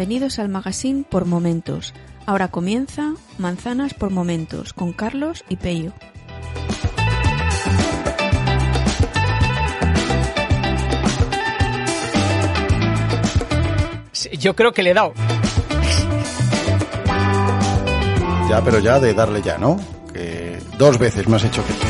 Bienvenidos 0.00 0.38
al 0.38 0.48
magazine 0.48 1.04
por 1.06 1.26
momentos. 1.26 1.92
Ahora 2.24 2.48
comienza 2.48 3.12
Manzanas 3.36 3.92
por 3.92 4.08
momentos 4.08 4.72
con 4.72 4.94
Carlos 4.94 5.44
y 5.50 5.56
Pello. 5.56 5.92
Sí, 14.12 14.30
Yo 14.38 14.56
creo 14.56 14.72
que 14.72 14.82
le 14.82 14.92
he 14.92 14.94
dado. 14.94 15.12
Ya, 18.48 18.64
pero 18.64 18.78
ya 18.78 18.98
de 19.00 19.12
darle 19.12 19.42
ya, 19.42 19.58
¿no? 19.58 19.76
Que 20.14 20.58
dos 20.78 20.98
veces 20.98 21.28
me 21.28 21.36
has 21.36 21.44
hecho 21.44 21.62
que... 21.62 21.89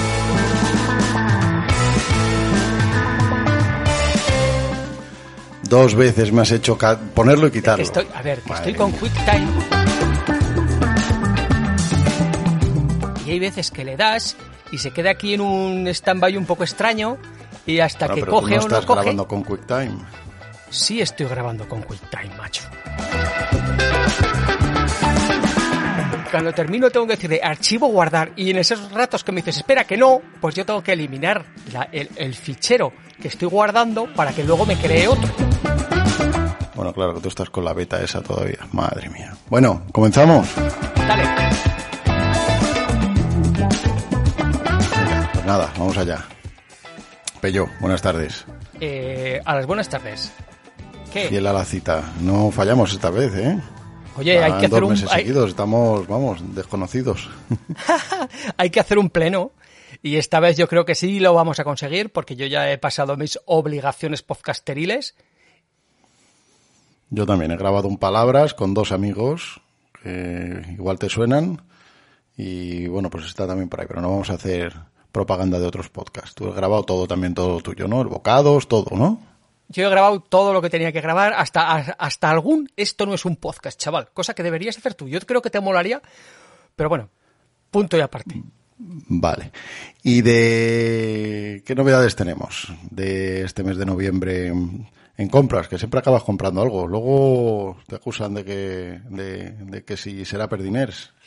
Dos 5.71 5.95
veces 5.95 6.33
me 6.33 6.43
has 6.43 6.51
hecho 6.51 6.77
ponerlo 7.15 7.47
y 7.47 7.53
quitarlo. 7.53 7.85
estoy, 7.85 8.05
a 8.13 8.23
ver, 8.23 8.41
que 8.41 8.53
estoy 8.53 8.75
con. 8.75 8.91
QuickTime. 8.91 9.47
Y 13.25 13.31
hay 13.31 13.39
veces 13.39 13.71
que 13.71 13.85
le 13.85 13.97
das 13.97 14.37
y 14.73 14.79
se 14.79 14.91
queda 14.91 15.11
aquí 15.13 15.35
en 15.35 15.41
un 15.43 15.87
stand-by 15.87 16.37
un 16.37 16.45
poco 16.45 16.65
extraño 16.65 17.19
y 17.67 17.79
hasta 17.79 18.07
Bueno, 18.07 18.15
que 18.17 18.21
pero 18.23 18.33
tú 18.33 18.41
coge 18.41 18.57
no 18.57 18.63
o 18.63 18.63
no 18.63 18.67
estás 18.75 18.85
coge. 18.87 18.99
grabando 19.01 19.29
con 19.29 19.45
QuickTime. 19.45 19.93
Sí 20.71 21.01
estoy 21.01 21.27
grabando 21.27 21.69
con 21.69 21.83
QuickTime, 21.83 22.35
macho. 22.37 22.63
Cuando 26.33 26.53
termino 26.53 26.91
tengo 26.91 27.07
que 27.07 27.15
decirle 27.15 27.41
archivo 27.43 27.87
guardar 27.89 28.33
y 28.37 28.51
en 28.51 28.59
esos 28.59 28.91
ratos 28.93 29.23
que 29.23 29.31
me 29.33 29.41
dices 29.41 29.59
espera 29.59 29.85
que 29.85 29.97
no, 29.97 30.21
pues 30.41 30.55
yo 30.57 30.67
tengo 30.67 30.83
que 30.83 30.93
eliminar 30.93 31.45
la- 31.73 31.89
el, 31.93 32.09
el 32.17 32.35
fichero 32.35 32.93
que 33.23 33.29
estoy 33.29 33.49
guardando 33.49 34.13
para 34.15 34.33
que 34.33 34.43
luego 34.45 34.67
me 34.67 34.77
cree 34.77 35.07
otro. 35.09 35.29
Bueno, 36.75 36.93
claro 36.93 37.15
que 37.15 37.21
tú 37.21 37.29
estás 37.29 37.51
con 37.51 37.65
la 37.65 37.73
beta 37.73 38.03
esa 38.03 38.23
todavía. 38.23 38.67
Madre 38.73 39.09
mía. 39.11 39.37
Bueno, 39.49 39.83
comenzamos. 39.93 40.49
Dale. 40.97 41.25
Pues 45.33 45.45
nada, 45.45 45.73
vamos 45.79 45.97
allá. 45.99 46.25
Pello, 47.41 47.67
buenas 47.81 48.03
tardes. 48.03 48.45
Eh, 48.81 49.41
a 49.45 49.55
las 49.55 49.67
buenas 49.67 49.89
tardes. 49.89 50.33
¿Qué? 51.13 51.29
Fiel 51.29 51.47
a 51.47 51.53
la 51.53 51.65
cita. 51.65 52.13
No 52.21 52.51
fallamos 52.51 52.93
esta 52.93 53.11
vez, 53.11 53.35
¿eh? 53.35 53.61
Oye, 54.17 54.39
hay 54.39 54.53
que 54.53 54.67
hacer 54.67 54.81
dos 54.81 55.03
un 55.03 55.09
hay, 55.11 55.21
seguidos. 55.23 55.51
Estamos, 55.51 56.07
vamos, 56.07 56.55
desconocidos. 56.55 57.31
hay 58.57 58.71
que 58.71 58.81
hacer 58.81 58.99
un 58.99 59.11
pleno 59.11 59.53
y 60.03 60.17
esta 60.17 60.41
vez 60.41 60.57
yo 60.57 60.69
creo 60.69 60.85
que 60.85 60.95
sí 60.95 61.21
lo 61.21 61.35
vamos 61.35 61.61
a 61.61 61.65
conseguir 61.65 62.11
porque 62.11 62.37
yo 62.37 62.47
ya 62.47 62.71
he 62.71 62.79
pasado 62.79 63.17
mis 63.17 63.39
obligaciones 63.47 64.23
podcasteriles. 64.23 65.15
Yo 67.11 67.27
también 67.27 67.51
he 67.51 67.57
grabado 67.57 67.89
un 67.89 67.99
Palabras 67.99 68.55
con 68.55 68.73
dos 68.73 68.93
amigos 68.93 69.61
que 70.03 70.63
igual 70.73 70.99
te 70.99 71.09
suenan. 71.09 71.63
Y 72.37 72.87
bueno, 72.87 73.11
pues 73.11 73.27
está 73.27 73.47
también 73.47 73.69
por 73.69 73.81
ahí, 73.81 73.87
pero 73.87 74.01
no 74.01 74.11
vamos 74.11 74.31
a 74.31 74.35
hacer 74.35 74.75
propaganda 75.13 75.59
de 75.59 75.67
otros 75.67 75.89
podcasts. 75.89 76.35
Tú 76.35 76.49
has 76.49 76.55
grabado 76.55 76.85
todo 76.85 77.07
también, 77.07 77.35
todo 77.35 77.61
tuyo, 77.61 77.89
¿no? 77.89 78.01
El 78.01 78.09
bocados, 78.09 78.69
todo, 78.69 78.97
¿no? 78.97 79.21
Yo 79.69 79.87
he 79.87 79.91
grabado 79.91 80.21
todo 80.21 80.53
lo 80.53 80.63
que 80.63 80.71
tenía 80.71 80.93
que 80.93 81.01
grabar, 81.01 81.33
hasta, 81.33 81.77
hasta 81.77 82.31
algún 82.31 82.69
esto 82.77 83.07
no 83.07 83.15
es 83.15 83.25
un 83.25 83.37
podcast, 83.37 83.79
chaval, 83.79 84.09
cosa 84.13 84.35
que 84.35 84.43
deberías 84.43 84.77
hacer 84.77 84.95
tú. 84.95 85.09
Yo 85.09 85.21
creo 85.21 85.43
que 85.43 85.51
te 85.51 85.61
molaría, 85.61 86.03
pero 86.75 86.89
bueno, 86.89 87.09
punto 87.71 87.97
y 87.97 88.01
aparte. 88.01 88.43
Vale. 88.79 89.53
¿Y 90.03 90.23
de 90.23 91.63
qué 91.65 91.75
novedades 91.75 92.17
tenemos 92.17 92.73
de 92.91 93.43
este 93.43 93.63
mes 93.63 93.77
de 93.77 93.87
noviembre 93.87 94.53
en 95.21 95.29
compras? 95.29 95.69
Que 95.69 95.79
siempre 95.79 96.01
acabas 96.01 96.25
comprando 96.25 96.63
algo. 96.63 96.89
Luego 96.89 97.77
te 97.87 97.97
acusan 97.97 98.35
de 98.35 98.45
que, 98.45 99.01
de, 99.11 99.51
de 99.51 99.85
que 99.85 99.97
si 99.97 100.25
será 100.25 100.49
perdiners. 100.49 101.13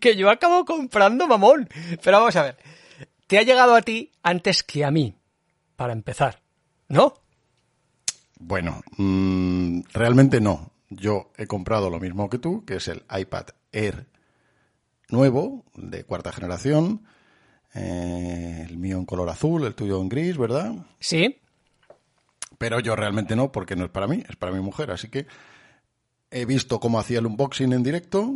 Que 0.00 0.16
yo 0.16 0.30
acabo 0.30 0.64
comprando, 0.64 1.26
mamón. 1.26 1.68
Pero 2.02 2.18
vamos 2.18 2.36
a 2.36 2.42
ver, 2.42 2.58
te 3.26 3.38
ha 3.38 3.42
llegado 3.42 3.74
a 3.74 3.82
ti 3.82 4.12
antes 4.22 4.62
que 4.62 4.84
a 4.84 4.90
mí, 4.90 5.14
para 5.74 5.92
empezar, 5.92 6.40
¿no? 6.88 7.14
Bueno, 8.38 8.82
mm, 8.96 9.80
realmente 9.92 10.40
no. 10.40 10.70
Yo 10.90 11.32
he 11.36 11.46
comprado 11.46 11.90
lo 11.90 11.98
mismo 11.98 12.30
que 12.30 12.38
tú, 12.38 12.64
que 12.64 12.76
es 12.76 12.88
el 12.88 13.02
iPad 13.10 13.46
Air 13.72 14.06
nuevo, 15.08 15.64
de 15.74 16.04
cuarta 16.04 16.32
generación. 16.32 17.04
Eh, 17.74 18.66
el 18.68 18.78
mío 18.78 18.98
en 18.98 19.06
color 19.06 19.28
azul, 19.28 19.64
el 19.64 19.74
tuyo 19.74 20.00
en 20.00 20.08
gris, 20.08 20.38
¿verdad? 20.38 20.86
Sí, 21.00 21.40
Pero 22.58 22.80
yo 22.80 22.96
realmente 22.96 23.36
no, 23.36 23.52
porque 23.52 23.76
no 23.76 23.84
es 23.84 23.90
para 23.90 24.06
mí, 24.06 24.24
es 24.28 24.36
para 24.36 24.52
mi 24.52 24.60
mujer. 24.60 24.90
Así 24.90 25.08
que 25.08 25.26
he 26.30 26.44
visto 26.44 26.80
cómo 26.80 26.98
hacía 26.98 27.20
el 27.20 27.26
unboxing 27.26 27.72
en 27.72 27.82
directo, 27.82 28.34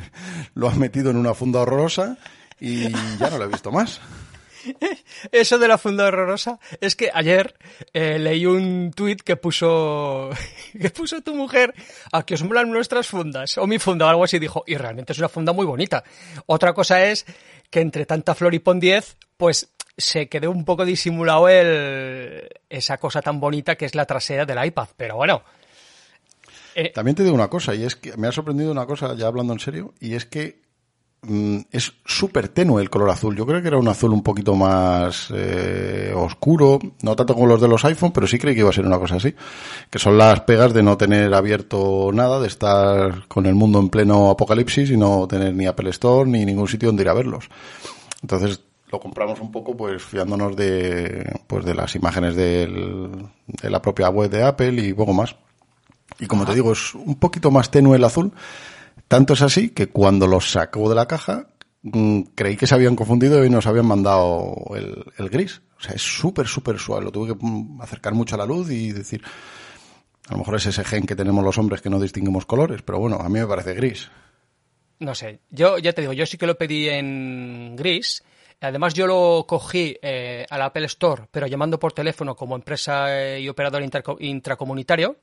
lo 0.54 0.68
has 0.68 0.76
metido 0.76 1.10
en 1.10 1.16
una 1.16 1.34
funda 1.34 1.60
horrorosa 1.60 2.16
y 2.58 2.90
ya 3.18 3.30
no 3.30 3.38
lo 3.38 3.44
he 3.44 3.48
visto 3.48 3.70
más. 3.70 4.00
Eso 5.32 5.58
de 5.58 5.68
la 5.68 5.78
funda 5.78 6.06
horrorosa 6.06 6.58
es 6.80 6.96
que 6.96 7.10
ayer 7.12 7.54
eh, 7.92 8.18
leí 8.18 8.46
un 8.46 8.92
tuit 8.94 9.22
que 9.22 9.36
puso 9.36 10.30
que 10.80 10.90
puso 10.90 11.20
tu 11.22 11.34
mujer 11.34 11.74
a 12.12 12.24
que 12.24 12.34
os 12.34 12.42
molan 12.42 12.70
nuestras 12.70 13.06
fundas 13.06 13.58
o 13.58 13.66
mi 13.66 13.78
funda 13.78 14.06
o 14.06 14.08
algo 14.08 14.24
así 14.24 14.38
dijo 14.38 14.64
y 14.66 14.76
realmente 14.76 15.12
es 15.12 15.18
una 15.18 15.28
funda 15.28 15.52
muy 15.52 15.66
bonita. 15.66 16.04
Otra 16.46 16.72
cosa 16.72 17.04
es 17.04 17.26
que 17.70 17.80
entre 17.80 18.06
tanta 18.06 18.34
flor 18.34 18.54
y 18.54 18.58
pon 18.58 18.80
10 18.80 19.16
pues 19.36 19.68
se 19.96 20.28
quedó 20.28 20.50
un 20.50 20.64
poco 20.64 20.84
disimulado 20.84 21.48
el 21.48 22.48
esa 22.68 22.98
cosa 22.98 23.22
tan 23.22 23.40
bonita 23.40 23.76
que 23.76 23.86
es 23.86 23.94
la 23.94 24.04
trasera 24.04 24.44
del 24.44 24.64
iPad, 24.64 24.88
pero 24.96 25.16
bueno. 25.16 25.42
Eh, 26.74 26.92
También 26.94 27.14
te 27.14 27.22
digo 27.22 27.34
una 27.34 27.48
cosa, 27.48 27.74
y 27.74 27.84
es 27.84 27.96
que 27.96 28.16
me 28.16 28.26
ha 28.26 28.32
sorprendido 28.32 28.70
una 28.70 28.84
cosa, 28.84 29.14
ya 29.14 29.26
hablando 29.26 29.54
en 29.54 29.58
serio, 29.58 29.94
y 29.98 30.12
es 30.12 30.26
que 30.26 30.60
mm, 31.22 31.60
es 31.70 31.94
súper 32.04 32.48
tenue 32.48 32.82
el 32.82 32.90
color 32.90 33.08
azul. 33.08 33.34
Yo 33.34 33.46
creo 33.46 33.62
que 33.62 33.68
era 33.68 33.78
un 33.78 33.88
azul 33.88 34.12
un 34.12 34.22
poquito 34.22 34.54
más 34.54 35.28
eh, 35.34 36.12
oscuro, 36.14 36.78
no 37.00 37.16
tanto 37.16 37.32
como 37.32 37.46
los 37.46 37.62
de 37.62 37.68
los 37.68 37.82
iPhone, 37.86 38.12
pero 38.12 38.26
sí 38.26 38.38
creí 38.38 38.54
que 38.54 38.60
iba 38.60 38.68
a 38.68 38.74
ser 38.74 38.84
una 38.84 38.98
cosa 38.98 39.16
así. 39.16 39.34
Que 39.88 39.98
son 39.98 40.18
las 40.18 40.42
pegas 40.42 40.74
de 40.74 40.82
no 40.82 40.98
tener 40.98 41.32
abierto 41.32 42.10
nada, 42.12 42.38
de 42.40 42.48
estar 42.48 43.26
con 43.28 43.46
el 43.46 43.54
mundo 43.54 43.78
en 43.78 43.88
pleno 43.88 44.28
apocalipsis 44.28 44.90
y 44.90 44.98
no 44.98 45.26
tener 45.26 45.54
ni 45.54 45.64
Apple 45.64 45.88
Store 45.88 46.28
ni 46.28 46.44
ningún 46.44 46.68
sitio 46.68 46.90
donde 46.90 47.04
ir 47.04 47.08
a 47.08 47.14
verlos. 47.14 47.48
Entonces 48.20 48.60
lo 48.90 49.00
compramos 49.00 49.40
un 49.40 49.50
poco 49.50 49.76
pues 49.76 50.02
fiándonos 50.02 50.54
de 50.56 51.40
pues 51.46 51.64
de 51.64 51.74
las 51.74 51.94
imágenes 51.96 52.36
del- 52.36 53.26
de 53.46 53.70
la 53.70 53.82
propia 53.82 54.08
web 54.10 54.30
de 54.30 54.42
Apple 54.44 54.72
y 54.86 54.92
poco 54.92 55.12
más. 55.12 55.36
Y 56.18 56.26
como 56.26 56.44
te 56.46 56.54
digo, 56.54 56.72
es 56.72 56.94
un 56.94 57.16
poquito 57.16 57.50
más 57.50 57.70
tenue 57.70 57.96
el 57.96 58.04
azul. 58.04 58.32
Tanto 59.08 59.34
es 59.34 59.42
así 59.42 59.70
que 59.70 59.88
cuando 59.88 60.26
los 60.26 60.50
sacó 60.50 60.88
de 60.88 60.94
la 60.94 61.06
caja, 61.06 61.48
mm, 61.82 62.22
creí 62.34 62.56
que 62.56 62.66
se 62.66 62.74
habían 62.74 62.96
confundido 62.96 63.44
y 63.44 63.50
nos 63.50 63.66
habían 63.66 63.86
mandado 63.86 64.54
el, 64.74 65.04
el 65.18 65.28
gris. 65.28 65.62
O 65.78 65.80
sea, 65.82 65.94
es 65.94 66.02
súper, 66.02 66.46
súper 66.46 66.78
suave. 66.78 67.04
Lo 67.04 67.12
tuve 67.12 67.34
que 67.34 67.38
mm, 67.40 67.80
acercar 67.82 68.14
mucho 68.14 68.34
a 68.36 68.38
la 68.38 68.46
luz 68.46 68.70
y 68.70 68.92
decir, 68.92 69.22
a 70.28 70.32
lo 70.32 70.38
mejor 70.38 70.56
es 70.56 70.66
ese 70.66 70.84
gen 70.84 71.04
que 71.06 71.14
tenemos 71.16 71.44
los 71.44 71.58
hombres 71.58 71.82
que 71.82 71.90
no 71.90 72.00
distinguimos 72.00 72.46
colores, 72.46 72.82
pero 72.82 72.98
bueno, 72.98 73.16
a 73.20 73.28
mí 73.28 73.38
me 73.40 73.46
parece 73.46 73.74
gris. 73.74 74.10
No 74.98 75.14
sé, 75.14 75.40
yo 75.50 75.76
ya 75.78 75.92
te 75.92 76.00
digo, 76.00 76.14
yo 76.14 76.24
sí 76.24 76.38
que 76.38 76.46
lo 76.46 76.56
pedí 76.56 76.88
en 76.88 77.76
gris. 77.76 78.22
Además, 78.60 78.94
yo 78.94 79.06
lo 79.06 79.44
cogí 79.46 79.96
eh, 80.00 80.46
al 80.48 80.62
Apple 80.62 80.86
Store, 80.86 81.24
pero 81.30 81.46
llamando 81.46 81.78
por 81.78 81.92
teléfono 81.92 82.34
como 82.34 82.56
empresa 82.56 83.06
eh, 83.22 83.40
y 83.40 83.48
operador 83.48 83.82
intracomunitario. 84.20 85.16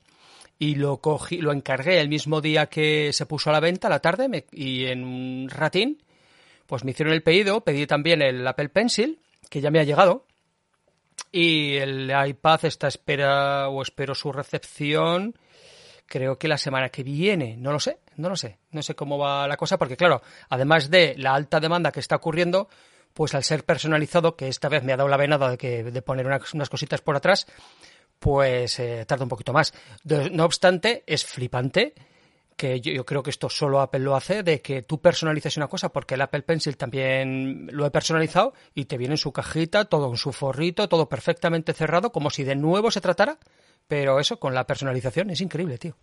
Y 0.59 0.75
lo 0.75 0.97
cogí, 0.97 1.37
lo 1.37 1.51
encargué 1.51 1.99
el 1.99 2.09
mismo 2.09 2.39
día 2.39 2.67
que 2.67 3.11
se 3.11 3.25
puso 3.25 3.49
a 3.49 3.53
la 3.53 3.59
venta, 3.59 3.87
a 3.87 3.89
la 3.89 3.99
tarde, 3.99 4.29
me- 4.29 4.45
y 4.51 4.85
en 4.85 5.03
un 5.03 5.49
ratín, 5.49 6.01
pues 6.67 6.83
me 6.83 6.91
hicieron 6.91 7.13
el 7.13 7.23
pedido. 7.23 7.61
Pedí 7.61 7.87
también 7.87 8.21
el 8.21 8.45
Apple 8.47 8.69
Pencil, 8.69 9.19
que 9.49 9.61
ya 9.61 9.71
me 9.71 9.79
ha 9.79 9.83
llegado. 9.83 10.25
Y 11.31 11.75
el 11.77 12.11
iPad 12.27 12.65
está 12.65 12.87
a 12.87 12.89
espera, 12.89 13.69
o 13.69 13.81
espero 13.81 14.13
su 14.15 14.31
recepción 14.31 15.35
creo 16.05 16.37
que 16.37 16.47
la 16.47 16.57
semana 16.59 16.89
que 16.89 17.01
viene, 17.01 17.55
no 17.57 17.71
lo 17.71 17.79
sé, 17.79 17.97
no 18.17 18.29
lo 18.29 18.35
sé, 18.35 18.59
no 18.71 18.83
sé 18.83 18.93
cómo 18.93 19.17
va 19.17 19.47
la 19.47 19.57
cosa, 19.57 19.79
porque 19.79 19.97
claro, 19.97 20.21
además 20.49 20.91
de 20.91 21.15
la 21.17 21.33
alta 21.33 21.59
demanda 21.59 21.91
que 21.91 22.01
está 22.01 22.17
ocurriendo, 22.17 22.69
pues 23.13 23.35
al 23.35 23.43
ser 23.43 23.63
personalizado, 23.63 24.35
que 24.35 24.47
esta 24.47 24.69
vez 24.69 24.83
me 24.83 24.93
ha 24.93 24.97
dado 24.97 25.09
la 25.09 25.17
venada 25.17 25.49
de, 25.49 25.57
que, 25.57 25.83
de 25.83 26.01
poner 26.01 26.25
unas, 26.25 26.53
unas 26.53 26.69
cositas 26.69 27.01
por 27.01 27.15
atrás, 27.15 27.47
pues 28.19 28.79
eh, 28.79 29.05
tarda 29.05 29.23
un 29.23 29.29
poquito 29.29 29.53
más. 29.53 29.73
No 30.31 30.45
obstante, 30.45 31.03
es 31.05 31.25
flipante 31.25 31.93
que 32.55 32.79
yo, 32.79 32.91
yo 32.91 33.05
creo 33.05 33.23
que 33.23 33.31
esto 33.31 33.49
solo 33.49 33.81
Apple 33.81 33.99
lo 33.99 34.15
hace, 34.15 34.43
de 34.43 34.61
que 34.61 34.83
tú 34.83 35.01
personalices 35.01 35.57
una 35.57 35.67
cosa, 35.67 35.89
porque 35.89 36.15
el 36.15 36.21
Apple 36.21 36.43
Pencil 36.43 36.77
también 36.77 37.67
lo 37.71 37.85
he 37.85 37.91
personalizado 37.91 38.53
y 38.73 38.85
te 38.85 38.97
viene 38.97 39.15
en 39.15 39.17
su 39.17 39.31
cajita, 39.31 39.85
todo 39.85 40.09
en 40.09 40.17
su 40.17 40.31
forrito, 40.31 40.87
todo 40.87 41.09
perfectamente 41.09 41.73
cerrado, 41.73 42.11
como 42.11 42.29
si 42.29 42.43
de 42.43 42.55
nuevo 42.55 42.91
se 42.91 43.01
tratara, 43.01 43.37
pero 43.87 44.19
eso, 44.19 44.39
con 44.39 44.53
la 44.53 44.65
personalización, 44.65 45.29
es 45.29 45.41
increíble, 45.41 45.77
tío. 45.77 45.97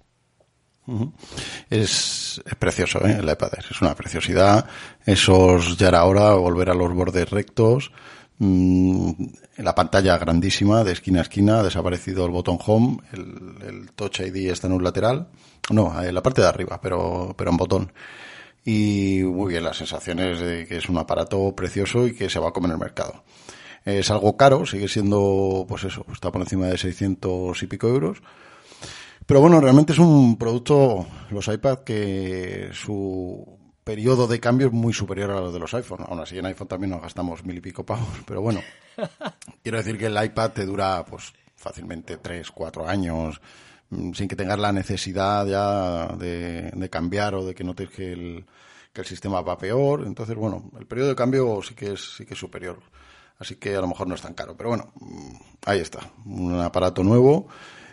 Es, 1.69 2.43
es 2.45 2.55
precioso, 2.57 3.07
¿eh? 3.07 3.19
el 3.21 3.29
iPad 3.29 3.55
Air. 3.55 3.65
Es 3.71 3.81
una 3.81 3.95
preciosidad. 3.95 4.67
Esos 5.05 5.77
ya 5.77 5.89
era 5.89 6.05
hora, 6.05 6.33
volver 6.35 6.71
a 6.71 6.75
los 6.75 6.93
bordes 6.93 7.31
rectos. 7.31 7.93
Mm, 8.39 9.13
la 9.59 9.75
pantalla 9.75 10.17
grandísima 10.17 10.83
de 10.83 10.93
esquina 10.93 11.19
a 11.19 11.23
esquina, 11.23 11.61
ha 11.61 11.63
desaparecido 11.63 12.25
el 12.25 12.33
botón 12.33 12.59
home, 12.65 12.99
el, 13.13 13.91
Touch 13.95 14.21
ID 14.21 14.51
está 14.51 14.67
en 14.67 14.73
un 14.73 14.83
lateral, 14.83 15.29
no, 15.71 16.03
en 16.03 16.15
la 16.15 16.23
parte 16.23 16.41
de 16.41 16.49
arriba, 16.49 16.81
pero, 16.81 17.35
pero 17.37 17.51
en 17.51 17.57
botón. 17.59 17.93
Y 18.65 19.21
muy 19.25 19.53
bien, 19.53 19.65
las 19.65 19.77
sensaciones 19.77 20.41
de 20.41 20.67
que 20.67 20.79
es 20.79 20.89
un 20.89 20.97
aparato 20.97 21.55
precioso 21.55 22.07
y 22.07 22.15
que 22.15 22.31
se 22.31 22.39
va 22.39 22.49
a 22.49 22.53
comer 22.53 22.73
el 22.73 22.79
mercado. 22.79 23.25
Es 23.85 24.11
algo 24.11 24.37
caro, 24.37 24.65
sigue 24.65 24.89
siendo, 24.89 25.67
pues 25.69 25.85
eso, 25.85 26.07
está 26.13 26.31
por 26.31 26.41
encima 26.41 26.67
de 26.67 26.79
600 26.79 27.63
y 27.63 27.67
pico 27.67 27.89
euros. 27.89 28.23
Pero 29.31 29.43
bueno, 29.43 29.61
realmente 29.61 29.93
es 29.93 30.01
un 30.01 30.37
producto, 30.37 31.07
los 31.31 31.47
iPad, 31.47 31.85
que 31.85 32.71
su 32.73 33.61
periodo 33.85 34.27
de 34.27 34.41
cambio 34.41 34.67
es 34.67 34.73
muy 34.73 34.93
superior 34.93 35.31
a 35.31 35.41
lo 35.41 35.53
de 35.53 35.61
los 35.61 35.73
iPhone. 35.73 36.05
Aún 36.09 36.19
así, 36.19 36.37
en 36.37 36.47
iPhone 36.47 36.67
también 36.67 36.91
nos 36.91 37.01
gastamos 37.01 37.45
mil 37.45 37.57
y 37.57 37.61
pico 37.61 37.87
pavos, 37.87 38.09
pero 38.27 38.43
bueno, 38.43 38.61
quiero 39.63 39.79
decir 39.79 39.97
que 39.97 40.07
el 40.07 40.21
iPad 40.21 40.51
te 40.51 40.67
dura, 40.67 41.05
pues, 41.09 41.33
fácilmente 41.55 42.17
tres, 42.17 42.51
cuatro 42.51 42.89
años, 42.89 43.41
mm, 43.91 44.15
sin 44.15 44.27
que 44.27 44.35
tengas 44.35 44.59
la 44.59 44.73
necesidad 44.73 45.47
ya 45.47 46.09
de, 46.17 46.89
cambiar 46.91 47.37
o 47.37 47.45
de 47.45 47.55
que 47.55 47.63
notes 47.63 47.89
que 47.89 48.13
el, 48.13 48.45
que 48.93 49.03
el 49.03 49.07
sistema 49.07 49.43
va 49.43 49.57
peor. 49.57 50.03
Entonces, 50.09 50.35
bueno, 50.35 50.73
el 50.77 50.89
periodo 50.89 51.11
de 51.11 51.15
cambio 51.15 51.63
sí 51.63 51.77
que 51.77 51.93
es, 51.93 52.17
sí 52.17 52.27
que 52.27 52.35
es 52.35 52.41
superior. 52.41 52.81
Así 53.39 53.55
que 53.55 53.77
a 53.77 53.81
lo 53.81 53.87
mejor 53.87 54.09
no 54.09 54.17
es 54.17 54.23
tan 54.23 54.35
caro. 54.35 54.57
Pero 54.57 54.71
bueno, 54.71 54.91
mm, 54.99 55.35
ahí 55.67 55.79
está. 55.79 56.01
Un 56.25 56.61
aparato 56.61 57.05
nuevo. 57.05 57.47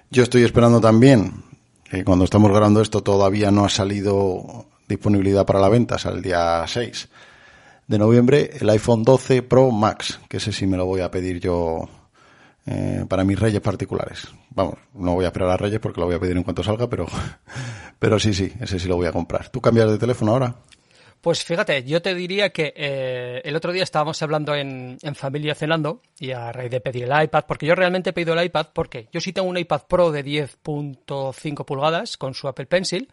Yo 0.10 0.24
estoy 0.24 0.44
esperando 0.44 0.80
también, 0.80 1.44
que 1.84 2.06
cuando 2.06 2.24
estamos 2.24 2.50
grabando 2.50 2.82
esto 2.82 3.04
todavía 3.04 3.52
no 3.52 3.66
ha 3.66 3.70
salido 3.70 4.66
disponibilidad 4.88 5.46
para 5.46 5.60
la 5.60 5.68
venta, 5.68 5.98
sale 5.98 6.18
el 6.18 6.24
día 6.24 6.64
6 6.66 7.10
de 7.88 7.98
noviembre, 7.98 8.52
el 8.60 8.70
iPhone 8.70 9.04
12 9.04 9.44
Pro 9.44 9.70
Max, 9.72 10.20
que 10.30 10.38
ese 10.38 10.54
sí 10.54 10.66
me 10.66 10.78
lo 10.78 10.86
voy 10.86 11.02
a 11.02 11.12
pedir 11.12 11.42
yo 11.42 11.90
eh, 12.66 13.06
para 13.08 13.26
mis 13.26 13.38
reyes 13.38 13.60
particulares. 13.60 14.28
Vamos, 14.52 14.76
no 14.94 15.14
voy 15.14 15.26
a 15.26 15.28
esperar 15.28 15.50
a 15.50 15.58
reyes 15.58 15.80
porque 15.82 16.00
lo 16.00 16.06
voy 16.06 16.16
a 16.16 16.20
pedir 16.20 16.38
en 16.38 16.44
cuanto 16.44 16.64
salga, 16.64 16.88
pero, 16.88 17.06
pero 18.00 18.18
sí, 18.18 18.34
sí, 18.34 18.54
ese 18.62 18.80
sí 18.80 18.88
lo 18.88 18.96
voy 18.96 19.08
a 19.08 19.12
comprar. 19.12 19.50
¿Tú 19.50 19.60
cambias 19.60 19.92
de 19.92 19.98
teléfono 19.98 20.32
ahora? 20.32 20.56
Pues 21.22 21.44
fíjate, 21.44 21.84
yo 21.84 22.02
te 22.02 22.14
diría 22.14 22.50
que 22.52 22.74
eh, 22.76 23.42
el 23.44 23.56
otro 23.56 23.72
día 23.72 23.84
estábamos 23.84 24.22
hablando 24.22 24.56
en, 24.56 24.98
familia 25.16 25.56
cenando 25.56 26.02
y 26.20 26.32
a 26.32 26.52
raíz 26.52 26.72
de 26.72 26.80
pedir 26.80 27.04
el 27.10 27.24
iPad, 27.24 27.46
porque 27.48 27.66
yo 27.66 27.76
realmente 27.76 28.12
he 28.12 28.14
pedido 28.14 28.34
el 28.34 28.46
iPad 28.46 28.68
porque 28.74 29.10
yo 29.12 29.20
sí 29.20 29.34
tengo 29.34 29.50
un 29.50 29.58
iPad 29.58 29.82
Pro 29.88 30.12
de 30.12 30.24
10.5 30.24 31.66
pulgadas 31.66 32.18
con 32.18 32.34
su 32.34 32.48
Apple 32.48 32.68
Pencil 32.68 33.10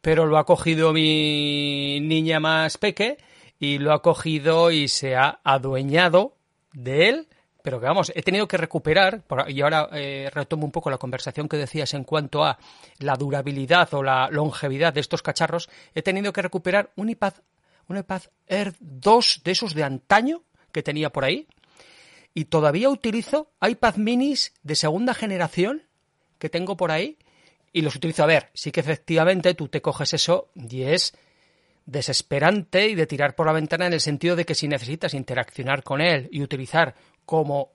pero 0.00 0.26
lo 0.26 0.38
ha 0.38 0.44
cogido 0.44 0.92
mi 0.92 2.00
niña 2.00 2.40
más 2.40 2.78
peque 2.78 3.18
y 3.58 3.78
lo 3.78 3.92
ha 3.92 4.02
cogido 4.02 4.70
y 4.70 4.88
se 4.88 5.16
ha 5.16 5.40
adueñado 5.42 6.36
de 6.72 7.08
él. 7.08 7.28
Pero 7.68 7.80
que 7.80 7.86
vamos, 7.86 8.10
he 8.14 8.22
tenido 8.22 8.48
que 8.48 8.56
recuperar, 8.56 9.24
y 9.48 9.60
ahora 9.60 9.90
eh, 9.92 10.30
retomo 10.32 10.64
un 10.64 10.72
poco 10.72 10.88
la 10.88 10.96
conversación 10.96 11.50
que 11.50 11.58
decías 11.58 11.92
en 11.92 12.02
cuanto 12.02 12.42
a 12.42 12.58
la 12.98 13.14
durabilidad 13.14 13.92
o 13.92 14.02
la 14.02 14.30
longevidad 14.30 14.94
de 14.94 15.00
estos 15.00 15.20
cacharros, 15.20 15.68
he 15.94 16.00
tenido 16.00 16.32
que 16.32 16.40
recuperar 16.40 16.92
un 16.96 17.10
iPad, 17.10 17.34
un 17.88 17.98
iPad 17.98 18.22
Air 18.46 18.72
2 18.80 19.42
de 19.44 19.50
esos 19.50 19.74
de 19.74 19.84
antaño 19.84 20.44
que 20.72 20.82
tenía 20.82 21.10
por 21.10 21.26
ahí, 21.26 21.46
y 22.32 22.46
todavía 22.46 22.88
utilizo 22.88 23.50
iPad 23.60 23.96
minis 23.96 24.54
de 24.62 24.74
segunda 24.74 25.12
generación 25.12 25.82
que 26.38 26.48
tengo 26.48 26.74
por 26.74 26.90
ahí, 26.90 27.18
y 27.70 27.82
los 27.82 27.96
utilizo. 27.96 28.22
A 28.22 28.28
ver, 28.28 28.48
sí 28.54 28.72
que 28.72 28.80
efectivamente 28.80 29.52
tú 29.52 29.68
te 29.68 29.82
coges 29.82 30.14
eso 30.14 30.48
y 30.54 30.84
es 30.84 31.12
desesperante 31.84 32.88
y 32.88 32.94
de 32.94 33.06
tirar 33.06 33.34
por 33.34 33.46
la 33.46 33.52
ventana 33.52 33.86
en 33.86 33.92
el 33.94 34.00
sentido 34.00 34.36
de 34.36 34.44
que 34.44 34.54
si 34.54 34.68
necesitas 34.68 35.12
interaccionar 35.12 35.82
con 35.82 36.00
él 36.00 36.28
y 36.30 36.42
utilizar 36.42 36.94
como 37.28 37.72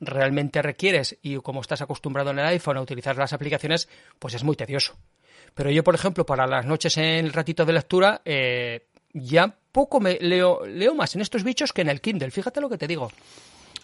realmente 0.00 0.62
requieres 0.62 1.18
y 1.20 1.36
como 1.36 1.60
estás 1.60 1.82
acostumbrado 1.82 2.30
en 2.30 2.38
el 2.38 2.46
iPhone 2.46 2.78
a 2.78 2.80
utilizar 2.80 3.14
las 3.18 3.34
aplicaciones, 3.34 3.86
pues 4.18 4.32
es 4.32 4.42
muy 4.42 4.56
tedioso. 4.56 4.96
Pero 5.52 5.70
yo, 5.70 5.84
por 5.84 5.94
ejemplo, 5.94 6.24
para 6.24 6.46
las 6.46 6.64
noches 6.64 6.96
en 6.96 7.26
el 7.26 7.32
ratito 7.34 7.66
de 7.66 7.74
lectura, 7.74 8.22
eh, 8.24 8.86
ya 9.12 9.54
poco 9.70 10.00
me 10.00 10.16
leo, 10.22 10.64
leo 10.64 10.94
más 10.94 11.14
en 11.14 11.20
estos 11.20 11.44
bichos 11.44 11.74
que 11.74 11.82
en 11.82 11.90
el 11.90 12.00
Kindle. 12.00 12.30
Fíjate 12.30 12.62
lo 12.62 12.70
que 12.70 12.78
te 12.78 12.86
digo. 12.86 13.10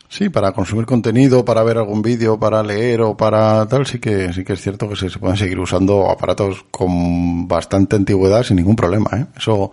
Sí, 0.08 0.30
para 0.30 0.52
consumir 0.52 0.86
contenido, 0.86 1.44
para 1.44 1.62
ver 1.64 1.76
algún 1.76 2.00
vídeo, 2.00 2.40
para 2.40 2.62
leer 2.62 3.02
o 3.02 3.14
para 3.14 3.68
tal, 3.68 3.84
sí 3.84 4.00
que 4.00 4.32
sí 4.32 4.42
que 4.42 4.54
es 4.54 4.62
cierto 4.62 4.88
que 4.88 4.96
se, 4.96 5.18
pueden 5.18 5.36
seguir 5.36 5.60
usando 5.60 6.10
aparatos 6.10 6.64
con 6.70 7.46
bastante 7.46 7.96
antigüedad 7.96 8.42
sin 8.42 8.56
ningún 8.56 8.74
problema, 8.74 9.10
¿eh? 9.18 9.26
Eso 9.36 9.70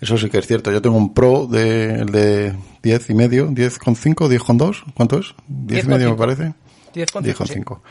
eso 0.00 0.18
sí 0.18 0.30
que 0.30 0.38
es 0.38 0.46
cierto. 0.46 0.72
Yo 0.72 0.82
tengo 0.82 0.96
un 0.96 1.14
Pro 1.14 1.46
de 1.46 2.04
de 2.04 2.54
10 2.82 3.10
y 3.10 3.14
medio, 3.14 3.46
10 3.46 3.78
con 3.78 3.96
5, 3.96 4.28
10 4.28 4.42
con 4.42 4.58
2, 4.58 4.84
¿cuánto 4.94 5.18
es? 5.18 5.34
10, 5.48 5.84
y 5.84 5.88
medio 5.88 6.10
me 6.10 6.16
parece. 6.16 6.54
10 6.94 7.12
con 7.12 7.46
5. 7.46 7.82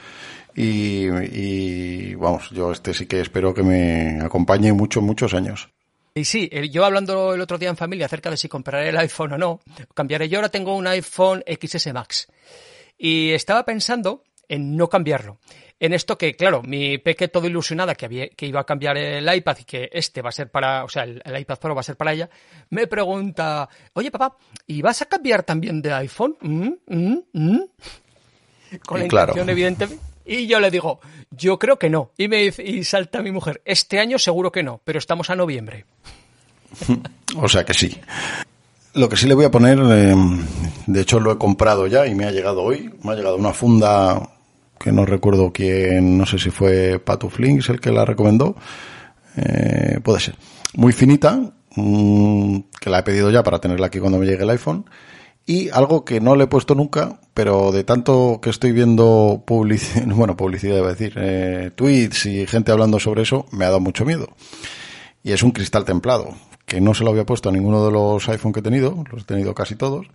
Y, 0.55 1.07
y 1.07 2.15
vamos, 2.15 2.49
yo 2.51 2.71
este 2.71 2.93
sí 2.93 3.05
que 3.05 3.21
espero 3.21 3.53
que 3.53 3.63
me 3.63 4.19
acompañe 4.21 4.73
muchos, 4.73 5.03
muchos 5.03 5.33
años. 5.33 5.69
Y 6.15 6.25
sí, 6.25 6.49
yo 6.71 6.83
hablando 6.83 7.33
el 7.33 7.41
otro 7.41 7.57
día 7.57 7.69
en 7.69 7.77
familia 7.77 8.07
acerca 8.07 8.29
de 8.29 8.37
si 8.37 8.49
compraré 8.49 8.89
el 8.89 8.97
iPhone 8.97 9.33
o 9.33 9.37
no, 9.37 9.61
cambiaré. 9.93 10.27
Yo 10.27 10.39
ahora 10.39 10.49
tengo 10.49 10.75
un 10.75 10.87
iPhone 10.87 11.43
XS 11.47 11.93
Max 11.93 12.27
y 12.97 13.31
estaba 13.31 13.63
pensando 13.63 14.23
en 14.49 14.75
no 14.75 14.89
cambiarlo. 14.89 15.39
En 15.79 15.93
esto 15.93 16.17
que, 16.17 16.35
claro, 16.35 16.61
mi 16.61 16.97
peque 16.97 17.29
todo 17.29 17.47
ilusionada 17.47 17.95
que, 17.95 18.05
había, 18.05 18.27
que 18.29 18.45
iba 18.45 18.59
a 18.59 18.65
cambiar 18.65 18.97
el 18.97 19.33
iPad 19.33 19.57
y 19.61 19.63
que 19.63 19.89
este 19.93 20.21
va 20.21 20.29
a 20.29 20.33
ser 20.33 20.51
para, 20.51 20.83
o 20.83 20.89
sea, 20.89 21.03
el, 21.03 21.21
iPad 21.39 21.57
Pro 21.57 21.73
va 21.75 21.81
a 21.81 21.85
ser 21.85 21.95
para 21.95 22.11
ella, 22.11 22.29
me 22.71 22.87
pregunta, 22.87 23.69
oye 23.93 24.11
papá, 24.11 24.35
¿y 24.67 24.81
vas 24.81 25.01
a 25.01 25.05
cambiar 25.05 25.43
también 25.43 25.81
de 25.81 25.93
iPhone? 25.93 26.35
¿Mm? 26.41 26.69
¿Mm? 26.87 27.19
¿Mm? 27.31 27.59
Con 28.85 28.99
la 28.99 29.05
intención, 29.05 29.49
evidentemente, 29.49 30.03
y 30.25 30.47
yo 30.47 30.59
le 30.59 30.69
digo, 30.69 30.99
yo 31.31 31.57
creo 31.57 31.79
que 31.79 31.89
no. 31.89 32.11
Y 32.17 32.27
me 32.27 32.37
dice, 32.37 32.63
y 32.63 32.83
salta 32.83 33.21
mi 33.21 33.31
mujer, 33.31 33.61
este 33.65 33.99
año 33.99 34.19
seguro 34.19 34.51
que 34.51 34.63
no, 34.63 34.81
pero 34.83 34.99
estamos 34.99 35.29
a 35.29 35.35
noviembre. 35.35 35.85
o 37.37 37.47
sea 37.47 37.63
que 37.63 37.73
sí. 37.73 37.97
Lo 38.93 39.07
que 39.07 39.15
sí 39.15 39.27
le 39.27 39.33
voy 39.33 39.45
a 39.45 39.51
poner, 39.51 39.79
eh, 39.79 40.15
de 40.87 41.01
hecho 41.01 41.19
lo 41.19 41.31
he 41.31 41.37
comprado 41.37 41.87
ya 41.87 42.05
y 42.05 42.15
me 42.15 42.25
ha 42.25 42.31
llegado 42.31 42.63
hoy. 42.63 42.93
Me 43.01 43.13
ha 43.13 43.15
llegado 43.15 43.37
una 43.37 43.53
funda 43.53 44.38
que 44.79 44.91
no 44.91 45.05
recuerdo 45.05 45.51
quién, 45.51 46.17
no 46.17 46.25
sé 46.25 46.39
si 46.39 46.49
fue 46.49 46.99
Patuflinks 46.99 47.69
el 47.69 47.79
que 47.79 47.91
la 47.91 48.05
recomendó. 48.05 48.55
Eh, 49.35 49.99
puede 50.03 50.19
ser. 50.19 50.35
Muy 50.75 50.93
finita, 50.93 51.39
mm, 51.75 52.59
que 52.79 52.89
la 52.89 52.99
he 52.99 53.03
pedido 53.03 53.29
ya 53.29 53.43
para 53.43 53.59
tenerla 53.59 53.87
aquí 53.87 53.99
cuando 53.99 54.17
me 54.17 54.25
llegue 54.25 54.43
el 54.43 54.49
iPhone. 54.49 54.85
Y 55.45 55.69
algo 55.69 56.05
que 56.05 56.21
no 56.21 56.35
le 56.35 56.43
he 56.43 56.47
puesto 56.47 56.75
nunca, 56.75 57.19
pero 57.33 57.71
de 57.71 57.83
tanto 57.83 58.39
que 58.41 58.51
estoy 58.51 58.71
viendo 58.71 59.43
publicidad, 59.45 60.05
bueno, 60.15 60.37
publicidad 60.37 60.75
debo 60.75 60.87
decir, 60.89 61.13
eh, 61.17 61.71
tweets 61.75 62.27
y 62.27 62.45
gente 62.45 62.71
hablando 62.71 62.99
sobre 62.99 63.23
eso, 63.23 63.47
me 63.51 63.65
ha 63.65 63.69
dado 63.69 63.79
mucho 63.79 64.05
miedo. 64.05 64.27
Y 65.23 65.31
es 65.31 65.41
un 65.41 65.51
cristal 65.51 65.85
templado, 65.85 66.35
que 66.65 66.79
no 66.81 66.93
se 66.93 67.03
lo 67.03 67.09
había 67.09 67.25
puesto 67.25 67.49
a 67.49 67.51
ninguno 67.51 67.83
de 67.83 67.91
los 67.91 68.29
iPhone 68.29 68.53
que 68.53 68.59
he 68.59 68.63
tenido, 68.63 69.03
los 69.11 69.23
he 69.23 69.25
tenido 69.25 69.55
casi 69.55 69.75
todos, 69.75 70.05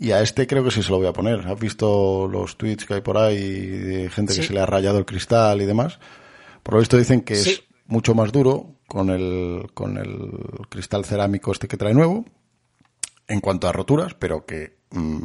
y 0.00 0.12
a 0.12 0.22
este 0.22 0.46
creo 0.46 0.64
que 0.64 0.70
sí 0.70 0.82
se 0.82 0.90
lo 0.90 0.96
voy 0.96 1.06
a 1.06 1.12
poner. 1.12 1.46
¿Has 1.46 1.60
visto 1.60 2.26
los 2.26 2.56
tweets 2.56 2.86
que 2.86 2.94
hay 2.94 3.00
por 3.02 3.18
ahí 3.18 3.66
de 3.66 4.08
gente 4.08 4.34
que 4.34 4.42
se 4.42 4.54
le 4.54 4.60
ha 4.60 4.66
rayado 4.66 4.98
el 4.98 5.04
cristal 5.04 5.60
y 5.60 5.66
demás? 5.66 5.98
Por 6.62 6.74
lo 6.74 6.80
visto 6.80 6.96
dicen 6.96 7.20
que 7.20 7.34
es 7.34 7.64
mucho 7.84 8.14
más 8.14 8.32
duro 8.32 8.76
con 8.86 9.10
el, 9.10 9.70
con 9.74 9.98
el 9.98 10.66
cristal 10.70 11.04
cerámico 11.04 11.52
este 11.52 11.68
que 11.68 11.76
trae 11.76 11.92
nuevo, 11.92 12.24
en 13.28 13.40
cuanto 13.40 13.68
a 13.68 13.72
roturas, 13.72 14.14
pero 14.14 14.46
que 14.46 14.78
mm, 14.90 15.20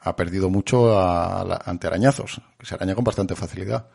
ha 0.00 0.14
perdido 0.14 0.50
mucho 0.50 1.00
ante 1.00 1.86
arañazos, 1.86 2.42
que 2.58 2.66
se 2.66 2.74
araña 2.74 2.94
con 2.94 3.04
bastante 3.04 3.34
facilidad. 3.34 3.88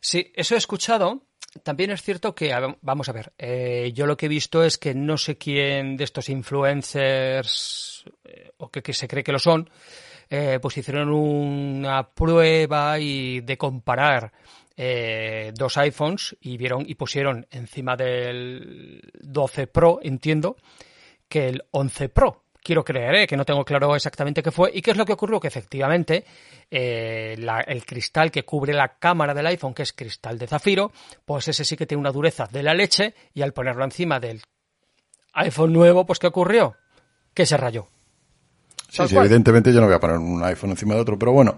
Sí, 0.00 0.32
eso 0.34 0.54
he 0.54 0.58
escuchado. 0.58 1.22
También 1.62 1.90
es 1.90 2.02
cierto 2.02 2.34
que, 2.34 2.52
vamos 2.80 3.08
a 3.10 3.12
ver, 3.12 3.34
eh, 3.36 3.92
yo 3.94 4.06
lo 4.06 4.16
que 4.16 4.26
he 4.26 4.30
visto 4.30 4.64
es 4.64 4.78
que 4.78 4.94
no 4.94 5.18
sé 5.18 5.36
quién 5.36 5.96
de 5.96 6.04
estos 6.04 6.28
influencers, 6.28 7.95
eh, 8.24 8.52
o 8.58 8.70
que, 8.70 8.92
se 8.92 9.08
cree 9.08 9.24
que 9.24 9.32
lo 9.32 9.38
son, 9.38 9.68
eh, 10.28 10.58
pues 10.60 10.76
hicieron 10.78 11.10
una 11.10 12.10
prueba 12.10 12.98
y 12.98 13.40
de 13.40 13.56
comparar 13.56 14.32
dos 15.54 15.78
iPhones 15.78 16.36
y 16.38 16.58
vieron 16.58 16.84
y 16.86 16.96
pusieron 16.96 17.46
encima 17.50 17.96
del 17.96 19.00
12 19.22 19.68
Pro, 19.68 20.00
entiendo, 20.02 20.56
que 21.28 21.48
el 21.48 21.64
11 21.70 22.08
Pro. 22.10 22.42
Quiero 22.66 22.84
creer 22.84 23.14
¿eh? 23.14 23.26
que 23.28 23.36
no 23.36 23.44
tengo 23.44 23.64
claro 23.64 23.94
exactamente 23.94 24.42
qué 24.42 24.50
fue. 24.50 24.72
¿Y 24.74 24.82
qué 24.82 24.90
es 24.90 24.96
lo 24.96 25.04
que 25.04 25.12
ocurrió? 25.12 25.38
Que 25.38 25.46
efectivamente 25.46 26.24
eh, 26.68 27.36
el 27.38 27.86
cristal 27.86 28.32
que 28.32 28.44
cubre 28.44 28.72
la 28.72 28.98
cámara 28.98 29.34
del 29.34 29.46
iPhone, 29.46 29.72
que 29.72 29.84
es 29.84 29.92
cristal 29.92 30.36
de 30.36 30.48
zafiro, 30.48 30.90
pues 31.24 31.46
ese 31.46 31.64
sí 31.64 31.76
que 31.76 31.86
tiene 31.86 32.00
una 32.00 32.10
dureza 32.10 32.48
de 32.50 32.64
la 32.64 32.74
leche 32.74 33.14
y 33.32 33.42
al 33.42 33.52
ponerlo 33.52 33.84
encima 33.84 34.18
del 34.18 34.42
iPhone 35.34 35.72
nuevo, 35.72 36.04
pues 36.06 36.18
¿qué 36.18 36.26
ocurrió? 36.26 36.74
Que 37.32 37.46
se 37.46 37.56
rayó. 37.56 37.86
Sí, 38.96 39.08
sí, 39.08 39.16
evidentemente 39.16 39.72
yo 39.72 39.80
no 39.80 39.86
voy 39.86 39.96
a 39.96 40.00
poner 40.00 40.18
un 40.18 40.42
iPhone 40.44 40.70
encima 40.70 40.94
de 40.94 41.00
otro, 41.00 41.18
pero 41.18 41.32
bueno, 41.32 41.56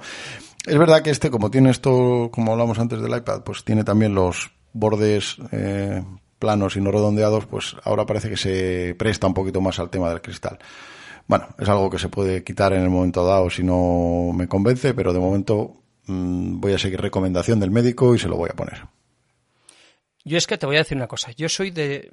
es 0.67 0.77
verdad 0.79 1.03
que 1.03 1.11
este, 1.11 1.31
como 1.31 1.51
tiene 1.51 1.71
esto, 1.71 2.31
como 2.33 2.53
hablamos 2.53 2.79
antes 2.79 3.01
del 3.01 3.17
iPad, 3.17 3.43
pues 3.43 3.65
tiene 3.65 3.85
también 3.85 4.15
los 4.15 4.51
bordes 4.73 5.37
eh, 5.53 6.03
planos 6.39 6.77
y 6.77 6.81
no 6.81 6.91
redondeados, 6.91 7.47
pues 7.47 7.77
ahora 7.85 8.07
parece 8.07 8.29
que 8.29 8.37
se 8.37 8.95
presta 8.99 9.27
un 9.27 9.35
poquito 9.35 9.61
más 9.61 9.79
al 9.79 9.91
tema 9.91 10.11
del 10.11 10.21
cristal. 10.21 10.59
Bueno, 11.27 11.49
es 11.59 11.69
algo 11.69 11.91
que 11.91 11.99
se 11.99 12.09
puede 12.09 12.43
quitar 12.43 12.73
en 12.73 12.83
el 12.83 12.91
momento 12.91 13.25
dado 13.25 13.51
si 13.51 13.63
no 13.63 14.33
me 14.35 14.49
convence, 14.49 14.95
pero 14.95 15.13
de 15.13 15.21
momento 15.21 15.83
mm, 16.07 16.61
voy 16.61 16.73
a 16.73 16.79
seguir 16.79 17.01
recomendación 17.01 17.61
del 17.61 17.71
médico 17.71 18.15
y 18.15 18.19
se 18.19 18.29
lo 18.29 18.37
voy 18.37 18.51
a 18.51 18.57
poner. 18.57 18.87
Yo 20.25 20.39
es 20.39 20.47
que 20.47 20.59
te 20.59 20.67
voy 20.67 20.77
a 20.77 20.81
decir 20.81 20.97
una 20.97 21.07
cosa. 21.07 21.31
Yo 21.33 21.49
soy 21.49 21.71
de. 21.71 21.97
eh, 21.97 22.11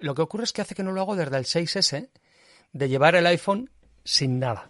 lo 0.00 0.14
que 0.14 0.22
ocurre 0.22 0.44
es 0.44 0.52
que 0.52 0.62
hace 0.62 0.74
que 0.74 0.82
no 0.82 0.92
lo 0.92 1.00
hago 1.00 1.16
desde 1.16 1.36
el 1.36 1.44
6S, 1.44 2.08
de 2.72 2.88
llevar 2.88 3.14
el 3.14 3.26
iPhone 3.26 3.70
sin 4.04 4.38
nada. 4.38 4.68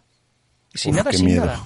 Sin 0.72 0.92
Uf, 0.92 0.96
nada, 0.98 1.12
sin 1.12 1.26
miedo. 1.26 1.44
nada. 1.46 1.64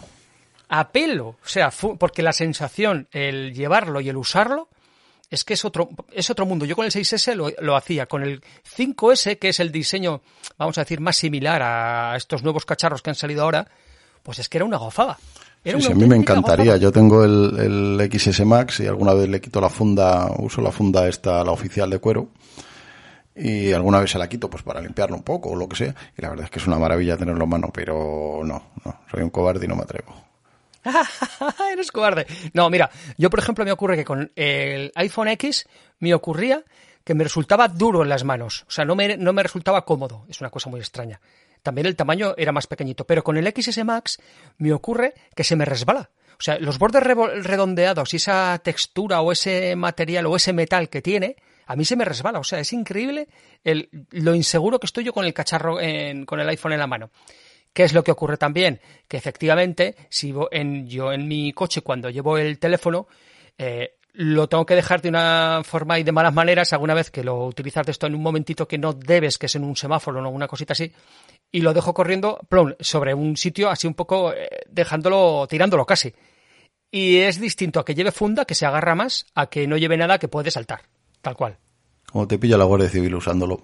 A 0.70 0.88
pelo. 0.90 1.28
O 1.28 1.36
sea, 1.48 1.70
porque 1.98 2.22
la 2.22 2.32
sensación, 2.32 3.08
el 3.12 3.54
llevarlo 3.54 4.00
y 4.00 4.08
el 4.08 4.16
usarlo, 4.16 4.68
es 5.30 5.44
que 5.44 5.54
es 5.54 5.64
otro, 5.64 5.88
es 6.12 6.30
otro 6.30 6.46
mundo. 6.46 6.64
Yo 6.64 6.74
con 6.76 6.84
el 6.86 6.90
6S 6.92 7.34
lo, 7.34 7.50
lo 7.60 7.76
hacía. 7.76 8.06
Con 8.06 8.22
el 8.22 8.42
5S, 8.76 9.38
que 9.38 9.50
es 9.50 9.60
el 9.60 9.70
diseño, 9.72 10.20
vamos 10.58 10.76
a 10.78 10.82
decir, 10.82 11.00
más 11.00 11.16
similar 11.16 11.62
a 11.62 12.16
estos 12.16 12.42
nuevos 12.42 12.64
cacharros 12.64 13.02
que 13.02 13.10
han 13.10 13.16
salido 13.16 13.42
ahora, 13.42 13.66
pues 14.22 14.38
es 14.38 14.48
que 14.48 14.58
era 14.58 14.64
una 14.64 14.76
gozada. 14.78 15.18
Era 15.64 15.78
Sí, 15.80 15.86
una 15.86 15.86
sí, 15.86 15.92
a 15.92 15.94
mí 15.96 16.06
me 16.06 16.16
encantaría. 16.16 16.76
Yo 16.76 16.92
tengo 16.92 17.24
el, 17.24 17.98
el 17.98 18.10
XS 18.20 18.44
Max 18.46 18.80
y 18.80 18.86
alguna 18.86 19.12
vez 19.14 19.28
le 19.28 19.40
quito 19.40 19.60
la 19.60 19.68
funda, 19.70 20.30
uso 20.38 20.60
la 20.62 20.70
funda 20.70 21.08
esta, 21.08 21.42
la 21.44 21.50
oficial 21.52 21.90
de 21.90 21.98
cuero, 21.98 22.28
y 23.38 23.72
alguna 23.72 24.00
vez 24.00 24.10
se 24.10 24.18
la 24.18 24.28
quito 24.28 24.50
pues 24.50 24.62
para 24.62 24.80
limpiarlo 24.80 25.16
un 25.16 25.22
poco 25.22 25.50
o 25.50 25.56
lo 25.56 25.68
que 25.68 25.76
sea. 25.76 25.94
Y 26.16 26.22
la 26.22 26.30
verdad 26.30 26.44
es 26.46 26.50
que 26.50 26.58
es 26.58 26.66
una 26.66 26.78
maravilla 26.78 27.16
tenerlo 27.16 27.44
en 27.44 27.50
mano, 27.50 27.70
pero 27.72 28.40
no, 28.44 28.70
no, 28.84 29.00
soy 29.10 29.22
un 29.22 29.30
cobarde 29.30 29.64
y 29.64 29.68
no 29.68 29.76
me 29.76 29.82
atrevo. 29.82 30.14
Eres 31.72 31.92
cobarde. 31.92 32.26
No, 32.52 32.68
mira, 32.70 32.90
yo 33.16 33.30
por 33.30 33.38
ejemplo 33.40 33.64
me 33.64 33.72
ocurre 33.72 33.96
que 33.96 34.04
con 34.04 34.30
el 34.34 34.92
iPhone 34.94 35.28
X 35.28 35.66
me 36.00 36.14
ocurría 36.14 36.64
que 37.04 37.14
me 37.14 37.24
resultaba 37.24 37.68
duro 37.68 38.02
en 38.02 38.08
las 38.08 38.24
manos. 38.24 38.64
O 38.68 38.70
sea, 38.70 38.84
no 38.84 38.94
me, 38.94 39.16
no 39.16 39.32
me 39.32 39.42
resultaba 39.42 39.84
cómodo. 39.84 40.26
Es 40.28 40.40
una 40.40 40.50
cosa 40.50 40.68
muy 40.68 40.80
extraña. 40.80 41.20
También 41.62 41.86
el 41.86 41.96
tamaño 41.96 42.34
era 42.36 42.52
más 42.52 42.66
pequeñito. 42.66 43.06
Pero 43.06 43.24
con 43.24 43.36
el 43.36 43.46
XS 43.46 43.84
Max 43.84 44.18
me 44.58 44.72
ocurre 44.72 45.14
que 45.34 45.44
se 45.44 45.56
me 45.56 45.64
resbala. 45.64 46.10
O 46.32 46.42
sea, 46.42 46.58
los 46.58 46.78
bordes 46.78 47.02
redondeados 47.02 48.14
y 48.14 48.18
esa 48.18 48.60
textura 48.62 49.22
o 49.22 49.32
ese 49.32 49.74
material 49.74 50.26
o 50.26 50.36
ese 50.36 50.52
metal 50.52 50.88
que 50.88 51.02
tiene, 51.02 51.36
a 51.70 51.76
mí 51.76 51.84
se 51.84 51.96
me 51.96 52.04
resbala. 52.04 52.38
O 52.40 52.44
sea, 52.44 52.58
es 52.58 52.72
increíble 52.72 53.28
lo 54.10 54.34
inseguro 54.34 54.80
que 54.80 54.86
estoy 54.86 55.04
yo 55.04 55.12
con 55.12 55.24
el 55.24 55.34
cacharro, 55.34 55.80
en- 55.80 56.24
con 56.24 56.40
el 56.40 56.48
iPhone 56.48 56.72
en 56.72 56.78
la 56.80 56.86
mano. 56.86 57.10
¿Qué 57.72 57.84
es 57.84 57.92
lo 57.92 58.02
que 58.02 58.10
ocurre 58.10 58.38
también? 58.38 58.80
Que 59.06 59.18
efectivamente, 59.18 59.94
si 60.08 60.32
yo 60.86 61.12
en 61.12 61.28
mi 61.28 61.52
coche 61.52 61.82
cuando 61.82 62.08
llevo 62.10 62.38
el 62.38 62.58
teléfono, 62.58 63.06
eh, 63.58 63.94
lo 64.14 64.48
tengo 64.48 64.64
que 64.66 64.74
dejar 64.74 65.00
de 65.02 65.10
una 65.10 65.60
forma 65.64 65.98
y 65.98 66.02
de 66.02 66.10
malas 66.10 66.32
maneras 66.34 66.72
alguna 66.72 66.94
vez 66.94 67.10
que 67.10 67.22
lo 67.22 67.44
utilizas 67.46 67.84
de 67.86 67.92
esto 67.92 68.06
en 68.06 68.14
un 68.14 68.22
momentito 68.22 68.66
que 68.66 68.78
no 68.78 68.94
debes, 68.94 69.38
que 69.38 69.46
es 69.46 69.54
en 69.54 69.62
un 69.62 69.76
semáforo 69.76 70.20
o 70.26 70.28
una 70.30 70.48
cosita 70.48 70.72
así, 70.72 70.90
y 71.52 71.60
lo 71.60 71.72
dejo 71.74 71.92
corriendo 71.94 72.40
plom, 72.48 72.74
sobre 72.80 73.14
un 73.14 73.36
sitio 73.36 73.68
así 73.70 73.86
un 73.86 73.94
poco 73.94 74.32
eh, 74.32 74.48
dejándolo, 74.68 75.46
tirándolo 75.48 75.84
casi. 75.86 76.12
Y 76.90 77.18
es 77.18 77.38
distinto 77.38 77.78
a 77.78 77.84
que 77.84 77.94
lleve 77.94 78.10
funda, 78.10 78.44
que 78.46 78.54
se 78.54 78.64
agarra 78.66 78.94
más, 78.94 79.26
a 79.34 79.46
que 79.48 79.66
no 79.68 79.76
lleve 79.76 79.96
nada 79.98 80.18
que 80.18 80.26
puede 80.26 80.50
saltar, 80.50 80.80
tal 81.22 81.36
cual. 81.36 81.56
Como 82.10 82.26
te 82.26 82.38
pilla 82.38 82.56
la 82.58 82.64
Guardia 82.64 82.88
Civil 82.88 83.14
usándolo. 83.14 83.60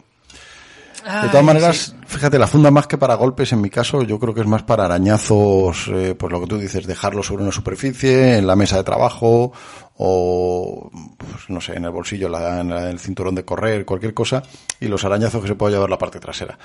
De 1.22 1.28
todas 1.28 1.44
maneras, 1.44 1.76
sí. 1.76 1.92
fíjate, 2.06 2.38
la 2.38 2.46
funda 2.46 2.70
más 2.70 2.86
que 2.86 2.96
para 2.96 3.14
golpes, 3.16 3.52
en 3.52 3.60
mi 3.60 3.68
caso, 3.68 4.02
yo 4.04 4.18
creo 4.18 4.32
que 4.32 4.40
es 4.40 4.46
más 4.46 4.62
para 4.62 4.86
arañazos, 4.86 5.88
eh, 5.88 6.14
pues 6.18 6.32
lo 6.32 6.40
que 6.40 6.46
tú 6.46 6.56
dices, 6.58 6.86
dejarlo 6.86 7.22
sobre 7.22 7.42
una 7.42 7.52
superficie, 7.52 8.38
en 8.38 8.46
la 8.46 8.56
mesa 8.56 8.78
de 8.78 8.84
trabajo, 8.84 9.52
o, 9.96 10.90
pues, 11.18 11.50
no 11.50 11.60
sé, 11.60 11.74
en 11.74 11.84
el 11.84 11.90
bolsillo, 11.90 12.30
la- 12.30 12.60
en 12.60 12.70
el 12.72 12.98
cinturón 12.98 13.34
de 13.34 13.44
correr, 13.44 13.84
cualquier 13.84 14.14
cosa, 14.14 14.42
y 14.80 14.88
los 14.88 15.04
arañazos 15.04 15.42
que 15.42 15.48
se 15.48 15.54
puede 15.56 15.74
llevar 15.74 15.90
la 15.90 15.98
parte 15.98 16.20
trasera. 16.20 16.58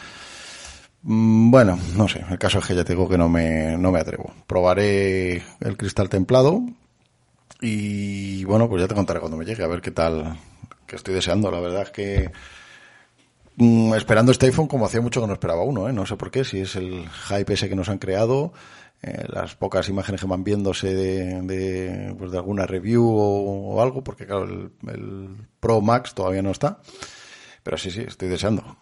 Mm, 1.04 1.52
Bueno, 1.52 1.78
no 1.98 2.08
sé, 2.08 2.24
el 2.30 2.40
caso 2.40 2.60
es 2.60 2.66
que 2.66 2.76
ya 2.76 2.86
te 2.86 2.94
digo 2.94 3.10
que 3.10 3.18
no 3.18 3.28
me, 3.28 3.78
no 3.78 3.92
me 3.92 4.00
atrevo. 4.00 4.34
Probaré 4.48 5.44
el 5.60 5.76
cristal 5.78 6.08
templado 6.08 6.62
y 7.62 8.44
bueno, 8.46 8.70
pues 8.70 8.82
ya 8.82 8.88
te 8.88 8.96
contaré 8.96 9.20
cuando 9.20 9.38
me 9.38 9.46
llegue, 9.46 9.64
a 9.64 9.68
ver 9.68 9.82
qué 9.82 9.92
tal, 9.92 10.38
que 10.90 10.98
estoy 10.98 11.14
deseando. 11.14 11.52
La 11.52 11.62
verdad 11.62 11.84
es 11.84 11.92
que 11.92 12.32
mm, 13.56 13.94
esperando 13.94 14.34
este 14.34 14.48
iPhone 14.48 14.68
como 14.68 14.86
hacía 14.86 15.00
mucho 15.00 15.22
que 15.22 15.28
no 15.28 15.34
esperaba 15.34 15.64
uno, 15.64 15.88
¿eh? 15.88 15.94
no 15.94 16.06
sé 16.06 16.18
por 16.18 16.32
qué, 16.32 16.44
si 16.44 16.60
es 16.60 16.76
el 16.76 17.08
hype 17.10 17.54
ese 17.54 17.70
que 17.70 17.76
nos 17.76 17.88
han 17.88 18.00
creado, 18.00 18.52
eh, 19.02 19.24
las 19.30 19.56
pocas 19.56 19.88
imágenes 19.88 20.20
que 20.20 20.28
van 20.28 20.44
viéndose 20.44 20.94
de, 20.94 22.14
pues 22.18 22.32
de 22.32 22.38
alguna 22.38 22.66
review 22.66 23.06
o, 23.08 23.82
algo, 23.82 24.04
porque 24.04 24.26
claro, 24.26 24.44
el, 24.44 25.38
Pro 25.62 25.80
Max 25.80 26.14
todavía 26.14 26.42
no 26.42 26.52
está, 26.52 26.82
pero 27.64 27.78
sí, 27.78 27.92
sí, 27.92 28.02
estoy 28.02 28.28
deseando. 28.28 28.78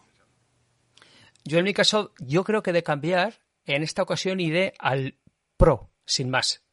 Yo 1.44 1.60
en 1.60 1.66
mi 1.66 1.74
caso, 1.74 2.14
yo 2.20 2.44
creo 2.44 2.64
que 2.64 2.74
de 2.74 2.84
cambiar, 2.84 3.36
en 3.66 3.84
esta 3.84 4.02
ocasión 4.02 4.40
iré 4.40 4.74
al 4.80 5.20
Pro, 5.56 5.92
sin 6.06 6.30
más. 6.30 6.64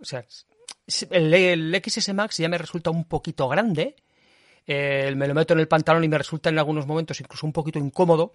O 0.00 0.04
sea, 0.04 0.24
el 1.10 1.82
XS 1.84 2.14
Max 2.14 2.38
ya 2.38 2.48
me 2.48 2.58
resulta 2.58 2.90
un 2.90 3.04
poquito 3.04 3.48
grande. 3.48 3.96
Eh, 4.66 5.12
me 5.16 5.28
lo 5.28 5.34
meto 5.34 5.54
en 5.54 5.60
el 5.60 5.68
pantalón 5.68 6.04
y 6.04 6.08
me 6.08 6.18
resulta 6.18 6.48
en 6.50 6.58
algunos 6.58 6.86
momentos 6.86 7.20
incluso 7.20 7.46
un 7.46 7.52
poquito 7.52 7.78
incómodo. 7.78 8.34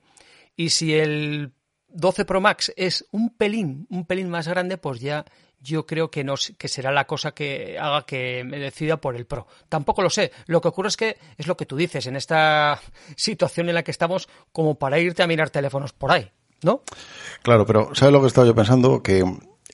Y 0.55 0.69
si 0.69 0.93
el 0.93 1.53
12 1.89 2.25
Pro 2.25 2.41
Max 2.41 2.71
es 2.75 3.05
un 3.11 3.29
pelín, 3.35 3.87
un 3.89 4.05
pelín 4.05 4.29
más 4.29 4.47
grande, 4.47 4.77
pues 4.77 4.99
ya 4.99 5.25
yo 5.61 5.85
creo 5.85 6.09
que, 6.09 6.23
no, 6.23 6.35
que 6.57 6.67
será 6.67 6.91
la 6.91 7.05
cosa 7.05 7.31
que 7.31 7.77
haga 7.79 8.05
que 8.05 8.43
me 8.45 8.59
decida 8.59 8.97
por 8.97 9.15
el 9.15 9.25
Pro. 9.25 9.47
Tampoco 9.67 10.01
lo 10.01 10.09
sé. 10.09 10.31
Lo 10.45 10.61
que 10.61 10.69
ocurre 10.69 10.89
es 10.89 10.97
que 10.97 11.17
es 11.37 11.47
lo 11.47 11.57
que 11.57 11.65
tú 11.65 11.75
dices, 11.75 12.07
en 12.07 12.15
esta 12.15 12.79
situación 13.15 13.69
en 13.69 13.75
la 13.75 13.83
que 13.83 13.91
estamos, 13.91 14.29
como 14.51 14.75
para 14.75 14.99
irte 14.99 15.23
a 15.23 15.27
mirar 15.27 15.49
teléfonos 15.49 15.93
por 15.93 16.11
ahí, 16.11 16.29
¿no? 16.63 16.83
Claro, 17.41 17.65
pero 17.65 17.93
¿sabes 17.93 18.13
lo 18.13 18.21
que 18.21 18.27
estaba 18.27 18.47
yo 18.47 18.55
pensando? 18.55 19.03
Que 19.03 19.23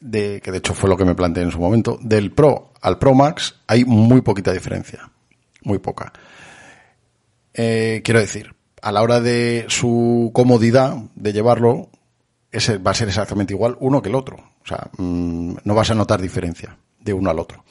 de, 0.02 0.42
que 0.42 0.52
de 0.52 0.58
hecho 0.58 0.74
fue 0.74 0.90
lo 0.90 0.98
que 0.98 1.06
me 1.06 1.16
planteé 1.16 1.44
en 1.44 1.52
su 1.52 1.60
momento. 1.60 1.98
Del 2.02 2.32
Pro 2.32 2.74
al 2.82 2.98
Pro 2.98 3.14
Max 3.14 3.56
hay 3.68 3.86
muy 3.86 4.22
poquita 4.22 4.52
diferencia. 4.52 5.10
Muy 5.62 5.80
poca. 5.80 6.14
Eh, 7.58 8.02
quiero 8.04 8.20
decir, 8.20 8.54
a 8.82 8.92
la 8.92 9.02
hora 9.02 9.22
de 9.22 9.66
su 9.70 10.32
comodidad 10.34 10.98
de 11.16 11.32
llevarlo, 11.32 11.90
ese 12.52 12.78
va 12.78 12.92
a 12.92 12.96
ser 12.96 13.08
exactamente 13.08 13.54
igual 13.54 13.78
uno 13.80 14.02
que 14.02 14.10
el 14.10 14.16
otro. 14.16 14.38
O 14.38 14.68
sea, 14.68 14.90
mm, 14.98 15.56
no 15.64 15.74
vas 15.74 15.90
a 15.90 15.96
notar 15.96 16.22
diferencia 16.22 16.78
de 17.00 17.14
uno 17.14 17.30
al 17.30 17.40
otro. 17.40 17.64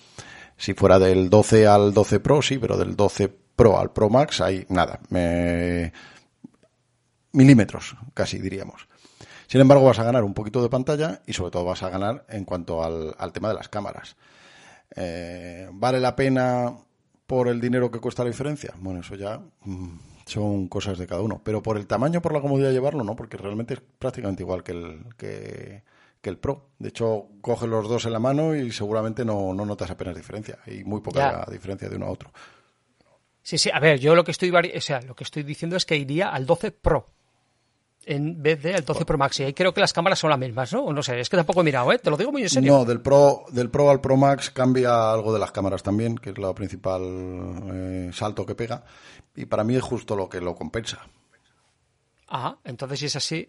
Si 0.56 0.72
fuera 0.72 0.98
del 0.98 1.28
12 1.28 1.66
al 1.66 1.92
12 1.92 2.20
Pro, 2.20 2.40
sí, 2.40 2.58
pero 2.58 2.78
del 2.78 2.96
12 2.96 3.28
Pro 3.28 3.78
al 3.78 3.92
Pro 3.92 4.08
Max 4.08 4.40
hay 4.40 4.64
nada. 4.70 5.00
Me... 5.10 5.92
Milímetros, 7.32 7.96
casi 8.14 8.38
diríamos. 8.38 8.88
Sin 9.46 9.60
embargo, 9.60 9.84
vas 9.84 9.98
a 9.98 10.04
ganar 10.04 10.24
un 10.24 10.34
poquito 10.34 10.62
de 10.62 10.70
pantalla 10.70 11.20
y 11.26 11.32
sobre 11.32 11.50
todo 11.50 11.64
vas 11.64 11.82
a 11.82 11.90
ganar 11.90 12.24
en 12.28 12.44
cuanto 12.44 12.82
al, 12.82 13.32
tema 13.32 13.48
de 13.48 13.54
las 13.54 13.68
cámaras. 13.68 14.16
Eh, 14.96 15.68
¿Vale 15.72 16.00
la 16.00 16.16
pena 16.16 16.74
por 17.26 17.48
el 17.48 17.60
dinero 17.60 17.90
que 17.90 18.00
cuesta 18.00 18.22
la 18.24 18.30
diferencia? 18.30 18.74
Bueno, 18.78 19.00
eso 19.00 19.14
ya 19.14 19.40
mm, 19.64 19.98
son 20.26 20.68
cosas 20.68 20.98
de 20.98 21.06
cada 21.06 21.22
uno. 21.22 21.40
Pero 21.44 21.62
por 21.62 21.76
el 21.76 21.86
tamaño, 21.86 22.20
por 22.22 22.32
la 22.32 22.40
comodidad 22.40 22.68
de 22.68 22.74
llevarlo, 22.74 23.04
no, 23.04 23.16
porque 23.16 23.36
realmente 23.36 23.74
es 23.74 23.80
prácticamente 23.98 24.42
igual 24.42 24.62
que 24.62 24.72
el, 24.72 25.04
que, 25.16 25.82
que 26.20 26.30
el 26.30 26.38
Pro. 26.38 26.70
De 26.78 26.88
hecho, 26.90 27.28
coge 27.40 27.66
los 27.66 27.88
dos 27.88 28.04
en 28.06 28.12
la 28.12 28.18
mano 28.20 28.54
y 28.54 28.70
seguramente 28.72 29.24
no, 29.24 29.54
no 29.54 29.64
notas 29.64 29.90
apenas 29.90 30.16
diferencia. 30.16 30.58
Y 30.66 30.84
muy 30.84 31.00
poca 31.00 31.44
Ya. 31.46 31.52
diferencia 31.52 31.88
de 31.88 31.96
uno 31.96 32.06
a 32.06 32.10
otro. 32.10 32.30
Sí, 33.42 33.58
sí, 33.58 33.70
a 33.72 33.78
ver, 33.78 33.98
yo 34.00 34.14
lo 34.14 34.24
que 34.24 34.30
estoy 34.30 34.50
o 34.50 34.80
sea, 34.80 35.02
lo 35.02 35.14
que 35.14 35.24
estoy 35.24 35.42
diciendo 35.42 35.76
es 35.76 35.84
que 35.84 35.96
iría 35.96 36.30
al 36.30 36.46
12 36.46 36.70
Pro 36.70 37.13
en 38.06 38.42
vez 38.42 38.62
de 38.62 38.74
al 38.74 38.84
12 38.84 39.04
Pro 39.04 39.18
Max. 39.18 39.40
Y 39.40 39.44
ahí 39.44 39.54
creo 39.54 39.72
que 39.72 39.80
las 39.80 39.92
cámaras 39.92 40.18
son 40.18 40.30
las 40.30 40.38
mismas, 40.38 40.72
¿no? 40.72 40.92
No 40.92 41.02
sé, 41.02 41.20
es 41.20 41.28
que 41.28 41.36
tampoco 41.36 41.60
he 41.60 41.64
mirado, 41.64 41.92
¿eh? 41.92 41.98
Te 41.98 42.10
lo 42.10 42.16
digo 42.16 42.32
muy 42.32 42.42
en 42.42 42.50
serio. 42.50 42.72
No, 42.72 42.84
del 42.84 43.00
Pro, 43.00 43.44
del 43.50 43.70
Pro 43.70 43.90
al 43.90 44.00
Pro 44.00 44.16
Max 44.16 44.50
cambia 44.50 45.12
algo 45.12 45.32
de 45.32 45.38
las 45.38 45.52
cámaras 45.52 45.82
también, 45.82 46.16
que 46.16 46.30
es 46.30 46.38
la 46.38 46.54
principal 46.54 47.02
eh, 47.72 48.10
salto 48.12 48.46
que 48.46 48.54
pega. 48.54 48.84
Y 49.34 49.46
para 49.46 49.64
mí 49.64 49.76
es 49.76 49.82
justo 49.82 50.16
lo 50.16 50.28
que 50.28 50.40
lo 50.40 50.54
compensa. 50.54 51.06
Ah, 52.28 52.56
entonces 52.64 53.00
si 53.00 53.06
es 53.06 53.16
así, 53.16 53.48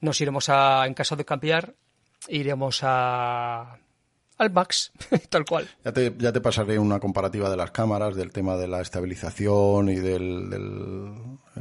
nos 0.00 0.20
iremos 0.20 0.48
a, 0.48 0.86
en 0.86 0.94
caso 0.94 1.16
de 1.16 1.24
cambiar, 1.24 1.74
iremos 2.28 2.80
a 2.82 3.78
al 4.42 4.50
Max, 4.52 4.92
tal 5.30 5.44
cual. 5.44 5.66
Ya 5.84 5.92
te, 5.92 6.14
ya 6.18 6.32
te 6.32 6.40
pasaré 6.40 6.78
una 6.78 7.00
comparativa 7.00 7.48
de 7.48 7.56
las 7.56 7.70
cámaras, 7.70 8.14
del 8.14 8.30
tema 8.30 8.56
de 8.56 8.68
la 8.68 8.80
estabilización 8.82 9.88
y 9.88 9.96
del, 9.96 10.50
del 10.50 11.12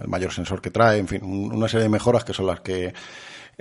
el 0.01 0.07
mayor 0.07 0.31
sensor 0.33 0.61
que 0.61 0.71
trae, 0.71 1.00
en 1.00 1.07
fin, 1.07 1.23
un- 1.23 1.53
una 1.53 1.67
serie 1.67 1.83
de 1.83 1.89
mejoras 1.89 2.23
que 2.23 2.33
son 2.33 2.47
las 2.47 2.59
que 2.61 2.93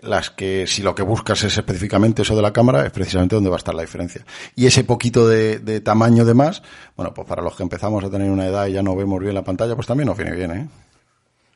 las 0.02 0.30
que 0.30 0.66
si 0.66 0.82
lo 0.82 0.94
que 0.94 1.02
buscas 1.02 1.42
es 1.42 1.58
específicamente 1.58 2.22
eso 2.22 2.34
de 2.34 2.40
la 2.42 2.52
cámara 2.52 2.86
es 2.86 2.90
precisamente 2.92 3.34
donde 3.34 3.50
va 3.50 3.56
a 3.56 3.58
estar 3.58 3.74
la 3.74 3.82
diferencia. 3.82 4.24
Y 4.56 4.66
ese 4.66 4.84
poquito 4.84 5.28
de, 5.28 5.58
de 5.58 5.80
tamaño 5.80 6.24
de 6.24 6.32
más, 6.32 6.62
bueno, 6.96 7.12
pues 7.12 7.26
para 7.28 7.42
los 7.42 7.54
que 7.56 7.62
empezamos 7.64 8.02
a 8.04 8.10
tener 8.10 8.30
una 8.30 8.46
edad 8.46 8.66
y 8.66 8.72
ya 8.72 8.82
no 8.82 8.96
vemos 8.96 9.20
bien 9.20 9.34
la 9.34 9.42
pantalla, 9.44 9.74
pues 9.74 9.86
también 9.86 10.06
nos 10.06 10.16
viene 10.16 10.34
bien, 10.34 10.50
¿eh? 10.52 10.68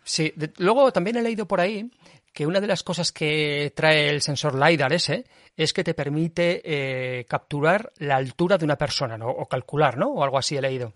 Sí, 0.03 0.33
de- 0.37 0.53
luego 0.59 0.93
también 0.93 1.17
he 1.17 1.23
leído 1.23 1.47
por 1.47 1.61
ahí 1.61 1.91
que 2.35 2.47
una 2.47 2.61
de 2.61 2.67
las 2.67 2.83
cosas 2.83 3.13
que 3.13 3.73
trae 3.77 4.11
el 4.11 4.21
sensor 4.21 4.59
LiDAR 4.59 4.93
ese 4.93 5.25
es 5.57 5.73
que 5.73 5.85
te 5.85 5.95
permite 5.95 6.61
eh, 6.65 7.25
capturar 7.27 7.93
la 7.99 8.17
altura 8.17 8.59
de 8.59 8.65
una 8.65 8.77
persona, 8.77 9.17
¿no? 9.17 9.31
O 9.31 9.47
calcular, 9.47 9.97
¿no? 9.97 10.09
O 10.09 10.25
algo 10.25 10.37
así 10.37 10.57
he 10.57 10.61
leído. 10.61 10.93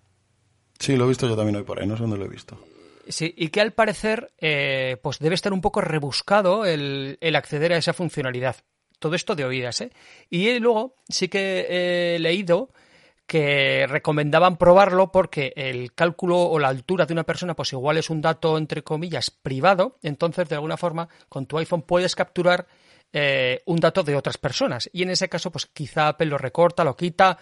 Sí, 0.81 0.97
lo 0.97 1.05
he 1.05 1.09
visto 1.09 1.29
yo 1.29 1.37
también 1.37 1.57
hoy 1.57 1.63
por 1.63 1.81
ahí, 1.81 1.87
no 1.87 1.97
sé 1.97 2.03
dónde 2.03 2.19
lo 2.19 2.25
he 2.25 2.29
visto. 2.29 2.59
Sí, 3.09 3.33
y 3.37 3.49
que 3.49 3.61
al 3.61 3.73
parecer 3.73 4.33
eh, 4.39 4.97
pues 5.01 5.21
debe 5.21 5.37
estar 5.37 5.53
un 5.53 5.61
poco 5.61 5.81
rebuscado 5.81 6.67
el, 6.67 7.19
el, 7.21 7.37
acceder 7.37 7.73
a 7.73 7.79
esa 7.79 7.93
funcionalidad. 7.93 8.57
Todo 8.99 9.15
esto 9.15 9.37
de 9.37 9.45
oídas, 9.45 9.81
¿eh? 9.81 9.93
Y 10.29 10.59
luego 10.59 10.97
sí 11.09 11.29
que 11.29 12.17
he 12.17 12.19
leído 12.19 12.71
que 13.29 13.87
recomendaban 13.87 14.57
probarlo 14.57 15.13
porque 15.13 15.53
el 15.55 15.93
cálculo 15.93 16.41
o 16.41 16.59
la 16.59 16.69
altura 16.69 17.05
de 17.05 17.13
una 17.13 17.25
persona 17.25 17.55
pues 17.55 17.75
igual 17.75 17.99
es 17.99 18.09
un 18.09 18.23
dato 18.23 18.57
entre 18.57 18.83
comillas 18.83 19.31
privado, 19.31 19.99
entonces 20.03 20.49
de 20.49 20.55
alguna 20.55 20.79
forma 20.79 21.11
con 21.29 21.45
tu 21.45 21.59
iPhone 21.59 21.83
puedes 21.83 22.17
capturar 22.17 22.67
eh, 23.13 23.61
un 23.67 23.81
dato 23.81 24.03
de 24.03 24.17
otras 24.17 24.39
personas 24.39 24.89
y 24.95 25.03
en 25.03 25.11
ese 25.11 25.29
caso 25.29 25.53
pues 25.53 25.67
quizá 25.67 26.09
Apple 26.09 26.29
lo 26.29 26.39
recorta, 26.39 26.85
lo 26.85 26.97
quita 26.97 27.37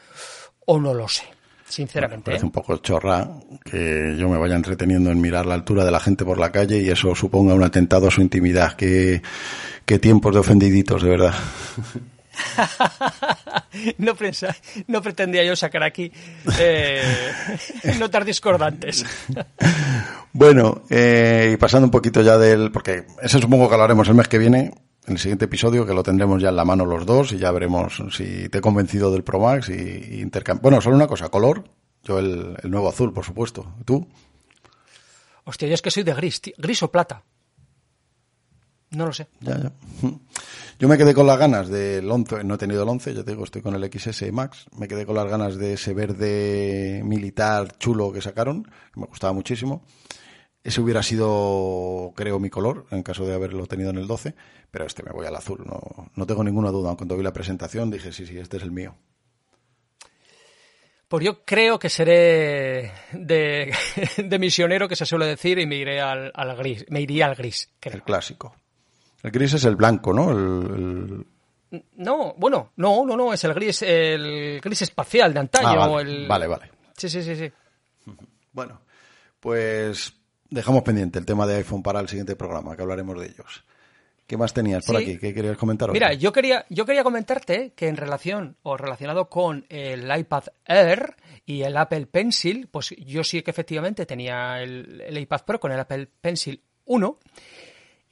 o 0.67 0.81
no 0.81 0.93
lo 0.93 1.07
sé. 1.07 1.23
Sinceramente. 1.69 2.25
parece 2.25 2.45
¿eh? 2.45 2.47
un 2.47 2.53
poco 2.53 2.77
chorra 2.79 3.29
que 3.65 4.17
yo 4.19 4.29
me 4.29 4.39
vaya 4.39 4.57
entreteniendo 4.57 5.11
en 5.11 5.21
mirar 5.21 5.47
la 5.47 5.55
altura 5.55 5.85
de 5.85 5.91
la 5.93 6.01
gente 6.01 6.25
por 6.25 6.39
la 6.39 6.51
calle 6.51 6.79
y 6.83 6.91
eso 6.91 7.15
suponga 7.15 7.55
un 7.55 7.63
atentado 7.63 8.09
a 8.09 8.11
su 8.11 8.23
intimidad. 8.23 8.75
Qué, 8.75 9.23
qué 9.85 10.01
tiempos 10.01 10.35
de 10.35 10.41
ofendiditos, 10.41 11.03
de 11.03 11.11
verdad. 11.11 11.35
no, 13.99 14.15
no 14.87 15.03
pretendía 15.03 15.45
yo 15.45 15.57
sacar 15.57 15.83
aquí 15.83 16.13
eh, 16.59 17.03
notas 17.99 18.27
discordantes. 18.27 19.05
bueno, 20.33 20.83
eh, 20.91 21.51
y 21.55 21.57
pasando 21.57 21.87
un 21.87 21.91
poquito 21.91 22.23
ya 22.23 22.39
del. 22.39 22.71
Porque 22.71 23.07
eso 23.23 23.39
supongo 23.39 23.69
que 23.69 23.75
hablaremos 23.75 24.09
el 24.09 24.15
mes 24.15 24.29
que 24.29 24.39
viene, 24.39 24.73
en 25.07 25.13
el 25.13 25.19
siguiente 25.19 25.47
episodio, 25.47 25.87
que 25.87 25.95
lo 25.95 26.03
tendremos 26.03 26.41
ya 26.43 26.49
en 26.51 26.57
la 26.57 26.65
mano 26.65 26.85
los 26.87 27.07
dos 27.07 27.33
y 27.33 27.39
ya 27.39 27.51
veremos 27.51 28.03
si 28.13 28.49
te 28.49 28.59
he 28.59 28.61
convencido 28.61 29.11
del 29.11 29.25
Pro 29.25 29.41
Max 29.41 29.69
y, 29.69 30.17
y 30.17 30.21
intercambio. 30.21 30.63
Bueno, 30.63 30.81
solo 30.81 30.97
una 30.97 31.07
cosa: 31.07 31.29
color. 31.29 31.65
Yo 32.03 32.19
el, 32.21 32.57
el 32.63 32.71
nuevo 32.71 32.89
azul, 32.89 33.13
por 33.13 33.25
supuesto. 33.25 33.75
¿Tú? 33.85 34.07
Hostia, 35.45 35.69
yo 35.69 35.75
es 35.75 35.83
que 35.83 35.91
soy 35.91 36.03
de 36.03 36.15
gris, 36.15 36.41
tío. 36.41 36.55
gris 36.57 36.83
o 36.83 36.91
plata. 36.91 37.25
No 38.91 39.07
lo 39.07 39.13
sé. 39.13 39.27
Ya, 39.41 39.59
ya. 39.59 39.73
Yo 40.79 40.89
me 40.89 40.99
quedé 40.99 41.15
con 41.15 41.27
las 41.27 41.39
ganas 41.39 41.69
del 41.69 42.11
11, 42.11 42.45
no 42.45 42.55
he 42.55 42.59
tenido 42.59 42.83
el 42.83 42.89
11, 42.89 43.15
ya 43.15 43.25
te 43.25 43.31
digo, 43.31 43.45
estoy 43.45 43.63
con 43.63 43.75
el 43.75 43.91
XS 43.91 44.31
Max. 44.31 44.67
Me 44.77 44.89
quedé 44.89 45.07
con 45.07 45.15
las 45.17 45.27
ganas 45.27 45.57
de 45.57 45.73
ese 45.75 45.95
verde 45.95 47.01
militar 47.05 47.79
chulo 47.79 48.13
que 48.13 48.21
sacaron, 48.21 48.65
que 48.65 49.01
me 49.01 49.07
gustaba 49.07 49.33
muchísimo. 49.33 49.85
Ese 50.63 50.81
hubiera 50.81 51.03
sido, 51.03 52.13
creo, 52.15 52.39
mi 52.39 52.51
color, 52.51 52.87
en 52.91 53.03
caso 53.03 53.25
de 53.25 53.35
haberlo 53.35 53.67
tenido 53.67 53.91
en 53.91 53.99
el 53.99 54.07
12, 54.07 54.35
pero 54.71 54.85
este 54.85 55.03
me 55.03 55.13
voy 55.13 55.27
al 55.27 55.37
azul, 55.37 55.63
no, 55.65 56.11
no 56.15 56.27
tengo 56.27 56.45
ninguna 56.45 56.71
duda. 56.71 56.95
Cuando 56.97 57.17
vi 57.17 57.23
la 57.23 57.33
presentación 57.33 57.91
dije, 57.91 58.13
sí, 58.13 58.27
sí, 58.27 58.37
este 58.37 58.59
es 58.59 58.63
el 58.63 58.73
mío. 58.73 58.97
Pues 61.09 61.25
yo 61.25 61.45
creo 61.45 61.79
que 61.79 61.89
seré 61.89 62.93
de, 63.13 63.73
de 64.19 64.39
misionero, 64.39 64.89
que 64.89 64.97
se 64.97 65.07
suele 65.07 65.27
decir, 65.27 65.59
y 65.59 65.67
me 65.67 65.77
iré 65.77 66.01
al, 66.01 66.33
al 66.35 66.57
gris. 66.57 66.85
Me 66.89 67.01
iría 67.01 67.27
al 67.27 67.37
gris. 67.37 67.71
Creo. 67.79 67.95
El 67.95 68.03
clásico. 68.03 68.57
El 69.23 69.31
gris 69.31 69.55
es 69.55 69.65
el 69.65 69.77
blanco, 69.77 70.13
¿no? 70.13 70.31
El, 70.31 71.27
el... 71.71 71.83
No, 71.97 72.35
bueno, 72.39 72.73
no, 72.77 73.05
no, 73.05 73.17
no, 73.17 73.33
es 73.33 73.43
el 73.45 73.55
gris, 73.55 73.83
el 73.83 74.61
gris 74.63 74.83
espacial 74.83 75.35
de 75.35 75.41
antaño. 75.41 75.69
Ah, 75.83 75.89
vale, 75.89 76.11
el... 76.11 76.29
vale, 76.29 76.47
vale. 76.47 76.71
Sí, 76.97 77.09
sí, 77.09 77.23
sí, 77.23 77.35
sí. 77.37 77.51
Bueno, 78.53 78.81
pues 79.41 80.15
dejamos 80.49 80.83
pendiente 80.83 81.19
el 81.19 81.27
tema 81.27 81.47
de 81.47 81.57
iPhone 81.57 81.83
para 81.83 82.01
el 82.01 82.09
siguiente 82.09 82.37
programa, 82.37 82.77
que 82.77 82.83
hablaremos 82.83 83.19
de 83.21 83.27
ellos. 83.27 83.65
¿Qué 84.27 84.37
más 84.37 84.53
tenías 84.53 84.85
por 84.85 84.97
Sí. 84.97 85.03
aquí? 85.03 85.19
¿Qué 85.19 85.33
querías 85.35 85.57
comentar? 85.57 85.91
Mira, 85.93 86.13
yo 86.15 86.33
quería, 86.33 86.65
yo 86.69 86.85
quería 86.85 87.05
comentarte 87.05 87.73
que 87.77 87.87
en 87.89 87.97
relación 87.97 88.57
o 88.63 88.77
relacionado 88.77 89.29
con 89.29 89.67
el 89.69 90.11
iPad 90.19 90.45
Air 90.65 91.15
y 91.45 91.63
el 91.63 91.77
Apple 91.77 92.07
Pencil, 92.07 92.69
pues 92.69 92.91
yo 92.99 93.23
sí 93.23 93.43
que 93.43 93.53
efectivamente 93.53 94.05
tenía 94.05 94.61
el, 94.63 95.01
el 95.07 95.19
iPad 95.19 95.43
Pro 95.47 95.61
con 95.61 95.71
el 95.71 95.79
Apple 95.79 96.09
Pencil 96.21 96.61
1 96.87 97.19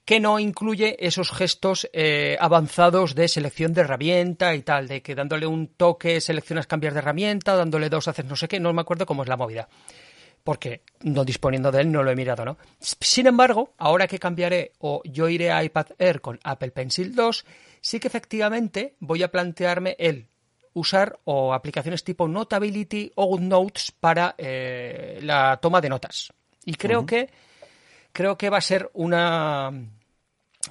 que 0.05 0.21
no 0.21 0.39
incluye 0.39 0.97
esos 1.07 1.31
gestos 1.31 1.89
eh, 1.93 2.37
avanzados 2.39 3.15
de 3.15 3.29
selección 3.29 3.73
de 3.73 3.83
herramienta 3.83 4.55
y 4.55 4.63
tal, 4.63 4.87
de 4.87 5.03
que 5.03 5.15
dándole 5.15 5.47
un 5.47 5.69
toque 5.69 6.21
seleccionas 6.21 6.67
cambiar 6.67 6.93
de 6.93 6.99
herramienta, 6.99 7.57
dándole 7.57 7.89
dos 7.89 8.09
haces 8.09 8.27
no 8.27 8.37
sé 8.37 8.47
qué, 8.47 8.61
no 8.61 8.73
me 8.73 8.83
acuerdo 8.83 9.07
cómo 9.07 9.23
es 9.23 9.29
la 9.29 9.37
movida. 9.37 9.69
Porque 10.43 10.83
no 11.01 11.25
disponiendo 11.25 11.73
de 11.73 11.81
él 11.81 11.91
no 11.91 12.03
lo 12.03 12.11
he 12.11 12.17
mirado, 12.17 12.45
¿no? 12.45 12.59
Sin 12.79 13.27
embargo, 13.27 13.73
ahora 13.79 14.07
que 14.07 14.19
cambiaré 14.19 14.73
o 14.79 15.01
yo 15.05 15.31
iré 15.31 15.51
a 15.51 15.65
iPad 15.65 15.87
Air 15.99 16.21
con 16.21 16.39
Apple 16.45 16.71
Pencil 16.71 17.15
2, 17.15 17.47
sí 17.81 17.99
que 17.99 18.09
efectivamente 18.09 18.95
voy 19.01 19.23
a 19.23 19.31
plantearme 19.31 19.97
el 19.99 20.27
usar 20.75 21.19
o 21.25 21.55
aplicaciones 21.55 22.05
tipo 22.05 22.29
Notability 22.29 23.11
o 23.15 23.25
GoodNotes 23.25 23.93
para 23.93 24.35
eh, 24.37 25.19
la 25.23 25.59
toma 25.63 25.81
de 25.81 25.89
notas. 25.89 26.31
Y 26.67 26.75
creo 26.75 27.01
uh 27.01 27.03
-huh. 27.05 27.07
que 27.07 27.31
creo 28.15 28.39
que 28.39 28.49
va 28.49 28.59
a 28.59 28.63
ser 28.63 28.91
una, 28.95 29.71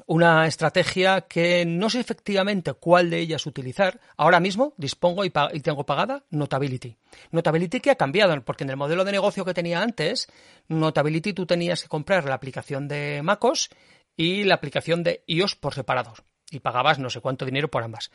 una 0.07 0.47
estrategia 0.47 1.21
que 1.21 1.65
no 1.65 1.89
sé 1.89 1.99
efectivamente 1.99 2.73
cuál 2.73 3.11
de 3.11 3.19
ellas 3.19 3.45
utilizar. 3.45 3.99
Ahora 4.17 4.39
mismo 4.39 4.73
dispongo 4.77 5.23
y, 5.25 5.29
tengo 5.29 5.85
pagada 5.85 6.23
Notability. 6.31 6.97
Notability 7.31 7.79
que 7.79 7.91
ha 7.91 7.95
cambiado, 7.95 8.43
porque 8.43 8.63
en 8.63 8.71
el 8.71 8.77
modelo 8.77 9.05
de 9.05 9.11
negocio 9.11 9.45
que 9.45 9.53
tenía 9.53 9.81
antes, 9.81 10.27
Notability 10.69 11.33
tú 11.33 11.45
tenías 11.45 11.83
que 11.83 11.89
comprar 11.89 12.25
la 12.25 12.35
aplicación 12.35 12.87
de 12.87 13.21
MacOS 13.21 13.69
y 14.15 14.45
la 14.45 14.55
aplicación 14.55 15.03
de 15.03 15.23
iOS 15.27 15.55
por 15.55 15.73
separado. 15.73 16.13
Y 16.49 16.59
pagabas 16.59 16.99
no 16.99 17.09
sé 17.09 17.19
cuánto 17.19 17.45
dinero 17.45 17.69
por 17.69 17.83
ambas. 17.83 18.11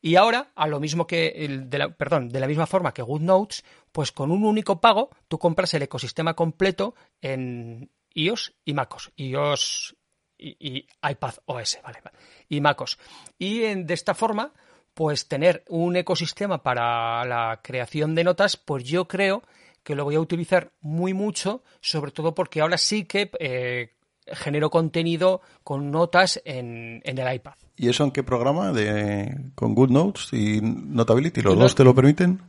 Y 0.00 0.16
ahora, 0.16 0.50
a 0.54 0.66
lo 0.66 0.80
mismo 0.80 1.06
que, 1.06 1.28
el 1.28 1.68
perdón, 1.94 2.30
de 2.30 2.40
la 2.40 2.46
misma 2.46 2.66
forma 2.66 2.94
que 2.94 3.02
GoodNotes, 3.02 3.64
pues 3.92 4.12
con 4.12 4.30
un 4.30 4.44
único 4.44 4.80
pago 4.80 5.10
tú 5.28 5.38
compras 5.38 5.74
el 5.74 5.82
ecosistema 5.82 6.34
completo 6.34 6.94
en, 7.20 7.90
iOS 8.14 8.54
y 8.64 8.74
MacOS. 8.74 9.12
iOS 9.16 9.96
y, 10.38 10.56
y 10.58 10.86
iPad 11.08 11.34
OS, 11.46 11.78
vale, 11.82 12.00
vale. 12.04 12.18
Y 12.48 12.60
MacOS. 12.60 12.98
Y 13.38 13.62
en, 13.64 13.86
de 13.86 13.94
esta 13.94 14.14
forma, 14.14 14.52
pues 14.94 15.28
tener 15.28 15.64
un 15.68 15.96
ecosistema 15.96 16.62
para 16.62 17.24
la 17.24 17.60
creación 17.62 18.14
de 18.14 18.24
notas, 18.24 18.56
pues 18.56 18.84
yo 18.84 19.08
creo 19.08 19.42
que 19.82 19.94
lo 19.94 20.04
voy 20.04 20.14
a 20.14 20.20
utilizar 20.20 20.72
muy 20.80 21.14
mucho, 21.14 21.62
sobre 21.80 22.12
todo 22.12 22.34
porque 22.34 22.60
ahora 22.60 22.78
sí 22.78 23.04
que 23.04 23.30
eh, 23.40 23.94
genero 24.26 24.70
contenido 24.70 25.40
con 25.64 25.90
notas 25.90 26.40
en, 26.44 27.00
en, 27.04 27.18
el 27.18 27.34
iPad. 27.34 27.54
¿Y 27.76 27.88
eso 27.88 28.04
en 28.04 28.12
qué 28.12 28.22
programa? 28.22 28.72
De, 28.72 29.50
¿Con 29.54 29.74
GoodNotes 29.74 30.32
y 30.32 30.60
Notability? 30.60 31.42
¿Los 31.42 31.56
no, 31.56 31.62
dos 31.62 31.74
te 31.74 31.84
lo 31.84 31.94
permiten? 31.94 32.40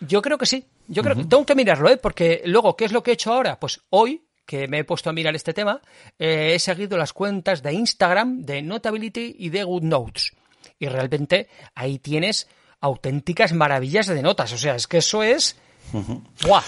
Yo 0.00 0.20
creo 0.20 0.36
que 0.36 0.46
sí. 0.46 0.66
Yo 0.88 1.02
creo 1.02 1.14
uh 1.14 1.18
-huh. 1.20 1.22
que 1.22 1.28
tengo 1.28 1.46
que 1.46 1.54
mirarlo, 1.54 1.88
¿eh? 1.88 1.96
Porque 1.96 2.42
luego, 2.44 2.76
¿qué 2.76 2.84
es 2.84 2.92
lo 2.92 3.02
que 3.02 3.12
he 3.12 3.14
hecho 3.14 3.32
ahora? 3.32 3.58
Pues 3.58 3.80
hoy 3.90 4.22
que 4.46 4.68
me 4.68 4.80
he 4.80 4.84
puesto 4.84 5.10
a 5.10 5.12
mirar 5.12 5.34
este 5.34 5.52
tema, 5.52 5.80
eh, 6.18 6.52
he 6.54 6.58
seguido 6.58 6.96
las 6.96 7.12
cuentas 7.12 7.62
de 7.62 7.72
Instagram, 7.72 8.42
de 8.42 8.62
Notability 8.62 9.36
y 9.38 9.50
de 9.50 9.64
GoodNotes. 9.64 10.32
Y 10.78 10.86
realmente 10.86 11.48
ahí 11.74 11.98
tienes 11.98 12.48
auténticas 12.80 13.52
maravillas 13.52 14.06
de 14.06 14.22
notas. 14.22 14.52
O 14.52 14.58
sea, 14.58 14.74
es 14.74 14.86
que 14.86 14.98
eso 14.98 15.22
es... 15.22 15.56
Uh 15.92 15.98
-huh. 15.98 16.22
¡Buah! 16.46 16.62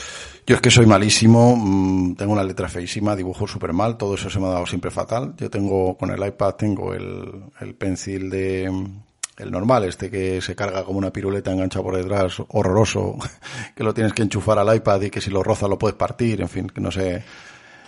Yo 0.46 0.56
es 0.56 0.60
que 0.60 0.70
soy 0.70 0.84
malísimo, 0.84 1.56
mmm, 1.56 2.14
tengo 2.16 2.32
una 2.32 2.44
letra 2.44 2.68
feísima, 2.68 3.16
dibujo 3.16 3.46
súper 3.46 3.72
mal, 3.72 3.96
todo 3.96 4.14
eso 4.14 4.28
se 4.28 4.38
me 4.38 4.46
ha 4.46 4.50
dado 4.50 4.66
siempre 4.66 4.90
fatal. 4.90 5.34
Yo 5.38 5.48
tengo, 5.48 5.96
con 5.96 6.10
el 6.10 6.26
iPad 6.26 6.54
tengo 6.54 6.92
el, 6.92 7.44
el 7.60 7.74
pencil 7.74 8.28
de, 8.28 8.70
el 9.38 9.50
normal, 9.50 9.84
este 9.84 10.10
que 10.10 10.40
se 10.40 10.54
carga 10.54 10.84
como 10.84 10.98
una 10.98 11.12
piruleta 11.12 11.50
enganchada 11.50 11.82
por 11.82 11.96
detrás, 11.96 12.36
horroroso, 12.48 13.16
que 13.74 13.82
lo 13.82 13.94
tienes 13.94 14.12
que 14.12 14.22
enchufar 14.22 14.58
al 14.58 14.74
iPad 14.74 15.02
y 15.02 15.10
que 15.10 15.20
si 15.20 15.30
lo 15.30 15.42
roza 15.42 15.66
lo 15.66 15.78
puedes 15.78 15.96
partir, 15.96 16.40
en 16.40 16.48
fin, 16.48 16.68
que 16.68 16.80
no 16.80 16.90
sé. 16.90 17.24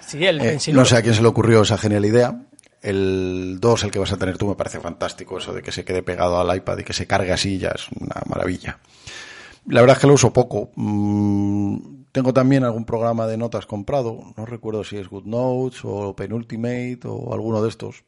Sí, 0.06 0.24
el 0.24 0.40
eh, 0.40 0.58
no 0.72 0.84
sé 0.84 0.96
a 0.96 1.02
quién 1.02 1.14
se 1.14 1.22
le 1.22 1.28
ocurrió 1.28 1.62
esa 1.62 1.78
genial 1.78 2.04
idea. 2.04 2.42
El 2.80 3.58
2, 3.60 3.84
el 3.84 3.90
que 3.90 3.98
vas 3.98 4.12
a 4.12 4.16
tener 4.16 4.38
tú, 4.38 4.46
me 4.46 4.54
parece 4.54 4.78
fantástico, 4.78 5.38
eso 5.38 5.52
de 5.52 5.62
que 5.62 5.72
se 5.72 5.84
quede 5.84 6.02
pegado 6.02 6.38
al 6.38 6.56
iPad 6.56 6.78
y 6.78 6.84
que 6.84 6.92
se 6.92 7.06
cargue 7.06 7.32
así, 7.32 7.58
ya 7.58 7.70
es 7.70 7.88
una 7.90 8.22
maravilla. 8.26 8.78
La 9.66 9.80
verdad 9.80 9.96
es 9.96 10.00
que 10.00 10.06
lo 10.06 10.14
uso 10.14 10.32
poco. 10.32 10.70
Mm, 10.76 12.04
tengo 12.12 12.32
también 12.32 12.62
algún 12.62 12.84
programa 12.84 13.26
de 13.26 13.36
notas 13.36 13.66
comprado, 13.66 14.32
no 14.36 14.46
recuerdo 14.46 14.84
si 14.84 14.96
es 14.96 15.08
GoodNotes 15.08 15.80
o 15.82 16.14
Penultimate 16.14 17.00
o 17.04 17.34
alguno 17.34 17.60
de 17.60 17.68
estos, 17.68 18.04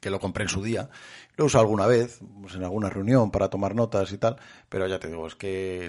que 0.00 0.10
lo 0.10 0.20
compré 0.20 0.44
en 0.44 0.48
su 0.48 0.62
día. 0.62 0.88
Lo 1.36 1.46
uso 1.46 1.58
alguna 1.58 1.86
vez, 1.86 2.20
pues 2.40 2.54
en 2.54 2.64
alguna 2.64 2.90
reunión 2.90 3.30
para 3.30 3.48
tomar 3.48 3.74
notas 3.74 4.12
y 4.12 4.18
tal, 4.18 4.36
pero 4.68 4.86
ya 4.86 4.98
te 4.98 5.08
digo, 5.08 5.26
es 5.26 5.34
que, 5.34 5.88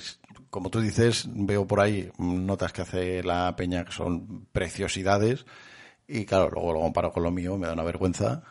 como 0.49 0.69
tú 0.69 0.81
dices, 0.81 1.25
veo 1.27 1.65
por 1.67 1.79
ahí 1.79 2.11
notas 2.17 2.73
que 2.73 2.81
hace 2.81 3.23
la 3.23 3.55
peña 3.55 3.85
que 3.85 3.91
son 3.91 4.45
preciosidades 4.51 5.45
y 6.07 6.25
claro, 6.25 6.49
luego 6.49 6.73
lo 6.73 6.79
comparo 6.81 7.11
con 7.11 7.23
lo 7.23 7.31
mío, 7.31 7.57
me 7.57 7.67
da 7.67 7.73
una 7.73 7.83
vergüenza. 7.83 8.43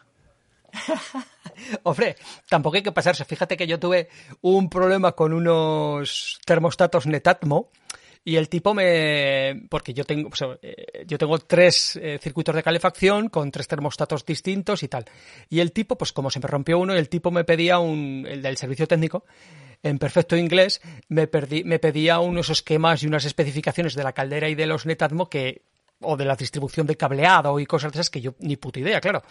Hombre, 1.82 2.16
tampoco 2.48 2.76
hay 2.76 2.82
que 2.82 2.92
pasarse. 2.92 3.24
Fíjate 3.24 3.56
que 3.56 3.66
yo 3.66 3.80
tuve 3.80 4.08
un 4.42 4.68
problema 4.68 5.12
con 5.12 5.32
unos 5.32 6.40
termostatos 6.44 7.06
Netatmo 7.06 7.70
y 8.24 8.36
el 8.36 8.48
tipo 8.48 8.74
me 8.74 9.62
porque 9.68 9.94
yo 9.94 10.04
tengo 10.04 10.30
yo 11.06 11.18
tengo 11.18 11.38
tres 11.38 11.96
eh, 11.96 12.18
circuitos 12.20 12.54
de 12.54 12.62
calefacción 12.62 13.28
con 13.28 13.50
tres 13.50 13.68
termostatos 13.68 14.24
distintos 14.24 14.82
y 14.82 14.88
tal. 14.88 15.04
Y 15.48 15.60
el 15.60 15.72
tipo 15.72 15.96
pues 15.96 16.12
como 16.12 16.30
se 16.30 16.40
me 16.40 16.46
rompió 16.46 16.78
uno 16.78 16.94
el 16.94 17.08
tipo 17.08 17.30
me 17.30 17.44
pedía 17.44 17.78
un 17.78 18.26
el 18.28 18.42
del 18.42 18.56
servicio 18.56 18.86
técnico 18.86 19.24
en 19.82 19.98
perfecto 19.98 20.36
inglés 20.36 20.80
me, 21.08 21.26
perdí, 21.26 21.64
me 21.64 21.78
pedía 21.78 22.18
unos 22.18 22.50
esquemas 22.50 23.02
y 23.02 23.06
unas 23.06 23.24
especificaciones 23.24 23.94
de 23.94 24.02
la 24.02 24.12
caldera 24.12 24.48
y 24.48 24.54
de 24.54 24.66
los 24.66 24.86
Netatmo 24.86 25.28
que 25.28 25.62
o 26.00 26.16
de 26.16 26.24
la 26.24 26.36
distribución 26.36 26.86
de 26.86 26.96
cableado 26.96 27.58
y 27.58 27.66
cosas 27.66 27.92
de 27.92 27.96
esas 27.96 28.10
que 28.10 28.20
yo 28.20 28.34
ni 28.38 28.56
puta 28.56 28.80
idea, 28.80 29.00
claro. 29.00 29.22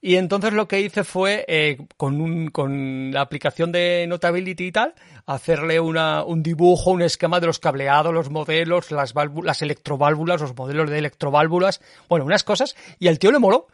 Y 0.00 0.16
entonces 0.16 0.52
lo 0.52 0.68
que 0.68 0.80
hice 0.80 1.04
fue, 1.04 1.44
eh, 1.48 1.78
con, 1.96 2.20
un, 2.20 2.48
con 2.48 3.10
la 3.12 3.22
aplicación 3.22 3.72
de 3.72 4.06
Notability 4.08 4.66
y 4.66 4.72
tal, 4.72 4.94
hacerle 5.26 5.80
una, 5.80 6.24
un 6.24 6.42
dibujo, 6.42 6.90
un 6.90 7.02
esquema 7.02 7.40
de 7.40 7.46
los 7.46 7.58
cableados, 7.58 8.12
los 8.12 8.30
modelos, 8.30 8.90
las, 8.90 9.14
las 9.42 9.62
electroválvulas, 9.62 10.40
los 10.40 10.56
modelos 10.56 10.90
de 10.90 10.98
electroválvulas, 10.98 11.80
bueno, 12.08 12.24
unas 12.24 12.44
cosas, 12.44 12.76
y 12.98 13.08
al 13.08 13.18
tío 13.18 13.32
le 13.32 13.38
moló. 13.38 13.66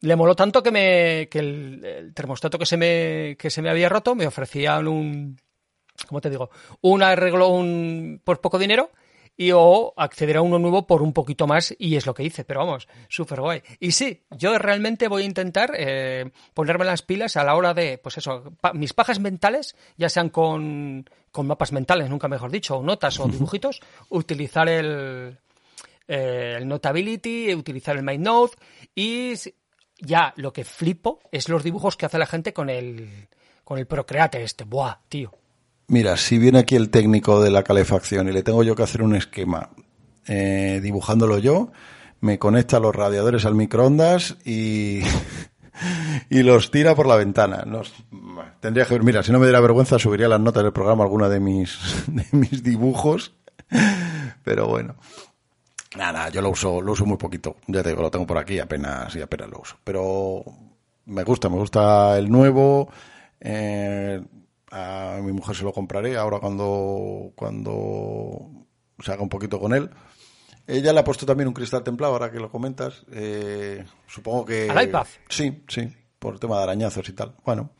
Le 0.00 0.16
moló 0.16 0.34
tanto 0.34 0.64
que 0.64 0.72
me 0.72 1.28
que 1.30 1.38
el, 1.38 2.12
termostato 2.12 2.58
que 2.58 2.66
se 2.66 2.76
me 2.76 3.36
que 3.38 3.50
se 3.50 3.62
me 3.62 3.70
había 3.70 3.88
roto 3.88 4.16
me 4.16 4.26
ofrecían 4.26 4.88
un 4.88 5.38
¿cómo 6.08 6.20
te 6.20 6.28
digo? 6.28 6.50
Un 6.80 7.04
arreglo 7.04 7.46
un 7.50 8.20
por 8.24 8.40
poco 8.40 8.58
dinero 8.58 8.90
y 9.36 9.50
o 9.52 9.94
acceder 9.96 10.36
a 10.36 10.42
uno 10.42 10.58
nuevo 10.58 10.86
por 10.86 11.02
un 11.02 11.12
poquito 11.12 11.46
más 11.46 11.74
y 11.78 11.96
es 11.96 12.06
lo 12.06 12.14
que 12.14 12.22
hice, 12.22 12.44
pero 12.44 12.60
vamos, 12.60 12.88
súper 13.08 13.40
guay. 13.40 13.62
Y 13.80 13.92
sí, 13.92 14.22
yo 14.30 14.58
realmente 14.58 15.08
voy 15.08 15.22
a 15.22 15.26
intentar 15.26 15.72
eh, 15.76 16.30
ponerme 16.54 16.84
las 16.84 17.02
pilas 17.02 17.36
a 17.36 17.44
la 17.44 17.54
hora 17.54 17.74
de, 17.74 17.98
pues 17.98 18.18
eso, 18.18 18.52
mis 18.74 18.92
pajas 18.92 19.20
mentales, 19.20 19.74
ya 19.96 20.08
sean 20.08 20.28
con, 20.28 21.08
con 21.30 21.46
mapas 21.46 21.72
mentales, 21.72 22.10
nunca 22.10 22.28
mejor 22.28 22.50
dicho, 22.50 22.76
o 22.76 22.82
notas 22.82 23.18
o 23.20 23.26
dibujitos, 23.26 23.80
utilizar 24.10 24.68
el, 24.68 25.38
eh, 26.08 26.54
el 26.58 26.68
Notability, 26.68 27.54
utilizar 27.54 27.96
el 27.96 28.04
MindNote 28.04 28.56
y 28.94 29.34
ya 29.98 30.34
lo 30.36 30.52
que 30.52 30.64
flipo 30.64 31.20
es 31.30 31.48
los 31.48 31.62
dibujos 31.62 31.96
que 31.96 32.06
hace 32.06 32.18
la 32.18 32.26
gente 32.26 32.52
con 32.52 32.68
el, 32.68 33.28
con 33.64 33.78
el 33.78 33.86
Procreate 33.86 34.42
este. 34.42 34.64
Buah, 34.64 34.98
tío 35.08 35.41
Mira, 35.88 36.16
si 36.16 36.38
viene 36.38 36.60
aquí 36.60 36.76
el 36.76 36.90
técnico 36.90 37.42
de 37.42 37.50
la 37.50 37.62
calefacción 37.62 38.28
y 38.28 38.32
le 38.32 38.42
tengo 38.42 38.62
yo 38.62 38.74
que 38.74 38.82
hacer 38.82 39.02
un 39.02 39.14
esquema 39.14 39.70
eh, 40.26 40.80
dibujándolo 40.82 41.38
yo, 41.38 41.72
me 42.20 42.38
conecta 42.38 42.80
los 42.80 42.94
radiadores 42.94 43.44
al 43.44 43.54
microondas 43.54 44.36
y, 44.44 45.00
y 46.30 46.42
los 46.42 46.70
tira 46.70 46.94
por 46.94 47.06
la 47.06 47.16
ventana. 47.16 47.64
tendría 48.60 48.86
que 48.86 48.98
mira, 49.00 49.22
si 49.22 49.32
no 49.32 49.38
me 49.38 49.46
diera 49.46 49.60
vergüenza 49.60 49.98
subiría 49.98 50.28
las 50.28 50.40
notas 50.40 50.62
del 50.62 50.72
programa 50.72 51.04
alguna 51.04 51.28
de 51.28 51.40
mis, 51.40 51.78
de 52.06 52.26
mis 52.32 52.62
dibujos, 52.62 53.34
pero 54.44 54.68
bueno. 54.68 54.94
Nada, 55.96 56.30
yo 56.30 56.40
lo 56.40 56.50
uso, 56.50 56.80
lo 56.80 56.92
uso 56.92 57.04
muy 57.04 57.18
poquito. 57.18 57.56
Ya 57.66 57.82
te 57.82 57.90
digo, 57.90 58.00
lo 58.00 58.10
tengo 58.10 58.26
por 58.26 58.38
aquí, 58.38 58.58
apenas 58.58 59.14
y 59.14 59.20
apenas 59.20 59.50
lo 59.50 59.60
uso. 59.60 59.76
Pero 59.84 60.42
me 61.04 61.22
gusta, 61.22 61.50
me 61.50 61.56
gusta 61.56 62.16
el 62.18 62.30
nuevo. 62.30 62.88
Eh, 63.40 64.22
a 64.72 65.20
mi 65.22 65.32
mujer 65.32 65.54
se 65.54 65.64
lo 65.64 65.72
compraré 65.72 66.16
ahora 66.16 66.40
cuando, 66.40 67.32
cuando 67.36 68.48
se 68.98 69.12
haga 69.12 69.22
un 69.22 69.28
poquito 69.28 69.60
con 69.60 69.74
él. 69.74 69.90
Ella 70.66 70.92
le 70.92 71.00
ha 71.00 71.04
puesto 71.04 71.26
también 71.26 71.48
un 71.48 71.54
cristal 71.54 71.82
templado, 71.82 72.14
ahora 72.14 72.30
que 72.30 72.38
lo 72.38 72.50
comentas. 72.50 73.04
Eh, 73.12 73.84
supongo 74.06 74.46
que. 74.46 74.70
¿Al 74.70 74.84
iPad? 74.84 75.06
Sí, 75.28 75.62
sí, 75.68 75.92
por 76.18 76.38
tema 76.38 76.56
de 76.56 76.62
arañazos 76.62 77.06
y 77.08 77.12
tal. 77.12 77.34
Bueno, 77.44 77.70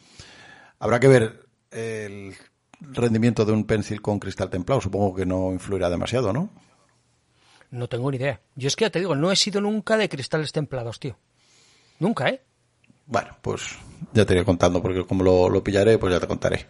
habrá 0.78 1.00
que 1.00 1.08
ver 1.08 1.46
el 1.70 2.34
rendimiento 2.80 3.44
de 3.44 3.52
un 3.52 3.64
pencil 3.64 4.02
con 4.02 4.18
cristal 4.18 4.50
templado. 4.50 4.80
Supongo 4.80 5.14
que 5.14 5.24
no 5.24 5.52
influirá 5.52 5.88
demasiado, 5.88 6.32
¿no? 6.32 6.50
No 7.70 7.88
tengo 7.88 8.10
ni 8.10 8.18
idea. 8.18 8.40
Yo 8.54 8.68
es 8.68 8.76
que 8.76 8.84
ya 8.84 8.90
te 8.90 8.98
digo, 8.98 9.14
no 9.14 9.32
he 9.32 9.36
sido 9.36 9.62
nunca 9.62 9.96
de 9.96 10.10
cristales 10.10 10.52
templados, 10.52 11.00
tío. 11.00 11.16
Nunca, 12.00 12.28
¿eh? 12.28 12.42
Bueno, 13.12 13.36
pues 13.42 13.76
ya 14.14 14.24
te 14.24 14.32
iré 14.32 14.42
contando, 14.42 14.80
porque 14.80 15.04
como 15.04 15.22
lo, 15.22 15.62
pillaré, 15.62 15.98
pues 15.98 16.14
ya 16.14 16.18
te 16.18 16.26
contaré. 16.26 16.66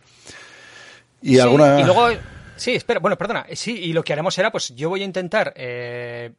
Y 1.23 1.39
alguna. 1.39 1.81
Y 1.81 1.85
luego. 1.85 2.09
Sí, 2.57 2.75
espera, 2.75 2.99
bueno, 2.99 3.17
perdona. 3.17 3.47
Sí, 3.53 3.79
y 3.79 3.93
lo 3.93 4.03
que 4.03 4.13
haremos 4.13 4.35
será, 4.35 4.51
pues 4.51 4.75
yo 4.75 4.89
voy 4.89 5.03
a 5.03 5.05
intentar, 5.05 5.53
eh, 5.55 6.33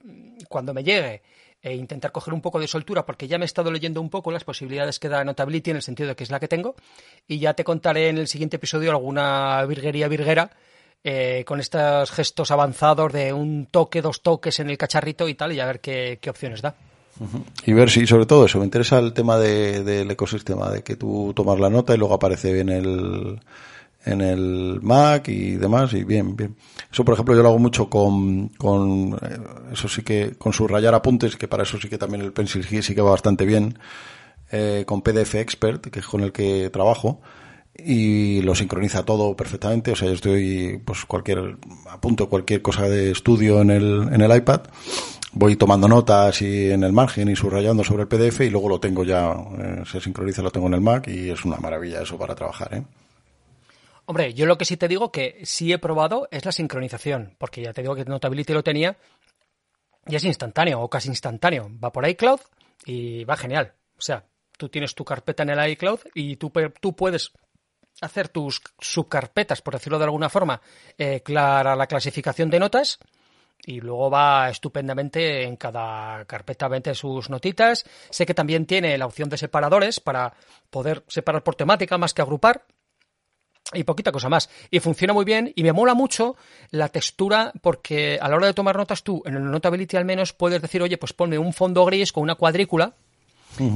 cuando 0.50 0.74
me 0.74 0.84
llegue, 0.84 1.22
e 1.62 1.74
intentar 1.74 2.12
coger 2.12 2.34
un 2.34 2.42
poco 2.42 2.60
de 2.60 2.68
soltura, 2.68 3.06
porque 3.06 3.30
ya 3.30 3.38
me 3.38 3.46
he 3.46 3.48
estado 3.48 3.72
leyendo 3.72 4.02
un 4.02 4.10
poco 4.10 4.30
las 4.30 4.44
posibilidades 4.44 5.00
que 5.00 5.08
da 5.08 5.24
Notability 5.24 5.72
en 5.72 5.78
el 5.78 5.82
sentido 5.82 6.10
de 6.10 6.18
que 6.18 6.26
es 6.26 6.32
la 6.32 6.42
que 6.42 6.50
tengo, 6.50 6.76
y 7.26 7.40
ya 7.40 7.54
te 7.54 7.64
contaré 7.64 8.10
en 8.10 8.18
el 8.18 8.28
siguiente 8.28 8.58
episodio 8.58 8.92
alguna 8.92 9.66
virguería 9.66 10.10
virguera 10.10 10.52
eh, 11.06 11.46
con 11.48 11.62
estos 11.62 12.12
gestos 12.12 12.52
avanzados 12.52 13.14
de 13.14 13.32
un 13.32 13.68
toque, 13.68 14.02
dos 14.02 14.22
toques 14.22 14.60
en 14.60 14.70
el 14.70 14.78
cacharrito 14.78 15.30
y 15.30 15.36
tal, 15.36 15.54
y 15.54 15.62
a 15.62 15.66
ver 15.66 15.80
qué 15.80 16.20
opciones 16.30 16.62
da. 16.62 16.76
Y 17.66 17.74
ver 17.74 17.90
si, 17.90 18.08
sobre 18.08 18.26
todo 18.26 18.46
eso, 18.46 18.60
me 18.60 18.66
interesa 18.66 19.00
el 19.00 19.14
tema 19.14 19.38
del 19.38 20.10
ecosistema, 20.10 20.70
de 20.70 20.84
que 20.84 20.96
tú 20.96 21.34
tomas 21.36 21.60
la 21.60 21.70
nota 21.70 21.94
y 21.94 21.98
luego 21.98 22.16
aparece 22.16 22.60
en 22.60 22.70
el, 22.70 23.40
en 24.06 24.22
el 24.22 24.80
Mac 24.82 25.28
y 25.30 25.52
demás, 25.52 25.94
y 25.94 26.04
bien, 26.04 26.36
bien. 26.36 26.56
Eso, 26.92 27.06
por 27.06 27.14
ejemplo, 27.14 27.36
yo 27.36 27.44
lo 27.44 27.50
hago 27.50 27.60
mucho 27.60 27.90
con, 27.90 28.50
con 28.50 29.14
eh, 29.22 29.38
eso 29.72 29.88
sí 29.88 30.02
que, 30.04 30.34
con 30.38 30.54
subrayar 30.54 30.94
apuntes, 30.94 31.38
que 31.38 31.48
para 31.48 31.64
eso 31.64 31.80
sí 31.80 31.88
que 31.88 31.98
también 31.98 32.22
el 32.24 32.34
Pencil 32.34 32.84
sí 32.84 32.96
que 32.96 33.02
va 33.02 33.12
bastante 33.12 33.46
bien, 33.46 33.78
eh, 34.52 34.84
con 34.86 35.02
PDF 35.02 35.36
Expert, 35.36 35.88
que 35.88 36.00
es 36.00 36.06
con 36.06 36.22
el 36.22 36.32
que 36.32 36.70
trabajo, 36.72 37.22
y 37.76 38.42
lo 38.42 38.54
sincroniza 38.54 39.04
todo 39.04 39.36
perfectamente, 39.36 39.92
o 39.92 39.96
sea, 39.96 40.08
yo 40.08 40.14
estoy, 40.14 40.82
pues 40.86 41.06
cualquier, 41.06 41.58
apunto 41.90 42.30
cualquier 42.30 42.62
cosa 42.62 42.88
de 42.88 43.12
estudio 43.12 43.62
en 43.62 43.72
el, 43.72 44.10
en 44.12 44.22
el 44.22 44.36
iPad, 44.36 44.62
voy 45.34 45.56
tomando 45.56 45.88
notas 45.88 46.42
y 46.42 46.72
en 46.72 46.84
el 46.84 46.94
margen 46.94 47.30
y 47.30 47.36
subrayando 47.36 47.84
sobre 47.84 48.04
el 48.04 48.08
PDF 48.08 48.42
y 48.42 48.50
luego 48.50 48.70
lo 48.70 48.80
tengo 48.80 49.04
ya, 49.04 49.32
eh, 49.32 49.84
se 49.86 50.00
sincroniza, 50.00 50.42
lo 50.42 50.52
tengo 50.52 50.68
en 50.68 50.76
el 50.76 50.82
Mac 50.82 51.08
y 51.08 51.30
es 51.30 51.44
una 51.46 51.58
maravilla 51.58 52.02
eso 52.02 52.18
para 52.18 52.36
trabajar, 52.36 52.74
¿eh? 52.74 52.84
Hombre, 54.06 54.34
yo 54.34 54.46
lo 54.46 54.58
que 54.58 54.66
sí 54.66 54.76
te 54.76 54.90
digo 54.90 55.12
que 55.12 55.40
sí 55.44 55.72
he 55.72 55.78
probado 55.78 56.28
es 56.30 56.44
la 56.44 56.52
sincronización, 56.52 57.36
porque 57.38 57.62
ya 57.62 57.72
te 57.72 57.82
digo 57.82 57.96
que 57.96 58.04
Notability 58.04 58.52
lo 58.52 58.62
tenía 58.62 58.98
y 60.06 60.16
es 60.16 60.26
instantáneo 60.26 60.82
o 60.82 60.90
casi 60.90 61.08
instantáneo. 61.08 61.72
Va 61.82 61.92
por 61.92 62.08
iCloud 62.08 62.42
y 62.86 63.24
va 63.24 63.38
genial. 63.38 63.74
O 63.98 64.02
sea, 64.02 64.26
tú 64.58 64.68
tienes 64.68 64.94
tu 64.94 65.06
carpeta 65.06 65.44
en 65.44 65.52
el 65.52 65.70
iCloud 65.72 66.00
y 66.14 66.36
tú, 66.36 66.52
tú 66.82 66.94
puedes 66.94 67.32
hacer 68.02 68.28
tus 68.28 68.62
subcarpetas, 68.78 69.62
por 69.62 69.76
decirlo 69.76 70.00
de 70.00 70.06
alguna 70.06 70.28
forma, 70.28 70.60
eh, 70.98 71.22
clara 71.22 71.74
la 71.76 71.88
clasificación 71.88 72.50
de 72.50 72.60
notas 72.60 73.00
y 73.66 73.80
luego 73.80 74.10
va 74.10 74.50
estupendamente 74.50 75.44
en 75.44 75.56
cada 75.56 76.26
carpeta 76.26 76.68
vente 76.68 76.94
sus 76.96 77.30
notitas. 77.30 77.86
Sé 78.10 78.26
que 78.26 78.34
también 78.34 78.66
tiene 78.66 78.98
la 78.98 79.06
opción 79.06 79.30
de 79.30 79.38
separadores 79.38 80.00
para 80.00 80.34
poder 80.70 81.04
separar 81.08 81.44
por 81.44 81.56
temática 81.56 81.98
más 81.98 82.14
que 82.14 82.22
agrupar. 82.22 82.66
Y 83.74 83.86
poquita 83.86 84.12
cosa 84.12 84.28
más. 84.28 84.50
Y 84.70 84.82
funciona 84.82 85.14
muy 85.14 85.24
bien 85.24 85.52
y 85.56 85.64
me 85.64 85.72
mola 85.72 85.94
mucho 85.94 86.36
la 86.70 86.90
textura 86.90 87.54
porque 87.62 88.20
a 88.22 88.28
la 88.28 88.36
hora 88.36 88.48
de 88.48 88.54
tomar 88.54 88.76
notas 88.76 89.04
tú, 89.04 89.24
en 89.26 89.36
el 89.36 89.50
Notability 89.50 89.96
al 89.96 90.06
menos, 90.06 90.34
puedes 90.34 90.62
decir, 90.62 90.82
oye, 90.82 90.98
pues 90.98 91.14
ponme 91.14 91.38
un 91.38 91.54
fondo 91.54 91.86
gris 91.86 92.12
con 92.12 92.24
una 92.24 92.36
cuadrícula, 92.36 92.94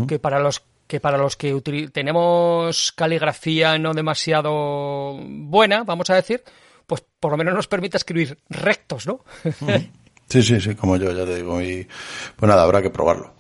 que 0.08 0.19
para 0.19 0.39
los 0.39 0.63
que 0.88 1.00
para 1.00 1.17
los 1.17 1.36
que 1.36 1.62
tenemos 1.91 2.91
caligrafía 2.93 3.78
no 3.78 3.93
demasiado 3.93 5.17
buena, 5.23 5.84
vamos 5.84 6.10
a 6.10 6.15
decir, 6.15 6.43
pues 6.88 7.04
por 7.19 7.32
lo 7.32 7.38
menos 7.38 7.54
nos 7.54 7.67
permite 7.67 7.97
escribir 7.97 8.39
rectos, 8.50 9.06
¿no? 9.06 9.19
sí, 10.28 10.41
sí, 10.41 10.60
sí, 10.60 10.73
como 10.73 10.97
yo 10.97 11.12
ya 11.12 11.26
te 11.26 11.36
digo. 11.36 11.62
Y 11.62 11.88
pues 12.36 12.50
nada, 12.50 12.63
habrá 12.63 12.82
que 12.82 12.89
probarlo. 12.89 13.34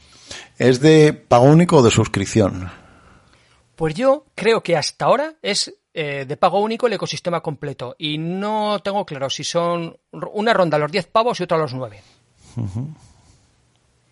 ¿Es 0.57 0.81
de 0.81 1.13
pago 1.13 1.45
único 1.45 1.77
o 1.77 1.81
de 1.81 1.89
suscripción? 1.89 2.69
Pues 3.75 3.95
yo 3.95 4.25
creo 4.35 4.61
que 4.61 4.75
hasta 4.75 5.05
ahora 5.05 5.35
es 5.41 5.73
eh, 5.93 6.25
de 6.27 6.37
pago 6.37 6.59
único 6.59 6.87
el 6.87 6.93
ecosistema 6.93 7.41
completo. 7.41 7.95
Y 7.97 8.17
no 8.17 8.79
tengo 8.83 9.05
claro 9.05 9.29
si 9.29 9.43
son 9.43 9.97
una 10.11 10.53
ronda 10.53 10.75
a 10.75 10.79
los 10.79 10.91
10 10.91 11.07
pavos 11.07 11.39
y 11.39 11.43
otra 11.43 11.57
a 11.57 11.61
los 11.61 11.73
9. 11.73 12.01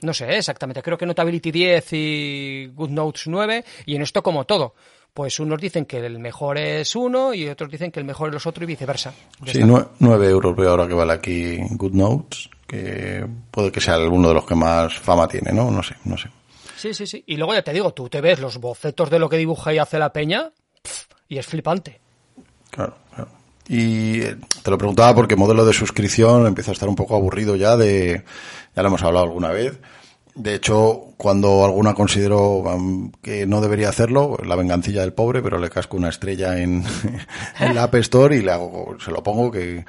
No 0.01 0.13
sé 0.13 0.37
exactamente. 0.37 0.81
Creo 0.81 0.97
que 0.97 1.05
Notability 1.05 1.51
10 1.51 1.93
y 1.93 2.71
GoodNotes 2.73 3.27
9. 3.27 3.65
Y 3.87 3.95
en 3.95 4.03
esto 4.03 4.23
como 4.23 4.45
todo 4.45 4.75
pues 5.15 5.39
unos 5.39 5.61
dicen 5.61 5.85
que 5.85 6.05
el 6.05 6.19
mejor 6.19 6.57
es 6.57 6.93
uno 6.93 7.33
y 7.33 7.47
otros 7.47 7.71
dicen 7.71 7.89
que 7.89 8.01
el 8.01 8.05
mejor 8.05 8.27
es 8.27 8.33
los 8.33 8.45
otros 8.45 8.63
y 8.63 8.65
viceversa. 8.65 9.13
sí, 9.45 9.61
nueve 9.63 10.27
euros 10.27 10.53
veo 10.53 10.71
ahora 10.71 10.89
que 10.89 10.93
vale 10.93 11.13
aquí 11.13 11.57
GoodNotes, 11.71 12.49
que 12.67 13.25
puede 13.49 13.71
que 13.71 13.79
sea 13.79 13.97
uno 13.97 14.27
de 14.27 14.33
los 14.33 14.45
que 14.45 14.55
más 14.55 14.93
fama 14.99 15.25
tiene, 15.25 15.53
¿no? 15.53 15.71
No 15.71 15.81
sé, 15.81 15.95
no 16.03 16.17
sé. 16.17 16.27
Sí, 16.75 16.93
sí, 16.93 17.07
sí. 17.07 17.23
Y 17.27 17.37
luego 17.37 17.53
ya 17.53 17.61
te 17.61 17.71
digo, 17.71 17.93
tú 17.93 18.09
te 18.09 18.19
ves 18.19 18.41
los 18.41 18.57
bocetos 18.57 19.09
de 19.09 19.17
lo 19.17 19.29
que 19.29 19.37
dibuja 19.37 19.73
y 19.73 19.77
hace 19.77 19.97
la 19.97 20.11
peña 20.11 20.51
y 21.29 21.37
es 21.37 21.45
flipante. 21.45 22.01
Claro, 22.69 22.97
claro. 23.15 23.29
Y 23.69 24.19
eh, 24.19 24.35
te 24.63 24.69
lo 24.69 24.77
preguntaba 24.77 25.15
porque 25.15 25.37
modelo 25.37 25.65
de 25.65 25.71
suscripción 25.71 26.45
empieza 26.45 26.71
a 26.71 26.73
estar 26.73 26.89
un 26.89 26.95
poco 26.95 27.15
aburrido 27.15 27.55
ya 27.55 27.77
de, 27.77 28.25
ya 28.75 28.81
lo 28.81 28.89
hemos 28.89 29.01
hablado 29.01 29.27
alguna 29.27 29.51
vez, 29.51 29.79
de 30.35 30.53
hecho, 30.53 31.13
cuando 31.15 31.63
alguna 31.63 31.93
considero 31.93 32.61
que 33.21 33.47
no 33.47 33.61
debería 33.61 33.87
hacerlo, 33.87 34.37
la 34.45 34.57
vengancilla 34.57 35.01
del 35.01 35.13
pobre, 35.13 35.41
pero 35.41 35.57
le 35.59 35.69
casco 35.69 35.95
una 35.95 36.09
estrella 36.09 36.59
en, 36.61 36.83
la 37.59 37.83
App 37.83 37.95
Store 37.95 38.35
y 38.35 38.41
le 38.41 38.51
hago, 38.51 38.97
se 38.99 39.11
lo 39.11 39.23
pongo 39.23 39.49
que 39.49 39.85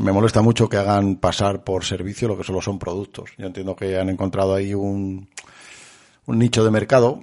me 0.00 0.12
molesta 0.12 0.40
mucho 0.40 0.70
que 0.70 0.78
hagan 0.78 1.16
pasar 1.16 1.62
por 1.62 1.84
servicio 1.84 2.26
lo 2.26 2.38
que 2.38 2.44
solo 2.44 2.62
son 2.62 2.78
productos. 2.78 3.30
Yo 3.36 3.46
entiendo 3.46 3.76
que 3.76 3.98
han 3.98 4.08
encontrado 4.08 4.54
ahí 4.54 4.72
un, 4.72 5.28
un 6.24 6.38
nicho 6.38 6.64
de 6.64 6.70
mercado 6.70 7.22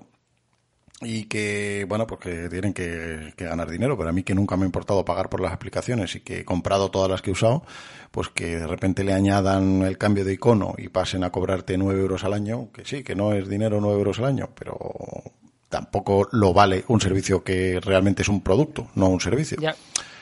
y 1.01 1.25
que, 1.25 1.85
bueno, 1.87 2.05
pues 2.05 2.19
que 2.19 2.49
tienen 2.49 2.73
que, 2.73 3.33
ganar 3.37 3.69
dinero, 3.69 3.97
pero 3.97 4.09
a 4.09 4.11
mí 4.11 4.23
que 4.23 4.35
nunca 4.35 4.57
me 4.57 4.63
ha 4.63 4.65
importado 4.65 5.05
pagar 5.05 5.29
por 5.29 5.39
las 5.39 5.53
aplicaciones 5.53 6.15
y 6.15 6.21
que 6.21 6.39
he 6.39 6.45
comprado 6.45 6.91
todas 6.91 7.09
las 7.09 7.21
que 7.21 7.29
he 7.29 7.33
usado, 7.33 7.63
pues 8.11 8.29
que 8.29 8.57
de 8.57 8.67
repente 8.67 9.03
le 9.03 9.13
añadan 9.13 9.83
el 9.83 9.97
cambio 9.97 10.25
de 10.25 10.33
icono 10.33 10.75
y 10.77 10.89
pasen 10.89 11.23
a 11.23 11.31
cobrarte 11.31 11.77
9 11.77 12.01
euros 12.01 12.23
al 12.23 12.33
año, 12.33 12.71
que 12.73 12.83
sí, 12.83 13.03
que 13.03 13.15
no 13.15 13.33
es 13.33 13.47
dinero 13.47 13.79
9 13.79 13.97
euros 13.97 14.19
al 14.19 14.25
año, 14.25 14.49
pero 14.57 14.77
tampoco 15.69 16.27
lo 16.31 16.53
vale 16.53 16.83
un 16.87 16.99
servicio 16.99 17.43
que 17.43 17.79
realmente 17.79 18.23
es 18.23 18.29
un 18.29 18.41
producto, 18.41 18.89
no 18.95 19.07
un 19.07 19.21
servicio. 19.21 19.57
Ya. 19.61 19.75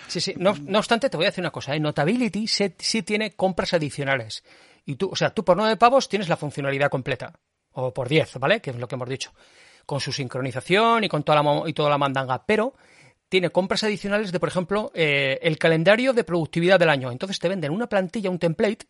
Sí, 0.07 0.21
sí. 0.21 0.33
No, 0.37 0.55
obstante, 0.77 1.09
te 1.09 1.17
voy 1.17 1.25
a 1.25 1.29
decir 1.29 1.41
una 1.41 1.51
cosa. 1.51 1.75
¿eh? 1.75 1.79
Notability 1.79 2.47
sí, 2.47 3.01
tiene 3.03 3.31
compras 3.31 3.73
adicionales. 3.73 4.43
Y 4.85 4.95
tú, 4.95 5.09
o 5.11 5.15
sea, 5.17 5.31
tú 5.31 5.43
por 5.43 5.57
9 5.57 5.75
pavos 5.75 6.07
tienes 6.07 6.29
la 6.29 6.37
funcionalidad 6.37 6.89
completa. 6.89 7.33
O 7.71 7.93
por 7.93 8.07
10, 8.07 8.39
¿vale? 8.39 8.61
Que 8.61 8.69
es 8.69 8.77
lo 8.77 8.87
que 8.87 8.95
hemos 8.95 9.09
dicho 9.09 9.33
con 9.87 10.01
su 10.01 10.11
sincronización 10.11 11.05
y 11.05 11.09
con 11.09 11.23
toda 11.23 11.41
la, 11.41 11.63
y 11.65 11.73
toda 11.73 11.89
la 11.89 11.97
mandanga, 11.97 12.43
pero 12.45 12.75
tiene 13.29 13.49
compras 13.49 13.83
adicionales 13.83 14.31
de, 14.31 14.39
por 14.39 14.49
ejemplo, 14.49 14.91
eh, 14.93 15.39
el 15.41 15.57
calendario 15.57 16.13
de 16.13 16.25
productividad 16.25 16.77
del 16.77 16.89
año. 16.89 17.09
Entonces 17.09 17.39
te 17.39 17.49
venden 17.49 17.71
una 17.71 17.87
plantilla, 17.87 18.29
un 18.29 18.37
template, 18.37 18.85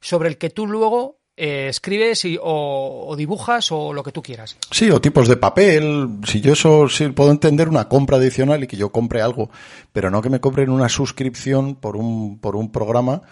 sobre 0.00 0.28
el 0.28 0.38
que 0.38 0.50
tú 0.50 0.68
luego 0.68 1.18
eh, 1.36 1.66
escribes 1.68 2.24
y, 2.24 2.38
o, 2.40 3.12
dibujas 3.18 3.72
o 3.72 3.92
lo 3.92 4.04
que 4.04 4.12
tú 4.12 4.22
quieras. 4.22 4.56
Sí, 4.70 4.88
o 4.90 5.00
tipos 5.00 5.26
de 5.26 5.36
papel. 5.36 6.20
Si 6.24 6.40
yo 6.40 6.52
eso 6.52 6.88
sí 6.88 7.08
puedo 7.08 7.32
entender 7.32 7.68
una 7.68 7.88
compra 7.88 8.16
adicional 8.16 8.62
y 8.62 8.68
que 8.68 8.76
yo 8.76 8.90
compre 8.90 9.20
algo, 9.20 9.50
pero 9.92 10.08
no 10.08 10.22
que 10.22 10.30
me 10.30 10.40
compren 10.40 10.70
una 10.70 10.88
suscripción 10.88 11.74
por 11.74 11.96
un, 11.96 12.38
por 12.38 12.54
un 12.54 12.70
programa 12.70 13.22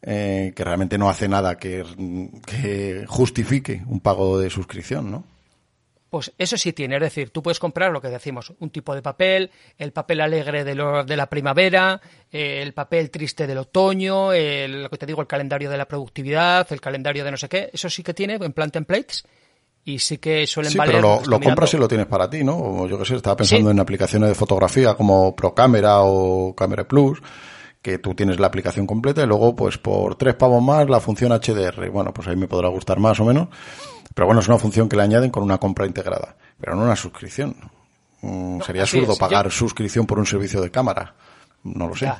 eh, 0.00 0.52
que 0.54 0.64
realmente 0.64 0.96
no 0.96 1.10
hace 1.10 1.28
nada 1.28 1.56
que, 1.56 1.84
que 2.46 3.04
justifique 3.08 3.82
un 3.88 3.98
pago 3.98 4.38
de 4.38 4.48
suscripción, 4.48 5.10
¿no? 5.10 5.31
Pues 6.12 6.30
eso 6.36 6.58
sí 6.58 6.74
tiene, 6.74 6.96
es 6.96 7.00
decir, 7.00 7.30
tú 7.30 7.42
puedes 7.42 7.58
comprar 7.58 7.90
lo 7.90 7.98
que 7.98 8.08
decimos, 8.08 8.52
un 8.58 8.68
tipo 8.68 8.94
de 8.94 9.00
papel, 9.00 9.50
el 9.78 9.92
papel 9.92 10.20
alegre 10.20 10.62
de, 10.62 10.74
de 10.74 11.16
la 11.16 11.30
primavera, 11.30 12.02
el 12.30 12.74
papel 12.74 13.10
triste 13.10 13.46
del 13.46 13.56
otoño, 13.56 14.26
lo 14.26 14.90
que 14.90 14.98
te 14.98 15.06
digo, 15.06 15.22
el 15.22 15.26
calendario 15.26 15.70
de 15.70 15.78
la 15.78 15.88
productividad, 15.88 16.70
el 16.70 16.82
calendario 16.82 17.24
de 17.24 17.30
no 17.30 17.38
sé 17.38 17.48
qué, 17.48 17.70
eso 17.72 17.88
sí 17.88 18.02
que 18.02 18.12
tiene 18.12 18.34
en 18.34 18.52
plan 18.52 18.70
templates 18.70 19.24
y 19.86 20.00
sí 20.00 20.18
que 20.18 20.46
suelen 20.46 20.72
sí, 20.72 20.76
valer. 20.76 20.96
Pero 20.96 21.22
lo, 21.24 21.40
compras 21.40 21.72
y 21.72 21.78
lo 21.78 21.88
tienes 21.88 22.08
para 22.08 22.28
ti, 22.28 22.44
¿no? 22.44 22.58
O 22.58 22.86
yo 22.86 22.98
qué 22.98 23.06
sé, 23.06 23.16
estaba 23.16 23.36
pensando 23.36 23.70
en 23.70 23.80
aplicaciones 23.80 24.28
de 24.28 24.34
fotografía 24.34 24.92
como 24.92 25.34
Procamera 25.34 26.02
o 26.02 26.54
Camera 26.54 26.86
Plus 26.86 27.22
que 27.80 27.96
tú 27.96 28.14
tienes 28.14 28.38
la 28.38 28.48
aplicación 28.48 28.86
completa 28.86 29.22
y 29.22 29.26
luego 29.26 29.56
pues 29.56 29.78
por 29.78 30.16
tres 30.16 30.34
pavos 30.34 30.62
más 30.62 30.90
la 30.90 31.00
función 31.00 31.32
HDR. 31.32 31.88
Bueno, 31.88 32.12
pues 32.12 32.28
ahí 32.28 32.36
me 32.36 32.48
podrá 32.48 32.68
gustar 32.68 32.98
más 33.00 33.18
o 33.18 33.24
menos. 33.24 33.48
Pero 34.14 34.26
bueno, 34.26 34.40
es 34.40 34.48
una 34.48 34.58
función 34.58 34.88
que 34.88 34.96
le 34.96 35.02
añaden 35.02 35.30
con 35.30 35.42
una 35.42 35.58
compra 35.58 35.86
integrada, 35.86 36.36
pero 36.60 36.74
no 36.74 36.82
una 36.82 36.96
suscripción. 36.96 37.56
Mm, 38.20 38.60
sería 38.60 38.82
absurdo 38.82 39.16
pagar 39.16 39.50
suscripción 39.50 40.06
por 40.06 40.18
un 40.18 40.26
servicio 40.26 40.60
de 40.60 40.70
cámara. 40.70 41.14
No 41.64 41.88
lo 41.88 41.96
sé. 41.96 42.12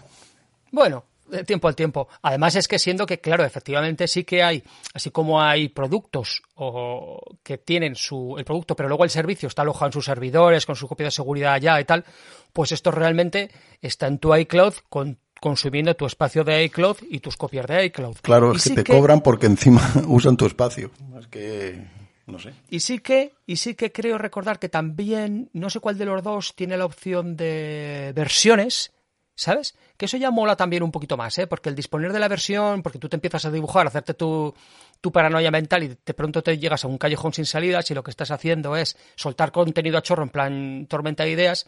Bueno, 0.70 1.04
de 1.32 1.44
tiempo 1.44 1.68
al 1.68 1.74
tiempo. 1.74 2.08
Además 2.22 2.54
es 2.56 2.68
que 2.68 2.78
siendo 2.78 3.06
que, 3.06 3.20
claro, 3.20 3.44
efectivamente 3.44 4.06
sí 4.06 4.24
que 4.24 4.42
hay, 4.42 4.62
así 4.94 5.10
como 5.10 5.40
hay 5.40 5.68
productos 5.68 6.42
o 6.54 7.20
que 7.42 7.58
tienen 7.58 7.96
su, 7.96 8.36
el 8.38 8.44
producto, 8.44 8.76
pero 8.76 8.88
luego 8.88 9.04
el 9.04 9.10
servicio 9.10 9.48
está 9.48 9.62
alojado 9.62 9.86
en 9.86 9.92
sus 9.92 10.04
servidores, 10.04 10.66
con 10.66 10.76
su 10.76 10.86
copia 10.86 11.06
de 11.06 11.10
seguridad 11.10 11.54
allá 11.54 11.80
y 11.80 11.84
tal, 11.84 12.04
pues 12.52 12.72
esto 12.72 12.90
realmente 12.90 13.50
está 13.80 14.06
en 14.06 14.18
tu 14.18 14.34
iCloud 14.34 14.74
con 14.88 15.18
consumiendo 15.42 15.96
tu 15.96 16.06
espacio 16.06 16.44
de 16.44 16.62
iCloud 16.66 16.98
y 17.10 17.18
tus 17.18 17.36
copias 17.36 17.66
de 17.66 17.86
iCloud. 17.86 18.18
Claro, 18.22 18.52
es 18.52 18.62
que 18.62 18.76
te 18.76 18.84
cobran 18.84 19.22
porque 19.22 19.46
encima 19.46 19.82
usan 20.06 20.36
tu 20.36 20.46
espacio. 20.46 20.92
Es 21.18 21.26
que 21.26 21.84
no 22.26 22.38
sé. 22.38 22.54
Y 22.70 22.78
sí 22.78 23.00
que 23.00 23.32
y 23.44 23.56
sí 23.56 23.74
que 23.74 23.90
creo 23.90 24.18
recordar 24.18 24.60
que 24.60 24.68
también 24.68 25.50
no 25.52 25.68
sé 25.68 25.80
cuál 25.80 25.98
de 25.98 26.04
los 26.04 26.22
dos 26.22 26.54
tiene 26.54 26.76
la 26.76 26.84
opción 26.84 27.36
de 27.36 28.12
versiones, 28.14 28.92
¿sabes? 29.34 29.74
Que 29.96 30.04
eso 30.04 30.16
ya 30.16 30.30
mola 30.30 30.54
también 30.54 30.84
un 30.84 30.92
poquito 30.92 31.16
más, 31.16 31.36
¿eh? 31.38 31.48
Porque 31.48 31.70
el 31.70 31.74
disponer 31.74 32.12
de 32.12 32.20
la 32.20 32.28
versión, 32.28 32.80
porque 32.80 33.00
tú 33.00 33.08
te 33.08 33.16
empiezas 33.16 33.44
a 33.44 33.50
dibujar, 33.50 33.86
a 33.86 33.88
hacerte 33.88 34.14
tu, 34.14 34.54
tu 35.00 35.10
paranoia 35.10 35.50
mental 35.50 35.82
y 35.82 35.88
de 35.88 36.14
pronto 36.14 36.40
te 36.44 36.56
llegas 36.56 36.84
a 36.84 36.88
un 36.88 36.98
callejón 36.98 37.32
sin 37.32 37.46
salida 37.46 37.82
si 37.82 37.94
lo 37.94 38.04
que 38.04 38.12
estás 38.12 38.30
haciendo 38.30 38.76
es 38.76 38.96
soltar 39.16 39.50
contenido 39.50 39.98
a 39.98 40.02
chorro 40.02 40.22
en 40.22 40.28
plan 40.28 40.86
tormenta 40.88 41.24
de 41.24 41.32
ideas 41.32 41.66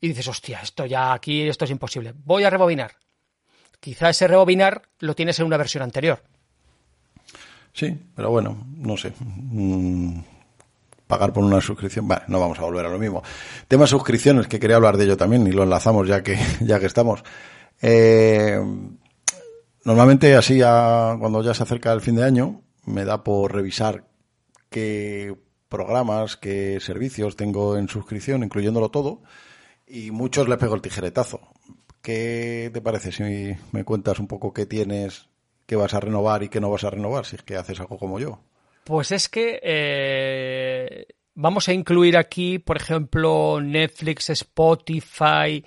y 0.00 0.08
dices, 0.08 0.26
hostia, 0.26 0.58
esto 0.60 0.86
ya 0.86 1.12
aquí, 1.12 1.48
esto 1.48 1.64
es 1.64 1.70
imposible. 1.70 2.12
Voy 2.24 2.42
a 2.42 2.50
rebobinar. 2.50 2.96
Quizá 3.82 4.10
ese 4.10 4.28
rebobinar 4.28 4.82
lo 5.00 5.16
tienes 5.16 5.40
en 5.40 5.46
una 5.46 5.56
versión 5.56 5.82
anterior. 5.82 6.22
Sí, 7.72 7.98
pero 8.14 8.30
bueno, 8.30 8.64
no 8.76 8.96
sé. 8.96 9.12
Mm, 9.18 10.20
pagar 11.08 11.32
por 11.32 11.42
una 11.42 11.60
suscripción, 11.60 12.06
vale, 12.06 12.22
no 12.28 12.38
vamos 12.38 12.60
a 12.60 12.62
volver 12.62 12.86
a 12.86 12.90
lo 12.90 13.00
mismo. 13.00 13.24
Tema 13.66 13.88
suscripciones, 13.88 14.46
que 14.46 14.60
quería 14.60 14.76
hablar 14.76 14.96
de 14.96 15.06
ello 15.06 15.16
también 15.16 15.44
y 15.48 15.50
lo 15.50 15.64
enlazamos 15.64 16.06
ya 16.06 16.22
que, 16.22 16.38
ya 16.60 16.78
que 16.78 16.86
estamos. 16.86 17.24
Eh, 17.80 18.56
normalmente 19.82 20.36
así 20.36 20.60
cuando 20.60 21.42
ya 21.42 21.52
se 21.52 21.64
acerca 21.64 21.92
el 21.92 22.02
fin 22.02 22.14
de 22.14 22.22
año, 22.22 22.62
me 22.84 23.04
da 23.04 23.24
por 23.24 23.52
revisar 23.52 24.04
qué 24.70 25.34
programas, 25.68 26.36
qué 26.36 26.78
servicios 26.78 27.34
tengo 27.34 27.76
en 27.76 27.88
suscripción, 27.88 28.44
incluyéndolo 28.44 28.90
todo, 28.90 29.22
y 29.88 30.12
muchos 30.12 30.48
les 30.48 30.58
pego 30.58 30.76
el 30.76 30.82
tijeretazo. 30.82 31.40
¿Qué 32.02 32.70
te 32.74 32.80
parece 32.80 33.12
si 33.12 33.56
me 33.70 33.84
cuentas 33.84 34.18
un 34.18 34.26
poco 34.26 34.52
qué 34.52 34.66
tienes, 34.66 35.28
qué 35.66 35.76
vas 35.76 35.94
a 35.94 36.00
renovar 36.00 36.42
y 36.42 36.48
qué 36.48 36.60
no 36.60 36.70
vas 36.70 36.84
a 36.84 36.90
renovar, 36.90 37.24
si 37.24 37.36
es 37.36 37.42
que 37.42 37.56
haces 37.56 37.78
algo 37.78 37.96
como 37.96 38.18
yo? 38.18 38.40
Pues 38.84 39.12
es 39.12 39.28
que 39.28 39.60
eh, 39.62 41.06
vamos 41.34 41.68
a 41.68 41.72
incluir 41.72 42.16
aquí, 42.16 42.58
por 42.58 42.76
ejemplo, 42.76 43.60
Netflix, 43.62 44.30
Spotify, 44.30 45.64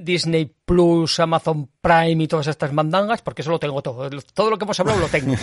Disney 0.00 0.54
Plus, 0.64 1.20
Amazon 1.20 1.70
Prime 1.80 2.24
y 2.24 2.28
todas 2.28 2.46
estas 2.46 2.72
mandangas, 2.72 3.20
porque 3.20 3.42
eso 3.42 3.50
lo 3.50 3.58
tengo 3.58 3.82
todo. 3.82 4.08
Todo 4.34 4.50
lo 4.50 4.58
que 4.58 4.64
hemos 4.64 4.80
hablado 4.80 5.00
lo 5.00 5.08
tengo. 5.08 5.34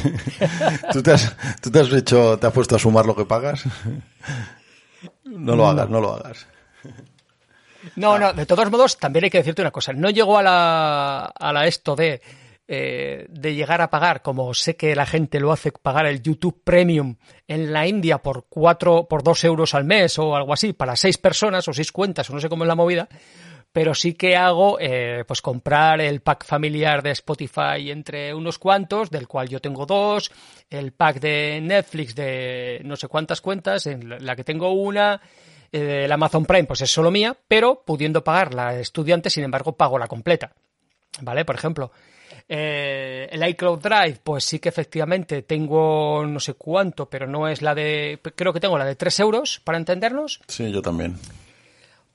¿Tú, 0.92 1.04
te 1.04 1.12
has, 1.12 1.36
¿Tú 1.62 1.70
te 1.70 1.80
has 1.80 1.94
hecho, 1.94 2.40
te 2.40 2.48
has 2.48 2.54
puesto 2.54 2.76
a 2.76 2.80
sumar 2.80 3.06
lo 3.06 3.16
que 3.16 3.26
pagas? 3.26 3.64
No 5.24 5.56
lo 5.56 5.68
hagas, 5.68 5.90
no 5.90 6.00
lo 6.00 6.14
hagas. 6.14 6.48
No, 7.95 8.17
no, 8.17 8.34
de 8.34 8.45
todos 8.45 8.69
modos, 8.71 8.98
también 8.98 9.26
hay 9.26 9.30
que 9.30 9.39
decirte 9.39 9.62
una 9.62 9.71
cosa. 9.71 9.93
No 9.93 10.10
llegó 10.10 10.38
a 10.38 10.43
la, 10.43 11.26
a 11.26 11.54
la 11.54 11.67
esto 11.67 11.95
de, 11.95 12.21
eh, 12.67 13.28
de 13.30 13.54
llegar 13.54 13.82
a 13.82 13.91
pagar, 13.91 14.24
como 14.24 14.52
sé 14.56 14.76
que 14.76 14.95
la 14.95 15.06
gente 15.06 15.39
lo 15.39 15.52
hace, 15.52 15.71
pagar 15.71 16.08
el 16.08 16.24
YouTube 16.24 16.63
Premium 16.63 17.15
en 17.48 17.71
la 17.71 17.86
India 17.86 18.17
por 18.17 18.48
cuatro, 18.50 19.08
por 19.08 19.21
dos 19.21 19.43
euros 19.43 19.76
al 19.76 19.84
mes 19.84 20.17
o 20.17 20.36
algo 20.36 20.52
así, 20.52 20.74
para 20.74 20.95
seis 20.95 21.19
personas 21.19 21.67
o 21.67 21.74
seis 21.74 21.91
cuentas, 21.91 22.28
o 22.28 22.34
no 22.34 22.39
sé 22.39 22.50
cómo 22.50 22.63
es 22.63 22.67
la 22.67 22.74
movida. 22.74 23.08
Pero 23.71 23.93
sí 23.93 24.13
que 24.13 24.36
hago, 24.36 24.78
eh, 24.80 25.26
pues 25.28 25.43
comprar 25.43 26.02
el 26.02 26.21
pack 26.21 26.43
familiar 26.43 27.04
de 27.04 27.12
Spotify 27.12 27.91
entre 27.91 28.34
unos 28.34 28.58
cuantos, 28.58 29.12
del 29.12 29.28
cual 29.28 29.48
yo 29.48 29.60
tengo 29.60 29.86
dos, 29.86 30.32
el 30.67 30.91
pack 30.91 31.19
de 31.19 31.60
Netflix 31.62 32.15
de 32.15 32.82
no 32.84 32.95
sé 32.95 33.08
cuántas 33.08 33.41
cuentas, 33.41 33.86
en 33.86 34.26
la 34.26 34.36
que 34.36 34.43
tengo 34.43 34.71
una, 34.71 35.21
el 35.71 36.12
Amazon 36.12 36.45
Prime 36.45 36.65
pues 36.65 36.82
es 36.82 36.91
solo 36.91 37.12
mía, 37.12 37.36
pero 37.47 37.84
pudiendo 37.86 38.23
pagar 38.23 38.54
la 38.54 38.80
estudiante, 38.80 39.30
sin 39.30 39.43
embargo, 39.43 39.75
pago 39.75 39.97
la 39.99 40.08
completa. 40.08 40.54
¿Vale? 41.21 41.45
Por 41.45 41.56
ejemplo, 41.56 41.91
eh, 42.47 43.28
el 43.32 43.47
iCloud 43.49 43.80
Drive, 43.80 44.19
pues 44.23 44.43
sí 44.43 44.60
que 44.60 44.69
efectivamente 44.69 45.41
tengo 45.43 46.25
no 46.25 46.39
sé 46.39 46.54
cuánto, 46.54 47.10
pero 47.10 47.28
no 47.28 47.47
es 47.47 47.62
la 47.62 47.73
de. 47.73 48.19
Creo 48.36 48.54
que 48.54 48.60
tengo 48.60 48.78
la 48.78 48.86
de 48.86 48.95
3 48.95 49.19
euros, 49.21 49.62
para 49.63 49.78
entendernos. 49.78 50.41
Sí, 50.47 50.71
yo 50.71 50.82
también. 50.82 51.17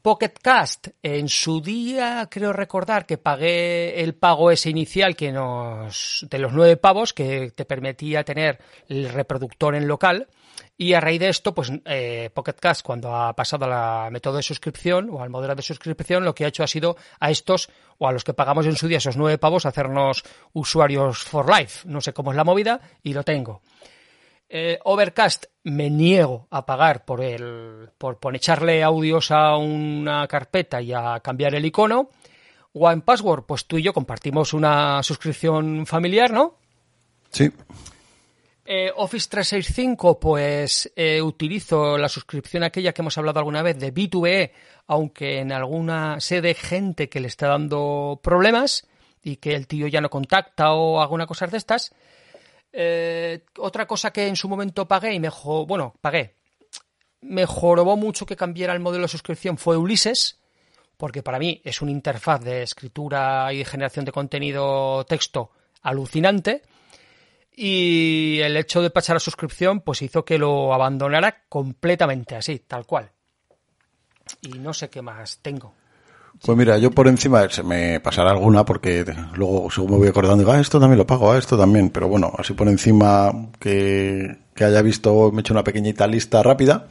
Pocket 0.03 0.33
Cast, 0.41 0.89
en 1.03 1.29
su 1.29 1.61
día 1.61 2.27
creo 2.31 2.55
recordar 2.55 3.05
que 3.05 3.19
pagué 3.19 4.03
el 4.03 4.15
pago 4.15 4.51
ese 4.51 4.71
inicial 4.71 5.15
que 5.15 5.31
nos 5.31 6.27
de 6.31 6.39
los 6.39 6.55
nueve 6.55 6.79
pavos 6.79 7.13
que 7.13 7.51
te 7.51 7.67
permitía 7.67 8.25
tener 8.25 8.61
el 8.89 9.11
reproductor 9.11 9.75
en 9.75 9.87
local 9.87 10.29
y 10.77 10.95
a 10.95 11.01
raíz 11.01 11.21
de 11.21 11.29
esto, 11.29 11.55
pues 11.55 11.73
eh, 11.85 12.31
Pocket 12.35 12.55
Cast, 12.55 12.83
cuando 12.83 13.15
ha 13.15 13.35
pasado 13.35 13.65
a 13.65 13.69
la 13.69 14.11
método 14.11 14.37
de 14.37 14.43
suscripción 14.43 15.11
o 15.11 15.23
al 15.23 15.31
modelo 15.31 15.55
de 15.55 15.63
suscripción, 15.63 16.25
lo 16.25 16.35
que 16.35 16.45
ha 16.45 16.49
hecho 16.49 16.63
ha 16.63 16.67
sido 16.67 16.97
a 17.19 17.31
estos 17.31 17.71
o 17.99 18.09
a 18.09 18.13
los 18.13 18.25
que 18.25 18.35
pagamos 18.35 18.67
en 18.67 18.77
su 18.77 18.89
día 18.89 18.99
esos 18.99 19.17
nueve 19.17 19.39
pavos 19.39 19.67
hacernos 19.67 20.25
usuarios 20.53 21.23
for 21.23 21.49
life. 21.49 21.87
No 21.89 22.01
sé 22.01 22.13
cómo 22.13 22.31
es 22.31 22.37
la 22.37 22.45
movida 22.45 22.81
y 23.03 23.13
lo 23.13 23.23
tengo. 23.23 23.63
Eh, 24.49 24.79
Overcast 24.85 25.45
me 25.63 25.91
niego 25.91 26.49
a 26.51 26.67
pagar 26.67 27.05
por 27.05 27.21
el 27.23 27.91
por, 27.97 28.19
por 28.19 28.35
echarle 28.35 28.83
audios 28.83 29.31
a 29.31 29.57
una 29.57 30.27
carpeta 30.27 30.83
y 30.83 30.93
a 30.93 31.21
cambiar 31.21 31.55
el 31.55 31.65
icono. 31.65 32.11
One 32.73 33.03
Password, 33.03 33.45
pues 33.47 33.67
tú 33.67 33.79
y 33.79 33.83
yo 33.83 33.93
compartimos 33.93 34.53
una 34.53 35.03
suscripción 35.03 35.87
familiar, 35.87 36.33
¿no? 36.33 36.57
Sí. 37.31 37.51
Eh, 38.65 38.93
Office 38.95 39.29
365, 39.31 40.21
pues 40.21 40.93
eh, 40.95 41.21
utilizo 41.23 41.97
la 41.97 42.09
suscripción 42.09 42.63
aquella 42.63 42.93
que 42.93 43.03
hemos 43.03 43.17
hablado 43.19 43.39
alguna 43.39 43.63
vez 43.63 43.79
de 43.79 43.93
B2B, 43.93 44.53
aunque 44.87 45.39
en 45.41 45.51
alguna 45.53 46.21
sede 46.21 46.55
gente 46.55 47.09
que 47.09 47.21
le 47.21 47.29
está 47.29 47.49
dando 47.49 48.21
problemas 48.23 48.87
y 49.23 49.37
que 49.37 49.55
el 49.55 49.67
tío 49.67 49.87
ya 49.87 50.01
no 50.01 50.11
contacta 50.11 50.73
o 50.73 51.01
alguna 51.01 51.27
cosa 51.27 51.47
de 51.47 51.57
estas. 51.57 51.95
Eh, 52.73 53.45
otra 53.59 53.87
cosa 53.87 54.13
que 54.13 54.27
en 54.27 54.37
su 54.37 54.49
momento 54.49 54.87
pagué 54.87 55.15
y 55.15 55.21
me 55.21 55.31
bueno, 55.67 55.95
pagué. 56.01 56.37
me 57.23 57.47
mucho 57.47 58.27
que 58.27 58.37
cambiara 58.37 58.73
el 58.73 58.81
modelo 58.81 59.03
de 59.03 59.09
suscripción 59.09 59.59
fue 59.59 59.77
Ulises, 59.77 60.39
porque 60.97 61.23
para 61.23 61.39
mí 61.39 61.61
es 61.65 61.83
una 61.83 61.91
interfaz 61.91 62.41
de 62.43 62.63
escritura 62.63 63.53
y 63.53 63.65
generación 63.65 64.05
de 64.05 64.13
contenido 64.13 65.05
texto 65.05 65.51
alucinante. 65.83 66.63
Y 67.55 68.39
el 68.41 68.57
hecho 68.57 68.81
de 68.81 68.91
pasar 68.91 69.17
a 69.17 69.21
suscripción, 69.21 69.81
pues 69.81 70.03
hizo 70.03 70.25
que 70.25 70.39
lo 70.39 70.73
abandonara 70.73 71.45
completamente 71.49 72.37
así, 72.37 72.61
tal 72.61 72.87
cual. 72.87 73.11
Y 74.43 74.59
no 74.59 74.73
sé 74.73 74.89
qué 74.89 75.03
más 75.03 75.39
tengo. 75.43 75.75
Pues 76.43 76.57
mira, 76.57 76.79
yo 76.79 76.91
por 76.91 77.07
encima 77.09 77.49
se 77.51 77.63
me 77.63 78.01
pasará 78.01 78.31
alguna 78.31 78.65
porque 78.65 79.05
luego 79.35 79.71
según 79.71 79.93
me 79.93 79.97
voy 79.99 80.09
acordando 80.09 80.39
digo, 80.39 80.53
ah, 80.53 80.61
esto 80.61 80.81
también 80.81 80.99
lo 80.99 81.07
pago, 81.07 81.33
ah, 81.33 81.39
esto 81.39 81.59
también. 81.59 81.91
Pero 81.91 82.09
bueno, 82.09 82.33
así 82.39 82.55
por 82.55 82.69
encima 82.69 83.31
que, 83.59 84.39
que 84.55 84.65
haya 84.65 84.81
visto, 84.81 85.31
me 85.33 85.39
he 85.39 85.41
hecho 85.41 85.53
una 85.53 85.65
pequeñita 85.65 86.07
lista 86.07 86.43
rápida. 86.43 86.87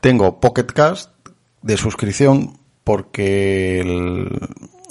Tengo 0.00 0.38
Pocket 0.38 0.66
Cast 0.66 1.10
de 1.62 1.76
suscripción 1.76 2.58
porque 2.84 4.28